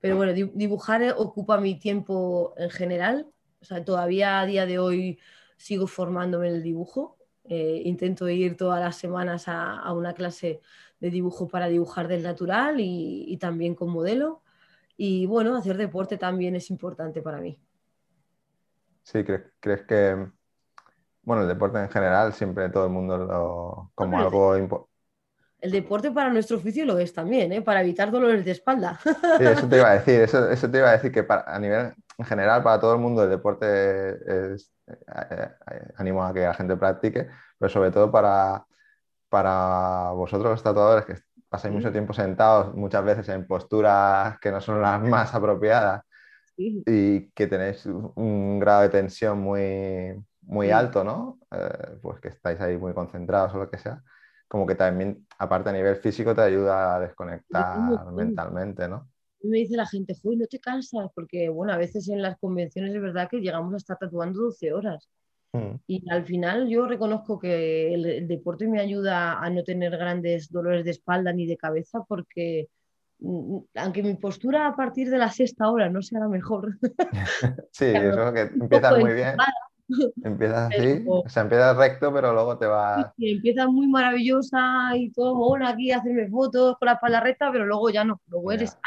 pero 0.00 0.16
bueno, 0.16 0.32
dibujar 0.32 1.14
ocupa 1.16 1.60
mi 1.60 1.78
tiempo 1.78 2.54
en 2.56 2.70
general. 2.70 3.26
O 3.60 3.64
sea, 3.64 3.84
todavía 3.84 4.40
a 4.40 4.46
día 4.46 4.64
de 4.64 4.78
hoy 4.78 5.18
sigo 5.56 5.86
formándome 5.86 6.48
en 6.48 6.54
el 6.54 6.62
dibujo. 6.62 7.18
Eh, 7.44 7.82
intento 7.84 8.28
ir 8.28 8.56
todas 8.56 8.80
las 8.80 8.96
semanas 8.96 9.44
a, 9.46 9.92
una 9.92 10.14
clase 10.14 10.60
de 11.00 11.10
dibujo 11.10 11.48
para 11.48 11.68
dibujar 11.68 12.08
del 12.08 12.22
natural 12.22 12.76
y, 12.78 13.36
también 13.38 13.74
con 13.74 13.90
modelo. 13.90 14.42
Y 14.96 15.26
bueno, 15.26 15.56
hacer 15.56 15.76
deporte 15.76 16.16
también 16.16 16.56
es 16.56 16.70
importante 16.70 17.20
para 17.20 17.38
mí. 17.38 17.58
Sí, 19.02 19.24
¿crees, 19.24 19.82
que, 19.82 20.30
bueno, 21.22 21.42
el 21.42 21.48
deporte 21.48 21.78
en 21.78 21.90
general 21.90 22.32
siempre 22.32 22.68
todo 22.70 22.84
el 22.84 22.92
mundo 22.92 23.18
lo 23.18 23.90
como 23.94 24.18
algo 24.18 24.56
importante 24.56 24.89
el 25.60 25.70
deporte 25.70 26.10
para 26.10 26.30
nuestro 26.30 26.56
oficio 26.56 26.84
lo 26.84 26.98
es 26.98 27.12
también, 27.12 27.52
¿eh? 27.52 27.62
para 27.62 27.82
evitar 27.82 28.10
dolores 28.10 28.44
de 28.44 28.52
espalda. 28.52 28.98
Sí, 29.38 29.44
eso 29.44 29.68
te 29.68 29.76
iba 29.76 29.90
a 29.90 29.94
decir, 29.94 30.20
eso, 30.20 30.70
te 30.70 30.78
iba 30.78 30.88
a 30.88 30.92
decir 30.92 31.12
que 31.12 31.26
a 31.28 31.58
nivel 31.58 31.92
en 32.18 32.24
general 32.24 32.62
para 32.62 32.80
todo 32.80 32.94
el 32.94 33.00
mundo 33.00 33.24
el 33.24 33.30
deporte 33.30 34.54
es, 34.54 34.72
eh, 34.86 34.96
eh, 35.70 35.88
animo 35.96 36.24
a 36.24 36.32
que 36.32 36.40
la 36.40 36.54
gente 36.54 36.76
practique, 36.76 37.28
pero 37.58 37.68
sobre 37.68 37.90
todo 37.90 38.10
para, 38.10 38.64
para 39.28 40.10
vosotros 40.12 40.50
los 40.50 40.62
tatuadores 40.62 41.04
que 41.04 41.14
pasáis 41.48 41.74
mucho 41.74 41.92
tiempo 41.92 42.12
sentados, 42.12 42.74
muchas 42.74 43.04
veces 43.04 43.28
en 43.28 43.46
posturas 43.46 44.38
que 44.40 44.50
no 44.50 44.60
son 44.60 44.80
las 44.80 45.00
más 45.02 45.34
apropiadas 45.34 46.02
y 46.56 47.30
que 47.30 47.46
tenéis 47.46 47.86
un 47.86 48.58
grado 48.58 48.82
de 48.82 48.90
tensión 48.90 49.40
muy, 49.40 50.14
muy 50.42 50.70
alto, 50.70 51.04
¿no? 51.04 51.38
pues 52.02 52.20
que 52.20 52.28
estáis 52.28 52.60
ahí 52.60 52.76
muy 52.76 52.92
concentrados 52.92 53.54
o 53.54 53.58
lo 53.58 53.70
que 53.70 53.78
sea 53.78 54.02
como 54.50 54.66
que 54.66 54.74
también, 54.74 55.24
aparte 55.38 55.70
a 55.70 55.72
nivel 55.72 55.94
físico, 55.94 56.34
te 56.34 56.40
ayuda 56.40 56.96
a 56.96 57.00
desconectar 57.00 57.78
mentalmente, 58.12 58.88
¿no? 58.88 59.08
Me 59.44 59.58
dice 59.58 59.76
la 59.76 59.86
gente, 59.86 60.16
Uy, 60.24 60.36
no 60.36 60.46
te 60.48 60.58
cansas, 60.58 61.08
porque 61.14 61.48
bueno, 61.48 61.72
a 61.72 61.76
veces 61.76 62.08
en 62.08 62.20
las 62.20 62.36
convenciones 62.36 62.92
es 62.92 63.00
verdad 63.00 63.28
que 63.30 63.38
llegamos 63.38 63.72
a 63.74 63.76
estar 63.76 63.96
tatuando 63.96 64.40
12 64.40 64.72
horas. 64.72 65.08
Mm. 65.52 65.76
Y 65.86 66.10
al 66.10 66.24
final 66.24 66.68
yo 66.68 66.84
reconozco 66.84 67.38
que 67.38 67.94
el, 67.94 68.26
deporte 68.26 68.66
me 68.66 68.80
ayuda 68.80 69.38
a 69.38 69.48
no 69.50 69.62
tener 69.62 69.96
grandes 69.96 70.50
dolores 70.50 70.84
de 70.84 70.90
espalda 70.90 71.32
ni 71.32 71.46
de 71.46 71.56
cabeza, 71.56 72.00
porque 72.08 72.68
mm, 73.20 73.58
aunque 73.76 74.02
mi 74.02 74.14
postura 74.14 74.66
a 74.66 74.74
partir 74.74 75.10
de 75.10 75.18
la 75.18 75.30
sexta 75.30 75.70
hora 75.70 75.88
no 75.88 76.02
sea 76.02 76.18
la 76.18 76.28
mejor. 76.28 76.76
sí, 77.70 77.84
eso 77.94 78.32
que 78.32 78.40
empieza 78.60 78.98
muy 78.98 79.12
bien. 79.12 79.36
Empiezas 80.24 80.72
así, 80.72 81.04
o 81.06 81.28
sea, 81.28 81.42
empiezas 81.42 81.76
recto, 81.76 82.12
pero 82.12 82.32
luego 82.32 82.58
te 82.58 82.66
va. 82.66 83.12
Sí, 83.16 83.30
empiezas 83.30 83.68
muy 83.68 83.88
maravillosa 83.88 84.96
y 84.96 85.10
todo 85.10 85.34
bueno 85.34 85.66
aquí, 85.66 85.90
hacerme 85.90 86.28
fotos 86.28 86.76
con 86.78 86.86
la 86.86 86.92
espalda 86.92 87.20
recta, 87.20 87.50
pero 87.52 87.66
luego 87.66 87.90
ya 87.90 88.04
no, 88.04 88.20
luego 88.28 88.52
eres 88.52 88.78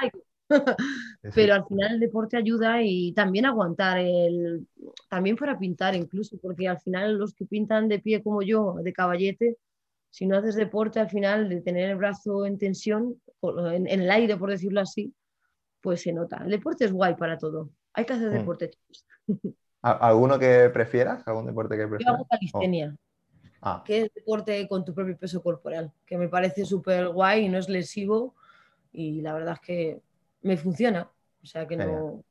pero 1.36 1.54
al 1.54 1.66
final 1.66 1.94
el 1.94 2.00
deporte 2.00 2.38
ayuda 2.38 2.82
y 2.84 3.14
también 3.14 3.46
aguantar 3.46 3.98
el. 4.00 4.68
También 5.10 5.36
para 5.36 5.58
pintar, 5.58 5.96
incluso, 5.96 6.38
porque 6.38 6.68
al 6.68 6.80
final 6.80 7.18
los 7.18 7.34
que 7.34 7.46
pintan 7.46 7.88
de 7.88 8.00
pie 8.00 8.22
como 8.22 8.42
yo, 8.42 8.76
de 8.82 8.94
caballete, 8.94 9.58
si 10.10 10.26
no 10.28 10.38
haces 10.38 10.56
deporte, 10.56 11.00
al 11.00 11.10
final 11.10 11.50
de 11.50 11.62
tener 11.62 11.90
el 11.90 11.98
brazo 11.98 12.46
en 12.46 12.58
tensión, 12.58 13.22
en, 13.42 13.88
el 13.88 14.12
aire, 14.12 14.38
por 14.38 14.50
decirlo 14.50 14.82
así, 14.82 15.14
pues 15.82 16.02
se 16.02 16.14
nota. 16.14 16.42
El 16.44 16.52
deporte 16.52 16.86
es 16.86 16.92
guay 16.92 17.16
para 17.16 17.38
todo. 17.38 17.70
Hay 17.94 18.06
que 18.06 18.14
hacer 18.14 18.30
mm. 18.30 18.34
deporte. 18.34 18.72
¿Alguno 19.84 20.40
que 20.40 20.70
prefieras? 20.70 21.28
¿Algún 21.28 21.46
deporte 21.46 21.76
que 21.76 21.88
prefieras? 21.88 22.06
Yo 22.06 22.16
hago 22.16 22.28
calistenia, 22.30 22.96
ah. 23.62 23.84
que 23.86 24.04
es 24.04 24.14
deporte 24.14 24.66
con 24.70 24.86
tu 24.86 24.94
propio 24.94 25.18
peso 25.18 25.44
corporal, 25.44 25.92
que 26.06 26.18
me 26.18 26.30
parece 26.30 26.64
súper 26.64 27.10
guay 27.10 27.46
y 27.46 27.50
no 27.50 27.58
es 27.58 27.68
lesivo 27.68 28.34
y 28.94 29.22
la 29.22 29.34
verdad 29.34 29.56
es 29.56 29.60
que 29.60 30.02
me 30.42 30.56
funciona. 30.56 31.10
O 31.44 31.46
sea 31.46 31.68
que 31.68 31.76
no... 31.76 32.24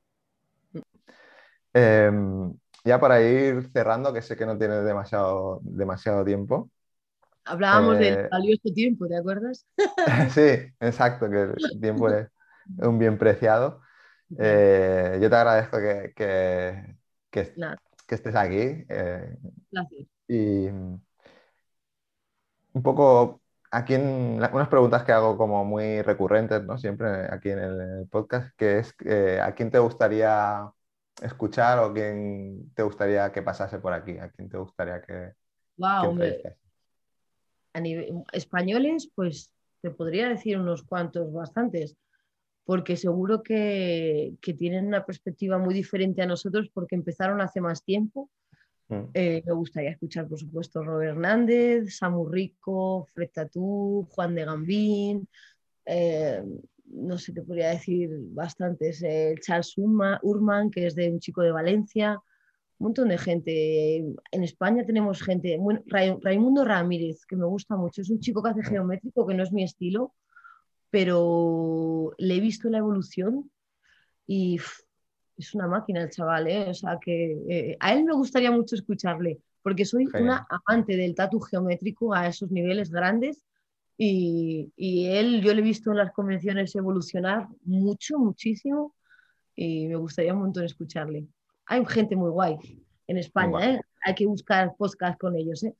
Em, 1.74 2.54
ya 2.84 2.98
para 2.98 3.20
ir 3.20 3.68
cerrando, 3.70 4.14
que 4.14 4.22
sé 4.22 4.34
que 4.34 4.46
no 4.46 4.56
tienes 4.56 4.82
demasiado, 4.84 5.60
demasiado 5.62 6.24
tiempo. 6.24 6.70
Hablábamos 7.44 7.98
del 7.98 8.14
eh, 8.14 8.28
valioso 8.30 8.72
tiempo, 8.74 9.06
¿te 9.06 9.16
acuerdas? 9.18 9.66
sí, 10.30 10.72
exacto, 10.80 11.28
que 11.28 11.42
el 11.42 11.80
tiempo 11.80 12.08
es 12.08 12.28
un 12.78 12.98
bien 12.98 13.18
preciado. 13.18 13.80
Eh, 14.38 15.18
yo 15.20 15.28
te 15.28 15.36
agradezco 15.36 15.76
que, 15.76 16.14
que, 16.16 16.96
que 17.32 18.14
estés 18.14 18.36
aquí. 18.36 18.84
Eh, 18.88 19.36
y 20.28 20.66
un 20.68 21.02
poco 22.82 23.40
aquí 23.70 23.94
en 23.94 24.40
unas 24.52 24.68
preguntas 24.68 25.04
que 25.04 25.12
hago 25.12 25.37
como 25.37 25.64
muy 25.64 26.02
recurrentes, 26.02 26.62
¿no? 26.62 26.78
Siempre 26.78 27.26
aquí 27.30 27.50
en 27.50 27.58
el, 27.58 28.08
podcast, 28.08 28.54
que 28.56 28.78
es 28.78 28.94
eh, 29.04 29.40
¿a 29.42 29.54
quién 29.54 29.70
te 29.70 29.78
gustaría 29.78 30.70
escuchar 31.22 31.78
o 31.78 31.92
quién 31.92 32.72
te 32.74 32.83
gustaría 32.83 33.33
que 33.33 33.42
pasase 33.42 33.78
por 33.78 33.92
aquí? 33.92 34.18
¿A 34.18 34.30
quién 34.30 34.48
te 34.48 34.58
gustaría 34.58 35.00
que... 35.02 35.33
Wow, 35.76 36.18
a 37.74 37.80
nivel, 37.80 38.22
españoles, 38.33 39.10
pues 39.14 39.50
te 39.80 39.90
podría 39.90 40.28
decir 40.28 40.58
unos 40.58 40.83
cuantos, 40.83 41.33
bastantes 41.33 41.96
porque 42.65 42.96
seguro 42.96 43.42
que, 43.42 44.35
tienen 44.56 44.87
una 44.87 45.04
perspectiva 45.04 45.58
muy 45.58 45.75
diferente 45.75 46.23
a 46.23 46.27
nosotros 46.27 46.71
porque 46.73 46.94
empezaron 46.94 47.40
hace 47.40 47.60
más 47.60 47.83
tiempo. 47.83 48.31
Mm. 48.88 49.02
Eh, 49.15 49.42
me 49.46 49.52
gustaría 49.52 49.90
escuchar, 49.90 50.29
por 50.29 50.38
supuesto, 50.38 50.83
Robert 50.83 51.13
Hernández, 51.13 51.96
Samu 51.96 52.29
Rico, 52.29 53.06
Fred 53.13 53.31
Tatú, 53.33 54.06
Juan 54.10 54.35
de 54.35 54.44
Gambín, 54.44 55.29
eh, 55.87 56.42
no 56.87 57.19
sé, 57.19 57.33
te 57.33 57.42
podría 57.42 57.71
decir 57.71 58.10
bastantes, 58.33 59.02
eh, 59.02 59.35
Charles 59.40 59.75
Urman, 59.77 60.71
que 60.71 60.87
es 60.87 60.94
de 60.94 61.10
un 61.10 61.21
chico 61.21 61.42
de 61.42 61.52
Valencia. 61.52 62.21
un 62.79 62.87
montón 62.88 63.08
de 63.08 63.19
gente. 63.19 63.98
En 64.33 64.42
España 64.42 64.85
tenemos 64.85 65.23
gente, 65.23 65.56
bueno, 65.58 65.83
Raimundo 65.87 66.65
Ramírez, 66.65 67.25
que 67.27 67.37
me 67.37 67.46
gusta 67.46 67.77
mucho, 67.77 68.02
es 68.02 68.10
un 68.10 68.21
chico 68.21 68.42
que 68.42 68.50
hace 68.50 68.65
geométrico, 68.65 69.27
que 69.27 69.35
no 69.35 69.42
es 69.44 69.52
mi 69.52 69.63
estilo, 69.63 70.15
pero 70.92 72.12
le 72.18 72.36
he 72.36 72.40
visto 72.40 72.68
la 72.68 72.78
evolución 72.78 73.50
y 74.26 74.60
es 75.36 75.54
una 75.54 75.66
máquina 75.66 76.02
el 76.02 76.10
chaval, 76.10 76.46
¿eh? 76.46 76.68
o 76.68 76.74
sea 76.74 76.98
que 77.00 77.42
eh, 77.48 77.76
a 77.80 77.94
él 77.94 78.04
me 78.04 78.12
gustaría 78.12 78.50
mucho 78.50 78.76
escucharle, 78.76 79.40
porque 79.62 79.86
soy 79.86 80.06
una 80.20 80.46
amante 80.48 80.96
del 80.96 81.14
tatu 81.14 81.40
geométrico 81.40 82.12
a 82.14 82.28
esos 82.28 82.50
niveles 82.50 82.90
grandes 82.90 83.42
y, 83.96 84.70
y, 84.76 85.06
él, 85.06 85.40
yo 85.42 85.54
le 85.54 85.60
he 85.60 85.64
visto 85.64 85.90
en 85.90 85.96
las 85.96 86.12
convenciones 86.12 86.74
evolucionar 86.76 87.48
mucho, 87.64 88.18
muchísimo 88.18 88.94
y 89.56 89.88
me 89.88 89.96
gustaría 89.96 90.34
un 90.34 90.40
montón 90.40 90.64
escucharle 90.64 91.26
hay 91.72 91.86
gente 91.86 92.16
muy 92.16 92.30
guay 92.30 92.58
en 93.06 93.18
España, 93.18 93.64
¿eh? 93.64 93.80
Hay 94.04 94.14
que 94.14 94.26
buscar 94.26 94.74
podcast 94.76 95.18
con 95.18 95.36
ellos, 95.36 95.62
¿eh? 95.62 95.74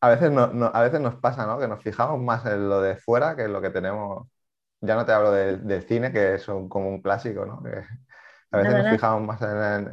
A 0.00 0.10
veces, 0.10 0.30
no, 0.30 0.70
a 0.72 0.82
veces 0.82 1.00
nos 1.00 1.16
pasa, 1.16 1.46
¿no? 1.46 1.58
Que 1.58 1.66
nos 1.66 1.82
fijamos 1.82 2.20
más 2.20 2.44
en 2.46 2.68
lo 2.68 2.80
de 2.80 2.96
fuera 2.96 3.34
que 3.34 3.42
en 3.42 3.52
lo 3.52 3.60
que 3.60 3.70
tenemos. 3.70 4.28
Ya 4.84 4.96
no 4.96 5.04
te 5.04 5.12
hablo 5.12 5.32
del 5.32 5.82
cine, 5.82 6.12
que 6.12 6.34
es 6.34 6.44
como 6.44 6.88
un 6.88 7.00
clásico, 7.00 7.44
¿no? 7.46 7.62
a 8.50 8.58
veces 8.58 8.84
nos 8.84 8.92
fijamos 8.92 9.26
más 9.26 9.42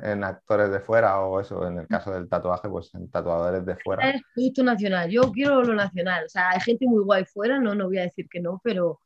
en, 0.03 0.23
actores 0.23 0.71
de 0.71 0.79
fuera 0.79 1.19
o 1.21 1.39
eso, 1.39 1.67
en 1.67 1.79
el 1.79 1.87
caso 1.87 2.11
del 2.11 2.29
tatuaje, 2.29 2.69
pues 2.69 2.93
en 2.93 3.09
tatuadores 3.09 3.65
de 3.65 3.75
fuera. 3.77 4.07
Es 4.11 4.21
producto 4.35 4.63
nacional, 4.63 5.09
yo 5.09 5.31
quiero 5.31 5.63
lo 5.63 5.73
nacional. 5.73 6.25
O 6.25 6.29
sea, 6.29 6.51
hay 6.51 6.59
gente 6.59 6.85
muy 6.85 7.03
guay 7.03 7.25
fuera, 7.25 7.59
no, 7.59 7.73
no 7.73 7.85
voy 7.85 7.97
a 7.97 8.03
decir 8.03 8.27
que 8.29 8.39
no, 8.39 8.61
pero 8.63 8.99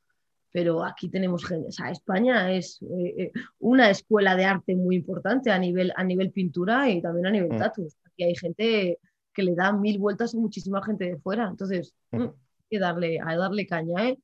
pero 0.55 0.85
aquí 0.85 1.09
tenemos 1.09 1.43
gente, 1.43 1.67
o 1.67 1.71
sea, 1.73 1.91
España 1.91 2.49
es 2.53 2.81
eh, 2.83 3.13
eh, 3.17 3.31
una 3.59 3.89
escuela 3.89 4.37
de 4.37 4.45
arte 4.45 4.73
muy 4.73 4.95
importante 4.95 5.51
a 5.51 5.59
nivel, 5.59 5.91
a 5.97 6.03
nivel 6.05 6.31
pintura 6.31 6.89
y 6.89 7.01
también 7.01 7.27
a 7.27 7.31
nivel 7.31 7.51
mm. 7.51 7.57
tatu. 7.57 7.85
Aquí 8.05 8.23
hay 8.23 8.35
gente 8.37 8.97
que 9.33 9.43
le 9.43 9.53
da 9.53 9.73
mil 9.73 9.99
vueltas 9.99 10.33
a 10.33 10.37
muchísima 10.37 10.81
gente 10.81 11.09
de 11.09 11.17
fuera, 11.17 11.49
entonces 11.49 11.93
mm. 12.11 12.17
Mm, 12.19 12.21
hay 12.21 12.65
que 12.69 12.79
darle, 12.79 13.19
a 13.19 13.35
darle 13.35 13.67
caña, 13.67 14.07
¿eh? 14.07 14.17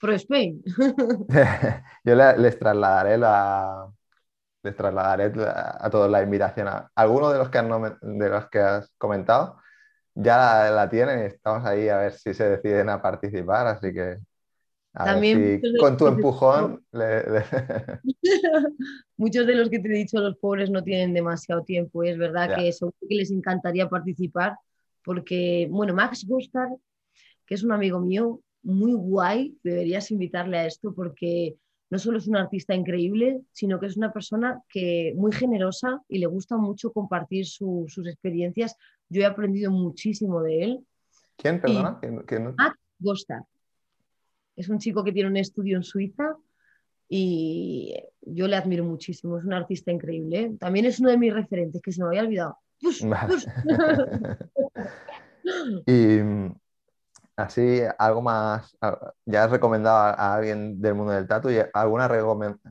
Pro 0.00 0.12
Spain. 0.12 0.62
Yo 2.04 2.14
les 2.14 2.58
trasladaré 2.58 3.18
la, 3.18 3.88
les 4.62 4.76
trasladaré 4.76 5.32
a 5.46 5.90
todos 5.90 6.10
la 6.10 6.22
invitación. 6.22 6.68
A, 6.68 6.90
algunos 6.94 7.32
de 7.32 7.38
los 7.38 7.48
que, 7.50 7.58
de 8.02 8.28
los 8.28 8.48
que 8.48 8.58
has 8.58 8.92
comentado 8.98 9.58
ya 10.14 10.70
la, 10.70 10.88
tienen 10.88 11.20
y 11.20 11.26
estamos 11.26 11.64
ahí 11.64 11.88
a 11.88 11.98
ver 11.98 12.12
si 12.12 12.34
se 12.34 12.48
deciden 12.48 12.88
a 12.88 13.00
participar, 13.00 13.68
así 13.68 13.92
que 13.92 14.18
también 14.92 15.60
con 15.78 15.96
tu 15.96 16.06
empujón. 16.08 16.84
muchos 19.16 19.46
de 19.46 19.54
los 19.54 19.70
que 19.70 19.78
te 19.78 19.88
he 19.88 19.98
dicho, 19.98 20.20
los 20.20 20.36
pobres 20.36 20.70
no 20.70 20.82
tienen 20.82 21.14
demasiado 21.14 21.62
tiempo. 21.62 22.02
Y 22.02 22.08
es 22.08 22.18
verdad 22.18 22.56
que 22.56 22.68
eso 22.68 22.92
que 23.08 23.14
les 23.14 23.30
encantaría 23.30 23.88
participar, 23.88 24.56
porque, 25.04 25.68
bueno, 25.70 25.94
Max 25.94 26.26
Gostar, 26.26 26.68
que 27.46 27.54
es 27.54 27.62
un 27.62 27.72
amigo 27.72 28.00
mío, 28.00 28.40
muy 28.62 28.92
guay, 28.92 29.56
deberías 29.62 30.10
invitarle 30.10 30.58
a 30.58 30.66
esto 30.66 30.92
porque 30.94 31.56
no 31.90 31.98
solo 31.98 32.18
es 32.18 32.28
un 32.28 32.36
artista 32.36 32.74
increíble, 32.74 33.40
sino 33.52 33.80
que 33.80 33.86
es 33.86 33.96
una 33.96 34.12
persona 34.12 34.62
que 34.68 35.14
muy 35.16 35.32
generosa 35.32 36.02
y 36.08 36.18
le 36.18 36.26
gusta 36.26 36.56
mucho 36.56 36.92
compartir 36.92 37.46
sus 37.46 38.06
experiencias. 38.06 38.76
Yo 39.08 39.22
he 39.22 39.26
aprendido 39.26 39.70
muchísimo 39.70 40.42
de 40.42 40.64
él. 40.64 40.86
¿Quién, 41.36 41.60
perdona? 41.60 41.98
Max 42.58 42.78
Gostar. 42.98 43.42
Es 44.56 44.68
un 44.68 44.78
chico 44.78 45.04
que 45.04 45.12
tiene 45.12 45.30
un 45.30 45.36
estudio 45.36 45.76
en 45.76 45.84
Suiza 45.84 46.36
y 47.08 47.94
yo 48.20 48.48
le 48.48 48.56
admiro 48.56 48.84
muchísimo. 48.84 49.38
Es 49.38 49.44
un 49.44 49.54
artista 49.54 49.90
increíble. 49.90 50.40
¿eh? 50.40 50.52
También 50.58 50.84
es 50.84 51.00
uno 51.00 51.10
de 51.10 51.16
mis 51.16 51.32
referentes, 51.32 51.80
que 51.80 51.92
se 51.92 52.02
me 52.02 52.08
había 52.08 52.22
olvidado. 52.22 52.58
y 55.86 56.18
así, 57.38 57.80
algo 57.98 58.22
más, 58.22 58.76
ya 59.24 59.44
has 59.44 59.50
recomendado 59.50 59.96
a 59.96 60.34
alguien 60.34 60.80
del 60.80 60.94
mundo 60.94 61.12
del 61.12 61.26
tatu 61.26 61.50
y 61.50 61.58
alguna, 61.72 62.06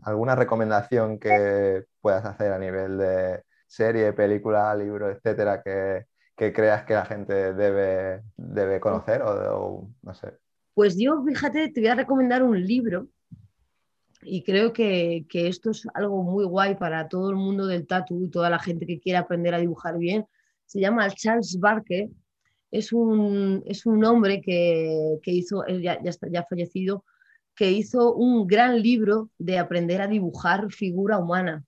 alguna 0.04 0.36
recomendación 0.36 1.20
que 1.20 1.86
puedas 2.02 2.26
hacer 2.26 2.52
a 2.52 2.60
nivel 2.60 2.98
de 2.98 3.44
serie, 3.68 4.14
película, 4.14 4.76
libro, 4.76 5.10
etcétera, 5.10 5.62
que, 5.64 6.06
creas 6.36 6.84
que 6.84 6.94
la 6.94 7.06
gente 7.06 7.54
debe, 7.54 8.24
debe 8.36 8.80
conocer 8.80 9.22
o 9.24 9.90
no 10.02 10.14
sé. 10.14 10.38
Pues 10.74 10.96
yo, 10.96 11.24
fíjate, 11.24 11.70
te 11.70 11.82
voy 11.82 11.90
a 11.90 11.96
recomendar 11.96 12.44
un 12.44 12.64
libro 12.64 13.08
y 14.22 14.44
creo 14.44 14.74
que, 14.74 15.26
esto 15.32 15.72
es 15.72 15.88
algo 15.94 16.22
muy 16.24 16.46
guay 16.46 16.76
para 16.76 17.08
todo 17.08 17.30
el 17.30 17.36
mundo 17.36 17.66
del 17.66 17.88
tatu 17.88 18.24
y 18.24 18.30
toda 18.30 18.50
la 18.50 18.60
gente 18.60 18.86
que 18.86 19.00
quiere 19.00 19.18
aprender 19.18 19.54
a 19.54 19.60
dibujar 19.60 19.98
bien. 19.98 20.26
Se 20.66 20.80
llama 20.80 21.10
Charles 21.10 21.58
Barker. 21.60 22.10
Es 22.72 22.92
un, 22.94 23.64
es 23.66 23.86
un 23.86 24.04
hombre 24.04 24.42
que, 24.42 25.20
hizo, 25.26 25.66
él 25.66 25.82
ya, 25.82 26.02
ya, 26.04 26.10
está, 26.10 26.28
ya 26.30 26.46
fallecido, 26.50 27.06
que 27.56 27.72
hizo 27.72 28.14
un 28.14 28.46
gran 28.46 28.82
libro 28.82 29.30
de 29.38 29.58
aprender 29.58 30.02
a 30.02 30.08
dibujar 30.08 30.72
figura 30.72 31.18
humana. 31.18 31.64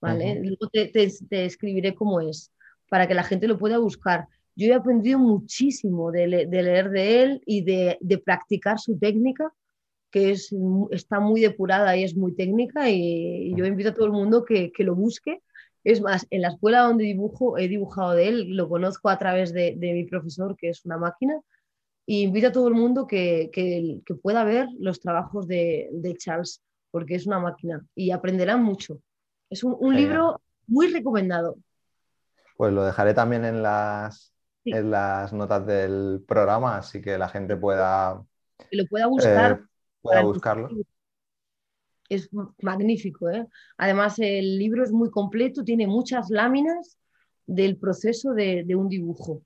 ¿vale? 0.00 0.40
Luego 0.42 0.68
te, 0.72 0.86
te, 0.88 1.44
escribiré 1.44 1.94
cómo 1.94 2.20
es, 2.20 2.52
para 2.88 3.06
que 3.08 3.14
la 3.14 3.24
gente 3.24 3.48
lo 3.48 3.58
pueda 3.58 3.78
buscar 3.78 4.28
yo 4.56 4.68
he 4.68 4.74
aprendido 4.74 5.18
muchísimo 5.18 6.10
de, 6.10 6.26
leer 6.26 6.90
de 6.90 7.22
él 7.22 7.42
y 7.44 7.62
de, 7.62 8.22
practicar 8.24 8.78
su 8.78 8.98
técnica, 8.98 9.52
que 10.10 10.30
es, 10.30 10.50
está 10.90 11.20
muy 11.20 11.42
depurada 11.42 11.94
y 11.96 12.04
es 12.04 12.16
muy 12.16 12.34
técnica 12.34 12.88
y, 12.88 13.54
yo 13.54 13.66
invito 13.66 13.90
a 13.90 13.94
todo 13.94 14.06
el 14.06 14.12
mundo 14.12 14.44
que, 14.44 14.72
lo 14.78 14.94
busque. 14.94 15.42
Es 15.86 16.00
más, 16.00 16.26
en 16.30 16.42
la 16.42 16.48
escuela 16.48 16.80
donde 16.80 17.04
dibujo 17.04 17.58
he 17.58 17.68
dibujado 17.68 18.10
de 18.10 18.26
él, 18.26 18.56
lo 18.56 18.68
conozco 18.68 19.08
a 19.08 19.18
través 19.18 19.52
de, 19.52 19.76
mi 19.80 20.02
profesor, 20.02 20.56
que 20.56 20.70
es 20.70 20.84
una 20.84 20.98
máquina, 20.98 21.40
y 22.04 22.22
invito 22.24 22.48
a 22.48 22.52
todo 22.52 22.66
el 22.66 22.74
mundo 22.74 23.06
que, 23.06 24.02
pueda 24.20 24.42
ver 24.42 24.66
los 24.80 24.98
trabajos 24.98 25.46
de, 25.46 25.88
Charles, 26.18 26.60
porque 26.90 27.14
es 27.14 27.28
una 27.28 27.38
máquina 27.38 27.86
y 27.94 28.10
aprenderán 28.10 28.64
mucho. 28.64 29.00
Es 29.48 29.62
un 29.62 29.94
libro 29.94 30.40
muy 30.66 30.88
recomendado. 30.88 31.56
Pues 32.56 32.72
lo 32.72 32.84
dejaré 32.84 33.14
también 33.14 33.44
en 33.44 33.62
las, 33.62 34.34
en 34.64 34.90
las 34.90 35.32
notas 35.32 35.66
del 35.66 36.24
programa, 36.26 36.78
así 36.78 37.00
que 37.00 37.16
la 37.16 37.28
gente 37.28 37.56
pueda, 37.56 38.24
lo 38.72 38.86
pueda 38.86 39.06
buscar. 39.06 39.52
Eh, 39.52 39.64
pueda 40.02 40.22
buscarlo. 40.22 40.68
Es 42.08 42.28
magnífico. 42.62 43.28
¿eh? 43.30 43.46
Además, 43.78 44.18
el 44.18 44.58
libro 44.58 44.84
es 44.84 44.92
muy 44.92 45.10
completo, 45.10 45.64
tiene 45.64 45.86
muchas 45.86 46.30
láminas 46.30 46.98
del 47.46 47.76
proceso 47.76 48.32
de, 48.32 48.66
un 48.74 48.88
dibujo. 48.88 49.42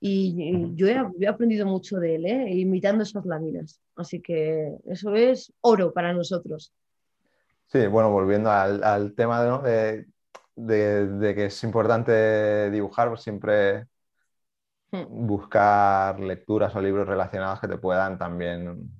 Y, 0.00 0.74
yo, 0.76 0.86
he, 0.88 1.26
aprendido 1.26 1.66
mucho 1.66 1.98
de 1.98 2.14
él, 2.16 2.26
¿eh? 2.26 2.50
imitando 2.54 3.02
esas 3.02 3.26
láminas. 3.26 3.80
Así 3.96 4.20
que 4.20 4.76
eso 4.86 5.14
es 5.14 5.52
oro 5.60 5.92
para 5.92 6.12
nosotros. 6.12 6.72
Sí, 7.66 7.86
bueno, 7.86 8.10
volviendo 8.10 8.50
al, 8.50 9.14
tema 9.14 9.60
de, 9.62 10.06
de, 10.56 11.34
que 11.34 11.46
es 11.46 11.64
importante 11.64 12.70
dibujar, 12.70 13.08
pues 13.08 13.22
siempre 13.22 13.86
Hmm. 14.92 15.04
buscar 15.26 16.18
lecturas 16.18 16.74
o 16.74 16.80
libros 16.80 17.06
relacionados 17.06 17.60
que 17.60 17.68
te 17.68 17.78
puedan 17.78 18.18
también 18.18 18.90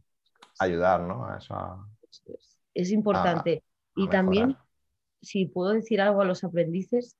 ayudar, 0.60 1.00
¿no? 1.00 1.24
A 1.24 1.40
es 2.74 2.90
importante. 2.90 3.62
y 3.96 4.08
también, 4.08 4.56
si 5.20 5.46
puedo 5.46 5.72
decir 5.72 6.00
algo 6.00 6.22
a 6.22 6.24
los 6.24 6.44
aprendices, 6.44 7.16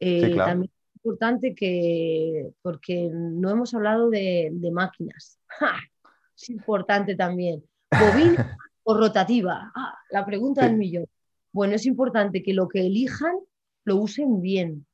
eh, 0.00 0.34
también 0.36 0.70
es 0.72 0.96
importante 0.96 1.54
que, 1.54 2.50
porque 2.62 3.10
no 3.12 3.50
hemos 3.50 3.74
hablado 3.74 4.10
de, 4.10 4.52
máquinas, 4.72 5.38
es 6.36 6.50
importante 6.50 7.14
también. 7.16 7.62
¿Bobina 7.90 8.56
o 8.84 8.96
rotativa? 8.96 9.72
Ah, 9.74 9.98
la 10.10 10.24
pregunta 10.24 10.66
del 10.66 10.76
millón. 10.76 11.06
Bueno, 11.52 11.74
es 11.74 11.86
importante 11.86 12.42
que 12.42 12.54
lo 12.54 12.68
que 12.68 12.86
elijan 12.86 13.36
lo 13.84 13.96
usen 13.96 14.40
bien, 14.40 14.86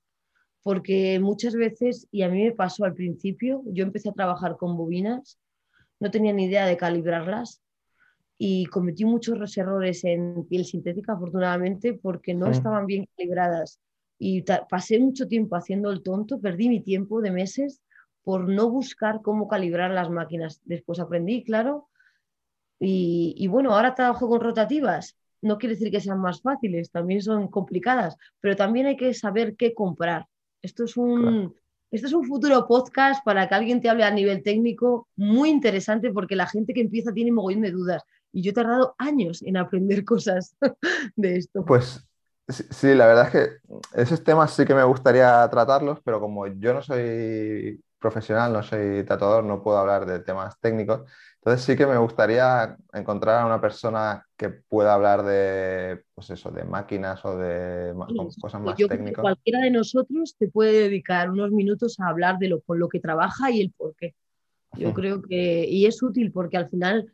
porque 0.62 1.18
muchas 1.20 1.54
veces, 1.54 2.06
y 2.10 2.22
a 2.22 2.28
mí 2.28 2.44
me 2.44 2.52
pasó 2.52 2.84
al 2.84 2.94
principio, 2.94 3.62
yo 3.66 3.84
empecé 3.84 4.10
a 4.10 4.14
trabajar 4.14 4.56
con 4.56 4.76
bobinas, 4.76 5.38
no 6.00 6.10
tenía 6.10 6.32
ni 6.32 6.44
idea 6.44 6.66
de 6.66 6.76
calibrarlas 6.76 7.62
y 8.42 8.64
cometí 8.64 9.04
muchos 9.04 9.58
errores 9.58 10.02
en 10.04 10.46
piel 10.46 10.64
sintética, 10.64 11.12
afortunadamente, 11.12 11.92
porque 11.92 12.32
no 12.32 12.50
estaban 12.50 12.86
bien 12.86 13.06
calibradas. 13.14 13.80
Y 14.18 14.42
pasé 14.42 14.98
mucho 14.98 15.28
tiempo 15.28 15.56
haciendo 15.56 15.90
el 15.90 16.02
tonto, 16.02 16.40
perdí 16.40 16.70
mi 16.70 16.80
tiempo 16.80 17.20
de 17.20 17.32
meses 17.32 17.82
por 18.22 18.48
no 18.48 18.70
buscar 18.70 19.20
cómo 19.20 19.46
calibrar 19.46 19.90
las 19.90 20.08
máquinas. 20.08 20.62
Después 20.64 21.00
aprendí, 21.00 21.44
claro, 21.44 21.88
y, 22.78 23.34
y 23.36 23.46
bueno, 23.48 23.74
ahora 23.74 23.94
trabajo 23.94 24.26
con 24.26 24.40
rotativas. 24.40 25.18
No 25.42 25.58
quiere 25.58 25.74
decir 25.74 25.90
que 25.90 26.00
sean 26.00 26.20
más 26.20 26.40
fáciles, 26.40 26.90
también 26.90 27.20
son 27.20 27.48
complicadas, 27.48 28.16
pero 28.40 28.56
también 28.56 28.86
hay 28.86 28.96
que 28.96 29.12
saber 29.12 29.54
qué 29.54 29.74
comprar 29.74 30.26
esto 30.62 30.84
es 30.84 30.96
un, 30.96 31.54
es 31.90 32.12
un 32.12 32.24
futuro 32.24 32.66
podcast 32.66 33.24
para 33.24 33.48
que 33.48 33.54
alguien 33.54 33.80
te 33.80 33.88
hable 33.88 34.04
a 34.04 34.10
nivel 34.10 34.42
técnico 34.42 35.08
muy 35.16 35.50
interesante 35.50 36.10
porque 36.12 36.36
la 36.36 36.46
gente 36.46 36.74
que 36.74 36.82
empieza 36.82 37.12
tiene 37.12 37.32
mogollón 37.32 37.62
de 37.62 37.70
dudas 37.70 38.02
y 38.32 38.42
yo 38.42 38.50
he 38.50 38.54
tardado 38.54 38.94
años 38.98 39.42
en 39.42 39.56
aprender 39.56 40.04
cosas 40.04 40.56
de 41.16 41.36
esto. 41.36 41.64
Pues 41.64 42.06
Sí, 42.50 42.94
la 42.94 43.06
verdad 43.06 43.26
es 43.26 43.30
que 43.32 44.00
esos 44.00 44.24
temas 44.24 44.52
sí 44.54 44.64
que 44.64 44.74
me 44.74 44.82
gustaría 44.84 45.48
tratarlos, 45.50 46.00
pero 46.04 46.20
como 46.20 46.46
yo 46.46 46.74
no 46.74 46.82
soy 46.82 47.80
profesional, 47.98 48.52
no 48.52 48.62
soy 48.62 49.04
tatuador, 49.04 49.44
no 49.44 49.62
puedo 49.62 49.78
hablar 49.78 50.06
de 50.06 50.20
temas 50.20 50.58
técnicos. 50.58 51.02
Entonces 51.36 51.64
sí 51.64 51.76
que 51.76 51.86
me 51.86 51.98
gustaría 51.98 52.76
encontrar 52.92 53.42
a 53.42 53.46
una 53.46 53.60
persona 53.60 54.26
que 54.36 54.50
pueda 54.50 54.94
hablar 54.94 55.22
de, 55.22 56.02
pues 56.14 56.30
eso, 56.30 56.50
de 56.50 56.64
máquinas 56.64 57.24
o 57.24 57.36
de 57.36 57.94
cosas 58.40 58.60
más 58.60 58.76
técnicas. 58.76 59.22
cualquiera 59.22 59.60
de 59.60 59.70
nosotros 59.70 60.34
te 60.38 60.48
puede 60.48 60.72
dedicar 60.72 61.30
unos 61.30 61.50
minutos 61.52 62.00
a 62.00 62.08
hablar 62.08 62.38
de 62.38 62.48
lo, 62.48 62.60
con 62.62 62.78
lo 62.78 62.88
que 62.88 63.00
trabaja 63.00 63.50
y 63.50 63.60
el 63.60 63.72
por 63.72 63.94
qué. 63.96 64.14
Yo 64.72 64.92
creo 64.94 65.22
que, 65.22 65.66
y 65.68 65.86
es 65.86 66.02
útil 66.02 66.32
porque 66.32 66.56
al 66.56 66.68
final, 66.68 67.12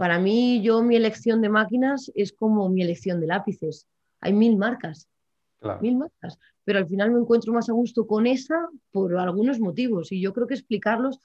para 0.00 0.18
mí, 0.18 0.62
yo 0.62 0.82
mi 0.82 0.96
elección 0.96 1.42
de 1.42 1.50
máquinas 1.50 2.10
es 2.14 2.32
como 2.32 2.70
mi 2.70 2.80
elección 2.80 3.20
de 3.20 3.26
lápices. 3.26 3.86
Hay 4.22 4.32
mil 4.32 4.56
marcas, 4.56 5.10
mil 5.82 5.98
marcas 5.98 6.38
pero 6.64 6.78
al 6.78 6.86
final 6.86 7.10
me 7.10 7.20
encuentro 7.20 7.52
más 7.52 7.68
a 7.68 7.74
gusto 7.74 8.06
con 8.06 8.26
esa 8.26 8.66
por 8.92 9.14
algunos 9.18 9.60
motivos 9.60 10.10
y 10.10 10.22
yo 10.22 10.32
creo 10.32 10.46
que 10.46 10.54
explicarlos 10.54 11.18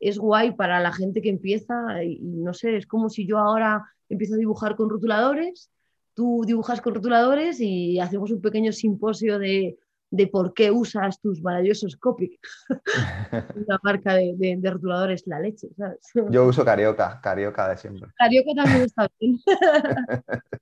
es 0.00 0.16
guay 0.16 0.52
para 0.52 0.80
la 0.80 0.92
gente 0.92 1.20
que 1.20 1.28
empieza 1.28 2.02
y, 2.02 2.20
no 2.22 2.54
sé, 2.54 2.76
es 2.76 2.86
como 2.86 3.10
si 3.10 3.26
yo 3.26 3.36
ahora 3.36 3.84
empiezo 4.08 4.34
a 4.34 4.38
dibujar 4.38 4.76
con 4.76 4.88
rotuladores, 4.88 5.70
tú 6.14 6.42
dibujas 6.46 6.80
con 6.80 6.94
rotuladores 6.94 7.60
y 7.60 8.00
hacemos 8.00 8.30
un 8.30 8.40
pequeño 8.40 8.72
simposio 8.72 9.38
de, 9.38 9.76
de 10.12 10.26
por 10.26 10.52
qué 10.52 10.70
usas 10.70 11.18
tus 11.20 11.42
maravillosos 11.42 11.96
Copic, 11.96 12.38
una 13.56 13.80
marca 13.82 14.14
de, 14.14 14.34
de, 14.36 14.70
rotuladores 14.70 15.26
la 15.26 15.40
leche, 15.40 15.68
¿sabes? 15.76 16.00
Yo 16.30 16.46
uso 16.46 16.64
Carioca, 16.64 17.18
Carioca 17.22 17.68
de 17.68 17.76
siempre. 17.78 18.10
Carioca 18.16 18.50
también 18.54 18.82
está 18.82 19.08
bien. 19.18 19.38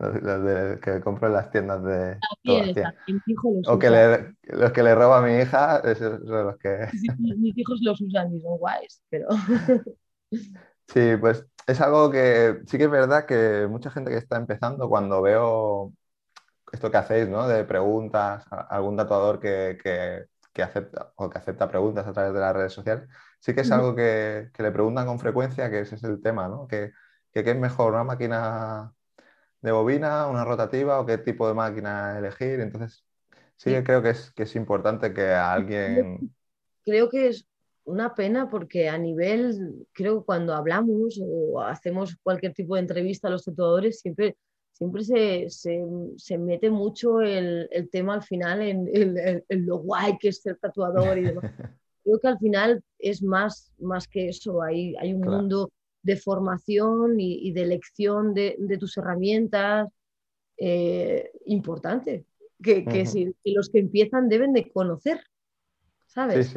los, 0.00 0.80
que 0.80 1.00
compro 1.02 1.28
en 1.28 1.34
las 1.34 1.50
tiendas 1.50 1.84
de. 1.84 2.18
o 3.66 3.78
que 3.78 3.90
le, 3.90 4.34
los 4.56 4.72
que 4.72 4.82
le 4.82 4.94
roba 4.94 5.18
a 5.18 5.22
mi 5.22 5.34
hija, 5.34 5.78
esos 5.84 6.20
son 6.26 6.46
los 6.46 6.56
que. 6.56 6.88
mis 7.18 7.56
hijos 7.56 7.78
los 7.82 8.00
usan 8.00 8.34
y 8.34 8.40
son 8.40 8.56
guays, 8.56 9.02
pero. 9.10 9.28
sí, 10.88 11.16
pues 11.20 11.46
es 11.66 11.80
algo 11.82 12.10
que 12.10 12.62
sí 12.66 12.78
que 12.78 12.84
es 12.84 12.90
verdad 12.90 13.26
que 13.26 13.66
mucha 13.68 13.90
gente 13.90 14.10
que 14.10 14.16
está 14.16 14.38
empezando, 14.38 14.88
cuando 14.88 15.20
veo 15.20 15.92
esto 16.72 16.90
que 16.90 16.96
hacéis, 16.96 17.28
¿no? 17.28 17.46
De 17.46 17.64
preguntas, 17.64 18.44
algún 18.50 18.96
tatuador 18.96 19.38
que, 19.38 19.78
que, 19.82 20.24
que 20.52 20.62
acepta 20.62 21.12
o 21.16 21.30
que 21.30 21.38
acepta 21.38 21.68
preguntas 21.68 22.06
a 22.06 22.12
través 22.12 22.32
de 22.32 22.40
las 22.40 22.54
redes 22.54 22.72
sociales, 22.72 23.08
sí 23.38 23.54
que 23.54 23.60
es 23.60 23.70
algo 23.70 23.94
que, 23.94 24.50
que 24.52 24.62
le 24.62 24.72
preguntan 24.72 25.06
con 25.06 25.18
frecuencia, 25.18 25.70
que 25.70 25.80
ese 25.80 25.94
es 25.96 26.04
el 26.04 26.20
tema, 26.20 26.48
¿no? 26.48 26.66
Que, 26.66 26.92
que 27.32 27.44
qué 27.44 27.50
es 27.50 27.58
mejor, 27.58 27.92
una 27.92 28.04
máquina 28.04 28.92
de 29.60 29.72
bobina, 29.72 30.26
una 30.26 30.44
rotativa 30.44 31.00
o 31.00 31.06
qué 31.06 31.18
tipo 31.18 31.46
de 31.46 31.54
máquina 31.54 32.18
elegir. 32.18 32.60
Entonces, 32.60 33.04
sí, 33.56 33.74
creo 33.84 34.02
que 34.02 34.10
es, 34.10 34.32
que 34.32 34.42
es 34.42 34.56
importante 34.56 35.14
que 35.14 35.32
alguien... 35.32 36.34
Creo 36.84 37.08
que 37.08 37.28
es 37.28 37.46
una 37.84 38.14
pena 38.14 38.48
porque 38.50 38.88
a 38.88 38.98
nivel, 38.98 39.86
creo 39.92 40.20
que 40.20 40.26
cuando 40.26 40.54
hablamos 40.54 41.20
o 41.22 41.60
hacemos 41.60 42.16
cualquier 42.22 42.54
tipo 42.54 42.74
de 42.74 42.80
entrevista 42.80 43.28
a 43.28 43.30
los 43.30 43.44
tatuadores, 43.44 44.00
siempre, 44.00 44.36
siempre 44.82 45.48
se, 45.48 45.78
se, 46.16 46.38
mete 46.38 46.70
mucho 46.70 47.20
el, 47.20 47.68
el, 47.70 47.88
tema 47.88 48.14
al 48.14 48.22
final 48.22 48.62
en, 48.62 48.88
en, 48.92 49.66
lo 49.66 49.78
guay 49.78 50.18
que 50.18 50.28
es 50.28 50.42
ser 50.42 50.56
tatuador 50.56 51.18
y 51.18 51.22
demás. 51.22 51.44
creo 52.04 52.18
que 52.18 52.28
al 52.28 52.38
final 52.38 52.82
es 52.98 53.22
más, 53.22 53.72
más 53.78 54.08
que 54.08 54.28
eso, 54.28 54.60
hay, 54.62 54.96
hay 54.96 55.14
un 55.14 55.20
mundo 55.20 55.70
de 56.02 56.16
formación 56.16 57.20
y, 57.20 57.52
de 57.52 57.62
elección 57.62 58.34
de, 58.34 58.76
tus 58.78 58.96
herramientas 58.96 59.88
eh, 60.56 61.30
importante, 61.46 62.26
que, 62.60 62.84
los 63.44 63.70
que 63.70 63.78
empiezan 63.78 64.28
deben 64.28 64.52
de 64.52 64.70
conocer, 64.72 65.20
¿sabes? 66.06 66.54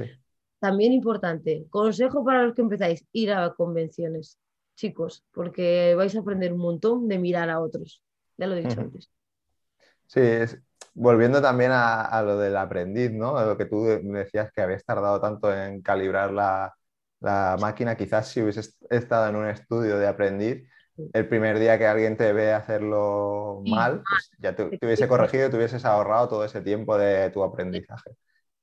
También 0.60 0.94
importante, 0.94 1.68
consejo 1.70 2.26
para 2.26 2.44
los 2.44 2.56
que 2.56 2.64
empezáis, 2.64 3.06
ir 3.12 3.32
a 3.32 3.54
convenciones, 3.54 4.40
chicos, 4.76 5.24
porque 5.32 5.94
vais 5.96 6.16
a 6.16 6.22
aprender 6.22 6.52
un 6.54 6.60
montón 6.60 7.08
de 7.08 7.20
mirar 7.20 7.52
a 7.52 7.62
otros, 7.62 8.02
ya 8.38 8.48
lo 8.48 8.56
he 8.56 8.62
dicho 8.62 8.82
antes. 8.82 9.12
Sí, 10.08 10.22
volviendo 10.94 11.42
también 11.42 11.72
a, 11.74 12.22
lo 12.24 12.38
del 12.38 12.56
aprendiz, 12.58 13.12
¿no? 13.12 13.44
lo 13.44 13.58
que 13.58 13.66
tú 13.66 13.84
decías 13.86 14.52
que 14.52 14.62
habías 14.62 14.86
tardado 14.86 15.20
tanto 15.20 15.54
en 15.54 15.82
calibrar 15.82 16.32
la, 16.32 16.74
la 17.20 17.58
máquina, 17.60 17.96
quizás 17.96 18.30
si 18.30 18.42
hubieses 18.42 18.78
estado 18.90 19.30
en 19.30 19.36
un 19.36 19.48
estudio 19.48 19.98
de 19.98 20.08
aprendiz, 20.08 20.68
el 21.12 21.28
primer 21.28 21.60
día 21.60 21.78
que 21.78 21.88
alguien 21.88 22.16
te 22.16 22.32
ve 22.32 22.54
hacerlo 22.54 23.62
mal, 23.66 24.02
pues 24.08 24.32
ya 24.40 24.56
te, 24.56 24.64
hubiese 24.64 25.08
corregido 25.08 25.48
y 25.48 25.50
te 25.50 25.58
hubieses 25.58 25.84
ahorrado 25.84 26.30
todo 26.30 26.46
ese 26.46 26.62
tiempo 26.62 26.98
de 26.98 27.30
tu 27.32 27.44
aprendizaje. 27.44 28.12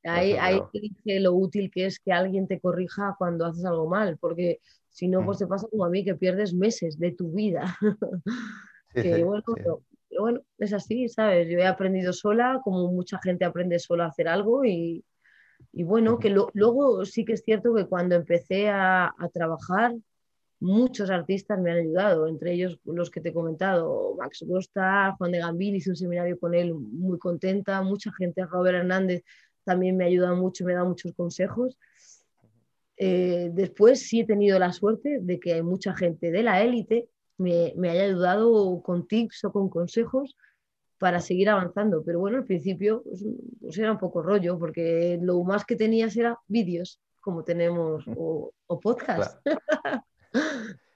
Ahí, 0.04 0.32
ahí 0.32 0.60
te 0.72 0.80
dice 0.80 1.20
lo 1.20 1.34
útil 1.34 1.70
que 1.70 1.86
es 1.86 2.00
que 2.00 2.12
alguien 2.12 2.48
te 2.48 2.58
corrija 2.58 3.14
cuando 3.18 3.46
haces 3.46 3.64
algo 3.64 3.88
mal, 3.88 4.16
porque 4.18 4.60
si 4.88 5.08
no, 5.08 5.24
pues 5.24 5.38
te 5.38 5.46
pasa 5.46 5.66
como 5.70 5.84
a 5.84 5.90
mí, 5.90 6.04
que 6.04 6.14
pierdes 6.14 6.54
meses 6.54 6.98
de 6.98 7.12
tu 7.12 7.32
vida. 7.32 7.76
bueno, 8.95 9.43
pero, 9.55 9.82
bueno, 10.18 10.40
es 10.59 10.72
así, 10.72 11.09
¿sabes? 11.09 11.49
Yo 11.49 11.59
he 11.59 11.66
aprendido 11.66 12.12
sola, 12.12 12.61
como 12.62 12.90
mucha 12.93 13.18
gente 13.22 13.45
aprende 13.45 13.78
sola 13.78 14.05
a 14.05 14.09
hacer 14.09 14.28
algo 14.28 14.64
y, 14.64 15.05
y 15.72 15.84
bueno, 15.84 16.18
que 16.18 16.30
luego 16.30 17.05
sí 17.05 17.24
que 17.24 17.34
es 17.34 17.43
cierto 17.43 17.74
que 17.74 17.86
cuando 17.86 18.14
empecé 18.14 18.68
a, 18.68 19.14
trabajar, 19.32 19.95
muchos 20.61 21.11
artistas 21.11 21.61
me 21.61 21.72
han 21.72 21.78
ayudado, 21.78 22.28
entre 22.28 22.53
ellos 22.53 22.78
los 22.84 23.11
que 23.11 23.20
te 23.20 23.30
he 23.30 23.32
comentado, 23.32 24.14
Max 24.18 24.45
Costa, 24.49 25.14
Juan 25.18 25.32
de 25.32 25.38
Gambil, 25.38 25.76
hice 25.76 25.90
un 25.90 25.97
seminario 25.97 26.38
con 26.38 26.55
él 26.55 26.74
muy 26.74 27.18
contenta, 27.18 27.82
mucha 27.82 28.12
gente, 28.12 28.45
Robert 28.45 28.78
Hernández 28.78 29.22
también 29.64 29.97
me 29.97 30.05
ha 30.05 30.09
ayudado 30.09 30.36
mucho, 30.36 30.64
me 30.64 30.74
dado 30.74 30.86
muchos 30.86 31.12
consejos. 31.14 31.78
Eh, 32.97 33.51
después 33.53 34.07
sí 34.07 34.20
he 34.20 34.26
tenido 34.26 34.59
la 34.59 34.72
suerte 34.72 35.18
de 35.20 35.40
que 35.40 35.55
hay 35.55 35.62
mucha 35.62 35.97
gente 35.97 36.30
de 36.30 36.43
la 36.43 36.62
élite 36.62 37.09
me, 37.38 37.72
me 37.76 37.90
haya 37.90 38.04
ayudado 38.04 38.82
con 38.82 39.06
tips 39.06 39.44
o 39.44 39.52
con 39.52 39.68
consejos 39.68 40.36
para 41.02 41.20
seguir 41.20 41.50
avanzando. 41.50 42.04
Pero 42.04 42.20
bueno, 42.20 42.38
al 42.38 42.44
principio 42.44 43.02
pues, 43.02 43.24
pues, 43.60 43.76
era 43.76 43.90
un 43.90 43.98
poco 43.98 44.22
rollo, 44.22 44.56
porque 44.56 45.18
lo 45.20 45.42
más 45.42 45.64
que 45.64 45.74
tenías 45.74 46.16
era 46.16 46.38
vídeos, 46.46 47.00
como 47.20 47.42
tenemos, 47.42 48.04
o, 48.16 48.52
o 48.68 48.80
podcasts, 48.80 49.40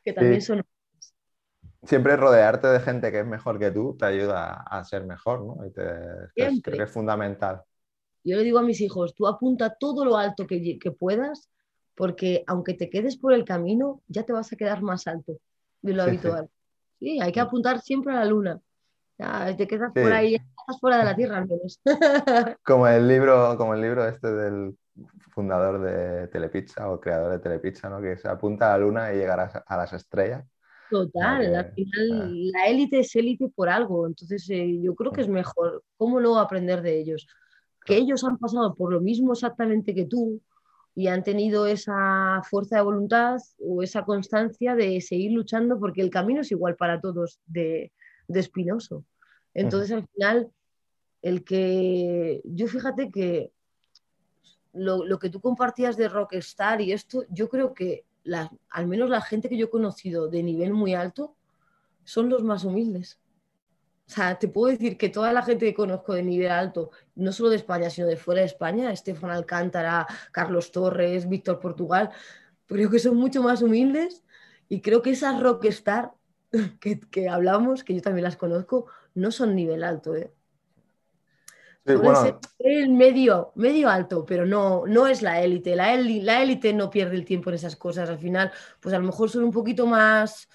que 0.04 0.12
también 0.12 0.40
son... 0.42 0.62
Siempre 1.82 2.16
rodearte 2.16 2.68
de 2.68 2.78
gente 2.78 3.10
que 3.10 3.18
es 3.18 3.26
mejor 3.26 3.58
que 3.58 3.72
tú 3.72 3.96
te 3.98 4.06
ayuda 4.06 4.62
a 4.62 4.84
ser 4.84 5.04
mejor, 5.04 5.44
¿no? 5.44 5.66
Y 5.66 5.72
creo 5.72 6.30
que 6.62 6.82
es 6.84 6.90
fundamental. 6.90 7.62
Yo 8.22 8.36
le 8.36 8.44
digo 8.44 8.60
a 8.60 8.62
mis 8.62 8.80
hijos, 8.80 9.12
tú 9.12 9.26
apunta 9.26 9.76
todo 9.78 10.04
lo 10.04 10.16
alto 10.16 10.46
que, 10.46 10.78
que 10.78 10.90
puedas, 10.92 11.50
porque 11.96 12.44
aunque 12.46 12.74
te 12.74 12.90
quedes 12.90 13.16
por 13.16 13.32
el 13.32 13.44
camino, 13.44 14.02
ya 14.06 14.22
te 14.22 14.32
vas 14.32 14.52
a 14.52 14.56
quedar 14.56 14.82
más 14.82 15.08
alto 15.08 15.40
de 15.86 15.92
lo 15.94 16.02
habitual. 16.02 16.48
sí, 16.98 17.20
hay 17.20 17.32
que 17.32 17.40
apuntar 17.40 17.80
siempre 17.80 18.12
a 18.12 18.16
la 18.16 18.24
luna 18.24 18.60
te 19.56 19.66
quedas 19.66 19.92
por 19.92 20.12
ahí, 20.12 20.34
estás 20.34 20.80
fuera 20.80 20.98
de 20.98 21.04
la 21.04 21.16
Tierra 21.16 21.38
al 21.38 21.48
menos. 21.48 21.80
como 22.64 22.86
el 22.86 23.08
libro, 23.08 23.56
como 23.56 23.74
el 23.74 23.80
libro 23.80 24.06
este 24.06 24.32
del 24.32 24.76
fundador 25.30 25.80
de 25.80 26.28
Telepizza 26.28 26.90
o 26.90 27.00
creador 27.00 27.32
de 27.32 27.38
Telepizza, 27.38 27.88
¿no? 27.88 28.00
Que 28.00 28.16
se 28.16 28.28
apunta 28.28 28.74
a 28.74 28.78
la 28.78 28.84
luna 28.84 29.12
y 29.12 29.16
llegará 29.16 29.64
a 29.66 29.76
las 29.76 29.92
estrellas. 29.92 30.44
Total, 30.90 31.54
al 31.54 31.72
final 31.72 32.22
ah. 32.22 32.28
la 32.30 32.66
élite 32.66 33.00
es 33.00 33.14
élite 33.16 33.48
por 33.48 33.68
algo, 33.68 34.06
entonces 34.06 34.48
eh, 34.50 34.80
yo 34.80 34.94
creo 34.94 35.10
que 35.10 35.22
es 35.22 35.28
mejor, 35.28 35.82
¿cómo 35.96 36.20
no 36.20 36.38
aprender 36.38 36.80
de 36.80 37.00
ellos? 37.00 37.26
Que 37.84 37.96
ellos 37.96 38.22
han 38.22 38.38
pasado 38.38 38.74
por 38.74 38.92
lo 38.92 39.00
mismo 39.00 39.32
exactamente 39.32 39.94
que 39.94 40.04
tú 40.04 40.40
y 40.96 41.08
han 41.08 41.22
tenido 41.22 41.66
esa 41.66 42.40
fuerza 42.42 42.76
de 42.76 42.82
voluntad 42.82 43.36
o 43.60 43.82
esa 43.82 44.04
constancia 44.04 44.74
de 44.74 45.00
seguir 45.02 45.30
luchando 45.32 45.78
porque 45.78 46.00
el 46.00 46.10
camino 46.10 46.40
es 46.40 46.50
igual 46.50 46.74
para 46.74 47.00
todos 47.00 47.38
de, 47.46 47.92
de 48.26 48.40
espinoso. 48.40 49.04
Entonces, 49.52 49.92
al 49.92 50.08
final, 50.08 50.50
el 51.20 51.44
que 51.44 52.40
yo 52.44 52.66
fíjate 52.66 53.10
que 53.10 53.52
lo, 54.72 55.18
que 55.18 55.30
tú 55.30 55.40
compartías 55.40 55.96
de 55.96 56.08
Rockstar 56.08 56.80
y 56.80 56.92
esto, 56.92 57.24
yo 57.30 57.48
creo 57.48 57.74
que 57.74 58.04
al 58.70 58.86
menos 58.86 59.08
la 59.08 59.20
gente 59.20 59.48
que 59.48 59.56
yo 59.56 59.66
he 59.66 59.70
conocido 59.70 60.28
de 60.28 60.42
nivel 60.42 60.72
muy 60.72 60.94
alto 60.94 61.36
son 62.04 62.28
los 62.28 62.42
más 62.42 62.64
humildes. 62.64 63.18
O 64.08 64.10
sea, 64.12 64.38
te 64.38 64.46
puedo 64.46 64.70
decir 64.72 64.96
que 64.96 65.08
toda 65.08 65.32
la 65.32 65.42
gente 65.42 65.66
que 65.66 65.74
conozco 65.74 66.14
de 66.14 66.22
nivel 66.22 66.52
alto, 66.52 66.90
no 67.16 67.32
solo 67.32 67.50
de 67.50 67.56
España, 67.56 67.90
sino 67.90 68.06
de 68.06 68.16
fuera 68.16 68.40
de 68.40 68.46
España, 68.46 68.92
Estefan 68.92 69.30
Alcántara, 69.30 70.06
Carlos 70.30 70.70
Torres, 70.70 71.28
Víctor 71.28 71.58
Portugal, 71.58 72.10
creo 72.66 72.88
que 72.88 73.00
son 73.00 73.16
mucho 73.16 73.42
más 73.42 73.62
humildes 73.62 74.22
y 74.68 74.80
creo 74.80 75.02
que 75.02 75.10
esas 75.10 75.40
rockstar 75.40 76.12
que, 76.80 77.28
hablamos, 77.28 77.82
que 77.82 77.94
yo 77.94 78.00
también 78.00 78.24
las 78.24 78.36
conozco, 78.36 78.86
no 79.14 79.32
son 79.32 79.56
nivel 79.56 79.82
alto. 79.82 80.14
¿eh? 80.14 80.32
el 82.58 82.90
medio, 82.90 83.52
medio 83.56 83.88
alto, 83.88 84.24
pero 84.24 84.46
no, 84.46 84.86
no 84.86 85.06
es 85.08 85.22
la 85.22 85.42
élite. 85.42 85.74
La 85.74 85.94
élite 85.94 86.72
no 86.72 86.90
pierde 86.90 87.16
el 87.16 87.24
tiempo 87.24 87.50
en 87.50 87.56
esas 87.56 87.76
cosas. 87.76 88.08
Al 88.08 88.18
final, 88.18 88.52
pues 88.80 88.94
a 88.94 88.98
lo 88.98 89.06
mejor 89.06 89.30
son 89.30 89.44
un 89.44 89.52
poquito 89.52 89.86
más 89.86 90.48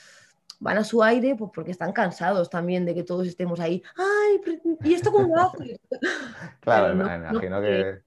van 0.62 0.78
a 0.78 0.84
su 0.84 1.04
aire 1.04 1.36
pues 1.36 1.52
porque 1.54 1.72
están 1.72 1.92
cansados 1.92 2.50
también 2.50 2.86
de 2.86 2.94
que 2.94 3.04
todos 3.04 3.28
estemos 3.28 3.60
ahí. 3.60 3.84
¡Ay! 3.98 4.42
¿Y 4.84 4.94
esto 4.94 5.12
cómo 5.12 5.36
lo 5.36 5.42
haces? 5.42 5.80
claro, 6.62 6.96
me 6.96 7.04
imagino 7.04 7.62
que... 7.62 8.02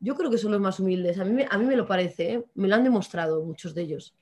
Yo 0.00 0.14
creo 0.14 0.30
que 0.30 0.38
son 0.38 0.52
los 0.52 0.60
más 0.60 0.80
humildes. 0.80 1.18
A 1.18 1.24
mí, 1.24 1.44
a 1.48 1.58
mí 1.58 1.66
me 1.66 1.76
lo 1.76 1.86
parece, 1.86 2.32
¿eh? 2.32 2.44
me 2.54 2.68
lo 2.68 2.76
han 2.76 2.84
demostrado 2.84 3.42
muchos 3.44 3.74
de 3.74 3.82
ellos. 3.82 4.14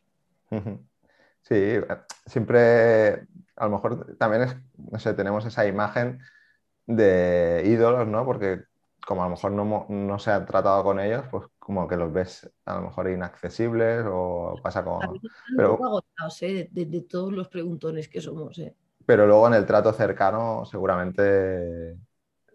Sí, 1.43 1.75
siempre, 2.27 3.27
a 3.57 3.65
lo 3.67 3.71
mejor 3.71 4.17
también 4.17 4.43
es, 4.43 4.57
no 4.91 4.99
sé, 4.99 5.15
tenemos 5.15 5.45
esa 5.45 5.67
imagen 5.67 6.19
de 6.87 7.63
ídolos, 7.67 8.09
¿no? 8.09 8.25
Porque 8.25 8.63
como 9.07 9.23
a 9.23 9.27
lo 9.27 9.31
mejor 9.31 9.53
no, 9.53 9.87
no, 9.89 10.19
se 10.19 10.31
ha 10.31 10.45
tratado 10.45 10.83
con 10.83 10.99
ellos, 10.99 11.25
pues 11.31 11.45
como 11.67 11.89
que 11.89 11.97
los 11.97 12.13
ves 12.13 12.49
a 12.65 12.77
lo 12.77 12.83
mejor 12.83 13.11
inaccesibles 13.11 14.05
o 14.09 14.55
pasa 14.63 14.85
con... 14.85 15.01
Pero, 15.57 15.75
agotados, 15.85 16.41
¿eh? 16.43 16.69
de, 16.71 17.01
todos 17.01 17.33
los 17.33 17.49
preguntones 17.49 18.09
que 18.09 18.21
somos. 18.21 18.57
¿eh? 18.61 18.77
Pero 19.05 19.27
luego 19.27 19.49
en 19.49 19.55
el 19.55 19.67
trato 19.67 19.93
cercano 19.93 20.65
seguramente 20.65 21.97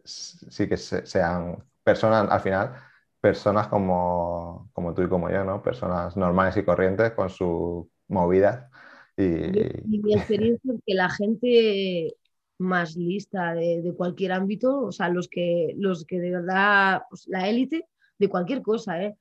sí 0.06 0.66
que 0.66 0.78
sean 0.78 1.62
personas, 1.84 2.32
al 2.32 2.40
final, 2.40 2.74
personas 3.20 3.68
como, 3.68 4.70
como 4.72 4.94
tú 4.94 5.02
y 5.02 5.10
como 5.10 5.30
yo, 5.30 5.44
¿no? 5.44 5.62
Personas 5.62 6.16
normales 6.16 6.56
y 6.56 6.64
corrientes 6.64 7.12
con 7.12 7.30
su 7.30 7.92
movida. 8.08 8.70
Y, 9.18 9.26
y 9.26 10.00
mi 10.00 10.14
experiencia 10.16 10.74
es 10.74 10.80
que 10.86 10.94
la 10.94 11.10
gente 11.10 12.16
más 12.60 12.96
lista 12.96 13.56
de, 13.56 13.94
cualquier 13.98 14.32
ámbito, 14.32 14.84
o 14.84 14.94
sea, 14.94 15.10
los 15.10 15.28
que, 15.28 15.74
los 15.76 16.06
que 16.06 16.22
de 16.22 16.32
verdad, 16.32 17.02
pues, 17.10 17.28
la 17.28 17.50
élite 17.50 17.90
de 18.22 18.30
cualquier 18.30 18.62
cosa, 18.62 19.02
¿eh? 19.04 19.18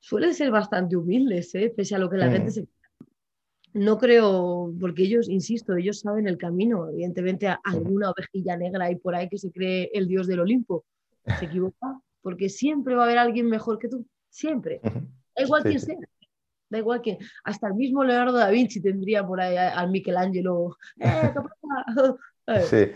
suelen 0.00 0.34
ser 0.34 0.50
bastante 0.50 0.96
humildes, 0.96 1.54
¿eh? 1.54 1.72
pese 1.76 1.94
a 1.94 1.98
lo 1.98 2.08
que 2.08 2.16
la 2.16 2.30
gente 2.30 2.50
se... 2.50 2.66
No 3.74 3.98
creo, 3.98 4.72
porque 4.80 5.02
ellos, 5.02 5.28
insisto, 5.28 5.76
ellos 5.76 6.00
saben 6.00 6.26
el 6.26 6.38
camino. 6.38 6.88
Evidentemente, 6.88 7.48
alguna 7.64 8.10
ovejilla 8.10 8.56
negra 8.56 8.86
hay 8.86 8.96
por 8.96 9.14
ahí 9.14 9.28
que 9.28 9.36
se 9.36 9.50
cree 9.50 9.90
el 9.92 10.06
dios 10.06 10.26
del 10.26 10.40
Olimpo. 10.40 10.84
Se 11.38 11.46
equivoca, 11.46 12.00
porque 12.22 12.48
siempre 12.48 12.94
va 12.94 13.02
a 13.02 13.06
haber 13.06 13.18
alguien 13.18 13.46
mejor 13.48 13.78
que 13.78 13.88
tú. 13.88 14.06
Siempre. 14.30 14.80
Da 15.34 15.42
igual 15.42 15.64
quién 15.64 15.80
sea. 15.80 15.96
Da 16.70 16.78
igual 16.78 17.02
que 17.02 17.18
hasta 17.42 17.66
el 17.66 17.74
mismo 17.74 18.04
Leonardo 18.04 18.38
da 18.38 18.48
Vinci 18.48 18.80
tendría 18.80 19.26
por 19.26 19.40
ahí 19.40 19.56
al 19.56 19.90
Michelangelo. 19.90 20.76
¡Eh, 22.46 22.64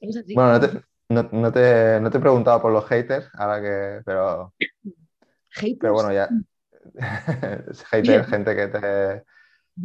Sí. 0.00 0.34
Bueno, 0.34 0.52
no 0.52 0.60
te, 0.60 0.89
no, 1.10 1.28
te, 1.28 2.00
no, 2.00 2.10
te, 2.10 2.18
he 2.18 2.20
preguntado 2.20 2.62
por 2.62 2.72
los 2.72 2.86
haters, 2.86 3.28
ahora 3.34 3.60
que. 3.60 4.02
Pero. 4.04 4.54
¿Haters? 5.50 5.78
Pero 5.80 5.92
bueno, 5.92 6.12
ya. 6.12 6.28
haters, 7.90 8.28
gente 8.28 8.56
que 8.56 8.68
te. 8.68 9.24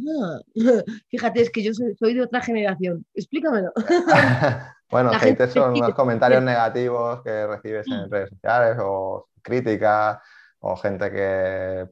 Ah, 0.08 0.40
fíjate, 1.10 1.42
es 1.42 1.50
que 1.50 1.64
yo 1.64 1.74
soy, 1.74 2.14
de 2.14 2.22
otra 2.22 2.42
generación. 2.42 3.06
Explícamelo. 3.14 3.72
bueno, 4.92 5.12
haters 5.14 5.54
son 5.54 5.74
los 5.74 5.96
comentarios 5.96 6.44
negativos 6.44 7.22
que 7.24 7.48
recibes 7.48 7.88
en 7.88 8.08
mm. 8.08 8.12
redes 8.12 8.30
sociales 8.30 8.78
o 8.82 9.28
críticas 9.42 10.20
o 10.60 10.76
gente 10.76 11.12
que, 11.12 11.88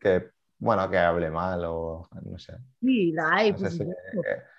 que 0.00 0.30
bueno, 0.58 0.88
que 0.88 0.96
hable 0.96 1.30
mal 1.30 1.64
o 1.64 2.08
no 2.22 2.38
sé. 2.38 2.54
Sí, 2.80 3.12
la 3.12 3.30
hay, 3.32 3.54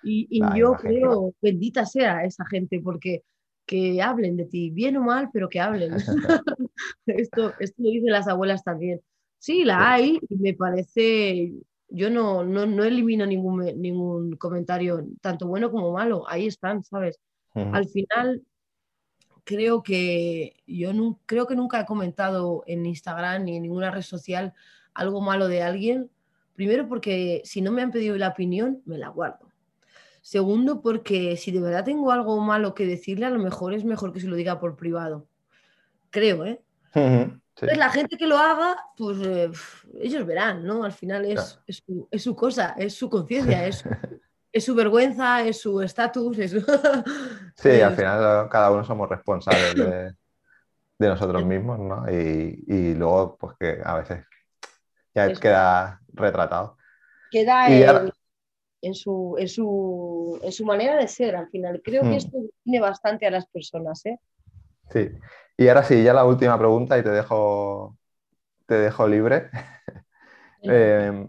y, 0.03 0.41
yo 0.55 0.73
creo, 0.73 1.33
bendita 1.41 1.85
sea 1.85 2.25
esa 2.25 2.45
gente, 2.45 2.81
porque 2.83 3.23
que 3.65 4.01
hablen 4.01 4.37
de 4.37 4.45
ti, 4.45 4.69
bien 4.69 4.97
o 4.97 5.01
mal, 5.01 5.29
pero 5.31 5.49
que 5.49 5.59
hablen. 5.59 5.93
esto, 7.05 7.53
esto 7.59 7.83
lo 7.83 7.89
dicen 7.89 8.11
las 8.11 8.27
abuelas 8.27 8.63
también. 8.63 9.01
Sí, 9.39 9.65
la 9.65 9.93
hay, 9.93 10.19
y 10.29 10.35
me 10.37 10.53
parece, 10.53 11.53
yo 11.89 12.09
no, 12.09 12.45
no, 12.45 12.83
elimino 12.83 13.25
ningún, 13.25 13.65
ningún 13.81 14.37
comentario, 14.37 15.05
tanto 15.19 15.47
bueno 15.47 15.69
como 15.69 15.91
malo, 15.91 16.23
ahí 16.29 16.47
están, 16.47 16.83
¿sabes? 16.83 17.19
Al 17.53 17.87
final, 17.89 18.41
creo 19.43 19.83
que 19.83 20.55
yo 20.65 20.93
no, 20.93 21.19
creo 21.25 21.45
que 21.45 21.55
nunca 21.55 21.81
he 21.81 21.85
comentado 21.85 22.63
en 22.67 22.85
Instagram 22.85 23.43
ni 23.43 23.57
en 23.57 23.63
ninguna 23.63 23.91
red 23.91 24.01
social 24.01 24.53
algo 24.93 25.21
malo 25.21 25.47
de 25.47 25.61
alguien, 25.61 26.09
primero 26.55 26.87
porque 26.87 27.41
si 27.43 27.61
no 27.61 27.71
me 27.71 27.81
han 27.81 27.91
pedido 27.91 28.17
la 28.17 28.29
opinión, 28.29 28.81
me 28.85 28.97
la 28.97 29.09
guardo. 29.09 29.52
Segundo, 30.23 30.81
porque 30.81 31.35
si 31.35 31.51
de 31.51 31.59
verdad 31.59 31.83
tengo 31.83 32.09
algo 32.09 32.39
malo 32.39 32.73
que 32.73 32.85
decirle, 32.85 33.25
a 33.25 33.29
lo 33.29 33.39
mejor 33.39 33.73
es 33.73 33.83
mejor 33.83 34.13
que 34.13 34.21
se 34.21 34.27
lo 34.27 34.37
diga 34.37 34.57
por 34.57 34.77
privado. 34.77 35.27
Creo, 36.11 36.45
¿eh? 36.45 36.63
la 37.75 37.89
gente 37.89 38.15
que 38.15 38.25
lo 38.25 38.37
haga, 38.37 38.77
pues 38.95 39.17
eh, 39.21 39.51
ellos 39.99 40.25
verán, 40.25 40.63
¿no? 40.63 40.85
Al 40.85 40.93
final 40.93 41.25
es, 41.25 41.59
su, 42.17 42.35
cosa, 42.37 42.73
es 42.77 42.95
su 42.95 43.09
conciencia, 43.09 43.67
es, 43.67 43.83
es, 44.53 44.63
su 44.63 44.73
vergüenza, 44.73 45.41
es 45.41 45.59
su 45.59 45.81
estatus. 45.81 46.37
sí, 47.57 47.81
al 47.81 47.93
final 47.93 48.47
cada 48.47 48.71
uno 48.71 48.85
somos 48.85 49.09
responsables 49.09 49.75
de, 49.75 50.15
nosotros 50.99 51.45
mismos, 51.45 51.79
¿no? 51.79 52.09
Y, 52.09 52.63
y, 52.65 52.93
luego, 52.93 53.35
pues 53.35 53.57
que 53.59 53.81
a 53.83 53.95
veces 53.95 54.25
ya 55.13 55.33
queda 55.33 55.99
retratado. 56.13 56.77
Queda 57.29 57.67
en, 58.83 58.93
su, 58.93 59.35
en, 59.39 59.47
su, 59.47 60.65
manera 60.65 60.97
de 60.97 61.07
ser 61.07 61.35
al 61.35 61.49
final. 61.49 61.81
Creo 61.83 62.03
que 62.03 62.09
hmm. 62.09 62.13
esto 62.13 62.37
define 62.37 62.81
bastante 62.81 63.25
a 63.25 63.31
las 63.31 63.47
personas. 63.47 64.05
¿eh? 64.05 64.19
Sí. 64.91 65.09
Y 65.57 65.67
ahora 65.69 65.83
sí, 65.83 66.03
ya 66.03 66.13
la 66.13 66.25
última 66.25 66.57
pregunta 66.59 66.97
y 66.97 67.03
te 67.03 67.09
dejo, 67.09 67.97
te 68.67 68.75
dejo 68.75 69.07
libre. 69.07 69.49
Eh, 70.65 71.27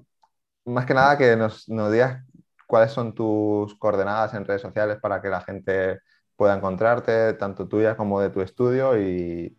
más 0.64 0.86
que 0.86 0.94
nada 0.94 1.18
que 1.18 1.34
nos, 1.34 1.66
digas 1.66 2.22
cuáles 2.68 2.92
son 2.92 3.16
tus 3.16 3.74
coordenadas 3.74 4.32
en 4.34 4.44
redes 4.44 4.62
sociales 4.62 4.98
para 5.02 5.20
que 5.20 5.28
la 5.28 5.40
gente 5.40 5.98
pueda 6.36 6.54
encontrarte, 6.54 7.32
tanto 7.32 7.66
tuya 7.66 7.96
como 7.96 8.20
de 8.20 8.30
tu 8.30 8.42
estudio 8.42 8.96
y, 8.96 9.56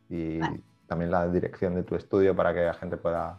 también 0.88 1.12
la 1.12 1.28
dirección 1.28 1.76
de 1.76 1.84
tu 1.84 1.96
estudio 1.96 2.34
para 2.34 2.54
que 2.54 2.62
la 2.62 2.74
gente 2.74 2.96
pueda 2.96 3.38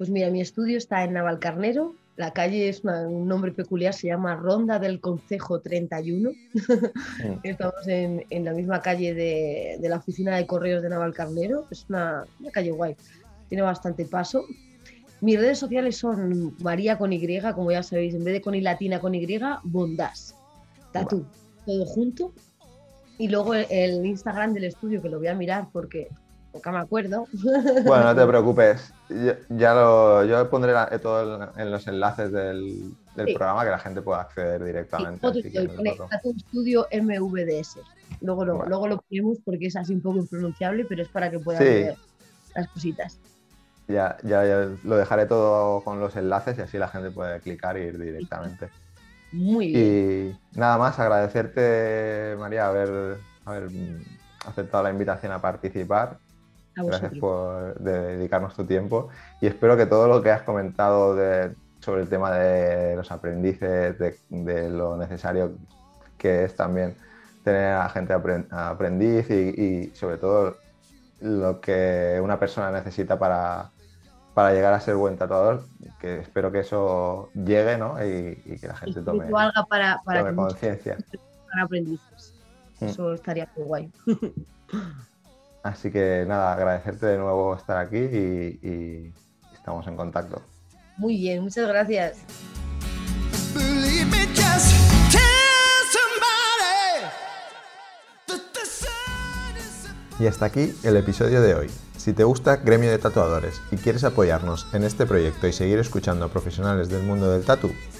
pues 0.00 0.08
mira, 0.08 0.30
mi 0.30 0.40
estudio 0.40 0.78
está 0.78 1.04
en 1.04 1.12
Navalcarnero, 1.12 1.94
la 2.20 2.34
calle 2.34 2.68
es 2.68 2.84
un 2.84 3.26
nombre 3.26 3.50
peculiar, 3.50 3.94
se 3.94 4.08
llama 4.08 4.36
Ronda 4.36 4.78
del 4.78 5.00
Concejo 5.00 5.62
31. 5.62 6.32
Estamos 7.42 7.88
en, 7.88 8.44
la 8.44 8.52
misma 8.52 8.82
calle 8.82 9.14
de, 9.14 9.88
la 9.88 9.96
oficina 9.96 10.36
de 10.36 10.46
correos 10.46 10.82
de 10.82 10.90
Navalcarnero, 10.90 11.64
es 11.70 11.86
una, 11.88 12.26
calle 12.52 12.72
guay, 12.72 12.94
tiene 13.48 13.62
bastante 13.62 14.04
paso. 14.04 14.44
Mis 15.22 15.38
redes 15.38 15.58
sociales 15.58 15.96
son 15.96 16.54
María 16.62 16.98
con 16.98 17.10
Y, 17.10 17.40
como 17.54 17.72
ya 17.72 17.82
sabéis, 17.82 18.12
en 18.12 18.22
vez 18.22 18.34
de 18.34 18.42
con 18.42 18.54
Y 18.54 18.60
latina 18.60 19.00
con 19.00 19.14
Y, 19.14 19.40
Bondas. 19.62 20.36
Tatú, 20.92 21.24
todo 21.64 21.86
junto. 21.86 22.34
Y 23.16 23.28
luego 23.28 23.54
el 23.54 24.04
Instagram 24.04 24.52
del 24.52 24.64
estudio, 24.64 25.00
que 25.00 25.08
lo 25.08 25.20
voy 25.20 25.28
a 25.28 25.34
mirar 25.34 25.68
porque 25.72 26.08
nunca 26.52 26.72
me 26.72 26.78
acuerdo. 26.78 27.26
Bueno, 27.84 28.04
no 28.04 28.14
te 28.14 28.26
preocupes. 28.26 28.92
ya 29.48 29.74
lo, 29.74 30.24
yo 30.24 30.48
pondré 30.50 30.72
todo 31.00 31.50
en 31.56 31.70
los 31.70 31.86
enlaces 31.86 32.32
del, 32.32 32.94
programa 33.14 33.64
que 33.64 33.70
la 33.70 33.78
gente 33.78 34.02
pueda 34.02 34.22
acceder 34.22 34.64
directamente. 34.64 35.32
Sí, 35.32 35.58
un 36.24 36.36
estudio 36.36 36.86
MVDS. 36.92 37.78
Luego 38.22 38.44
lo, 38.44 38.66
luego 38.66 38.88
lo 38.88 39.00
ponemos 39.02 39.38
porque 39.44 39.66
es 39.66 39.76
así 39.76 39.94
un 39.94 40.00
poco 40.00 40.18
impronunciable, 40.18 40.84
pero 40.88 41.02
es 41.02 41.08
para 41.08 41.30
que 41.30 41.38
puedan 41.38 41.62
ver 41.62 41.96
las 42.54 42.68
cositas. 42.68 43.18
Ya, 43.88 44.16
ya, 44.22 44.44
ya, 44.44 44.68
lo 44.84 44.96
dejaré 44.96 45.26
todo 45.26 45.82
con 45.82 46.00
los 46.00 46.14
enlaces 46.16 46.56
y 46.58 46.60
así 46.60 46.78
la 46.78 46.88
gente 46.88 47.10
puede 47.10 47.40
clicar 47.40 47.76
e 47.76 47.88
ir 47.88 47.98
directamente. 47.98 48.68
Muy 49.32 49.68
bien. 49.68 50.38
Y 50.54 50.58
nada 50.58 50.78
más, 50.78 50.98
agradecerte, 50.98 52.36
María, 52.38 52.68
haber, 52.68 53.18
haber 53.44 53.68
aceptado 54.46 54.84
la 54.84 54.90
invitación 54.90 55.32
a 55.32 55.40
participar 55.40 56.18
Gracias 56.76 57.14
por 57.18 57.78
dedicarnos 57.78 58.54
tu 58.54 58.64
tiempo 58.64 59.08
y 59.40 59.46
espero 59.46 59.76
que 59.76 59.86
todo 59.86 60.08
lo 60.08 60.22
que 60.22 60.30
has 60.30 60.42
comentado 60.42 61.16
sobre 61.80 62.02
el 62.02 62.08
tema 62.08 62.32
de 62.32 62.96
los 62.96 63.10
aprendices, 63.10 63.98
de, 63.98 64.70
lo 64.70 64.96
necesario 64.96 65.52
que 66.16 66.44
es 66.44 66.54
también 66.54 66.94
tener 67.44 67.74
a 67.74 67.88
gente 67.88 68.12
aprendiz 68.12 69.30
y, 69.30 69.90
sobre 69.94 70.18
todo 70.18 70.56
lo 71.20 71.60
que 71.60 72.18
una 72.22 72.38
persona 72.38 72.70
necesita 72.70 73.18
para, 73.18 73.70
para 74.34 74.52
llegar 74.52 74.72
a 74.72 74.80
ser 74.80 74.94
buen 74.94 75.16
tatuador, 75.16 75.64
que 75.98 76.20
espero 76.20 76.52
que 76.52 76.60
eso 76.60 77.30
llegue 77.34 77.76
¿no? 77.76 77.96
y, 78.04 78.58
que 78.58 78.68
la 78.68 78.76
gente 78.76 79.02
tome, 79.02 79.26
para, 79.68 80.00
para 80.04 80.34
conciencia. 80.34 80.96
Para 81.50 81.64
aprendices. 81.64 82.34
Mm. 82.80 82.84
Eso 82.86 83.12
estaría 83.12 83.48
muy 83.56 83.64
guay. 83.66 83.92
Así 85.62 85.90
que 85.90 86.24
nada, 86.26 86.54
agradecerte 86.54 87.06
de 87.06 87.18
nuevo 87.18 87.54
estar 87.54 87.76
aquí 87.76 87.98
y, 87.98 89.12
estamos 89.52 89.86
en 89.86 89.96
contacto. 89.96 90.42
Muy 90.96 91.16
bien, 91.16 91.42
muchas 91.42 91.68
gracias. 91.68 92.24
Y 100.18 100.26
hasta 100.26 100.44
aquí 100.44 100.74
el 100.82 100.96
episodio 100.96 101.40
de 101.40 101.54
hoy. 101.54 101.70
Si 101.96 102.12
te 102.12 102.24
gusta 102.24 102.56
Gremio 102.56 102.90
de 102.90 102.98
Tatuadores 102.98 103.60
y 103.70 103.76
quieres 103.76 104.04
apoyarnos 104.04 104.66
en 104.74 104.84
este 104.84 105.06
proyecto 105.06 105.46
y 105.46 105.52
seguir 105.52 105.78
escuchando 105.78 106.26
a 106.26 106.28
profesionales 106.28 106.88
del 106.88 107.02
mundo 107.02 107.30
del 107.30 107.44
tatu, 107.44 107.70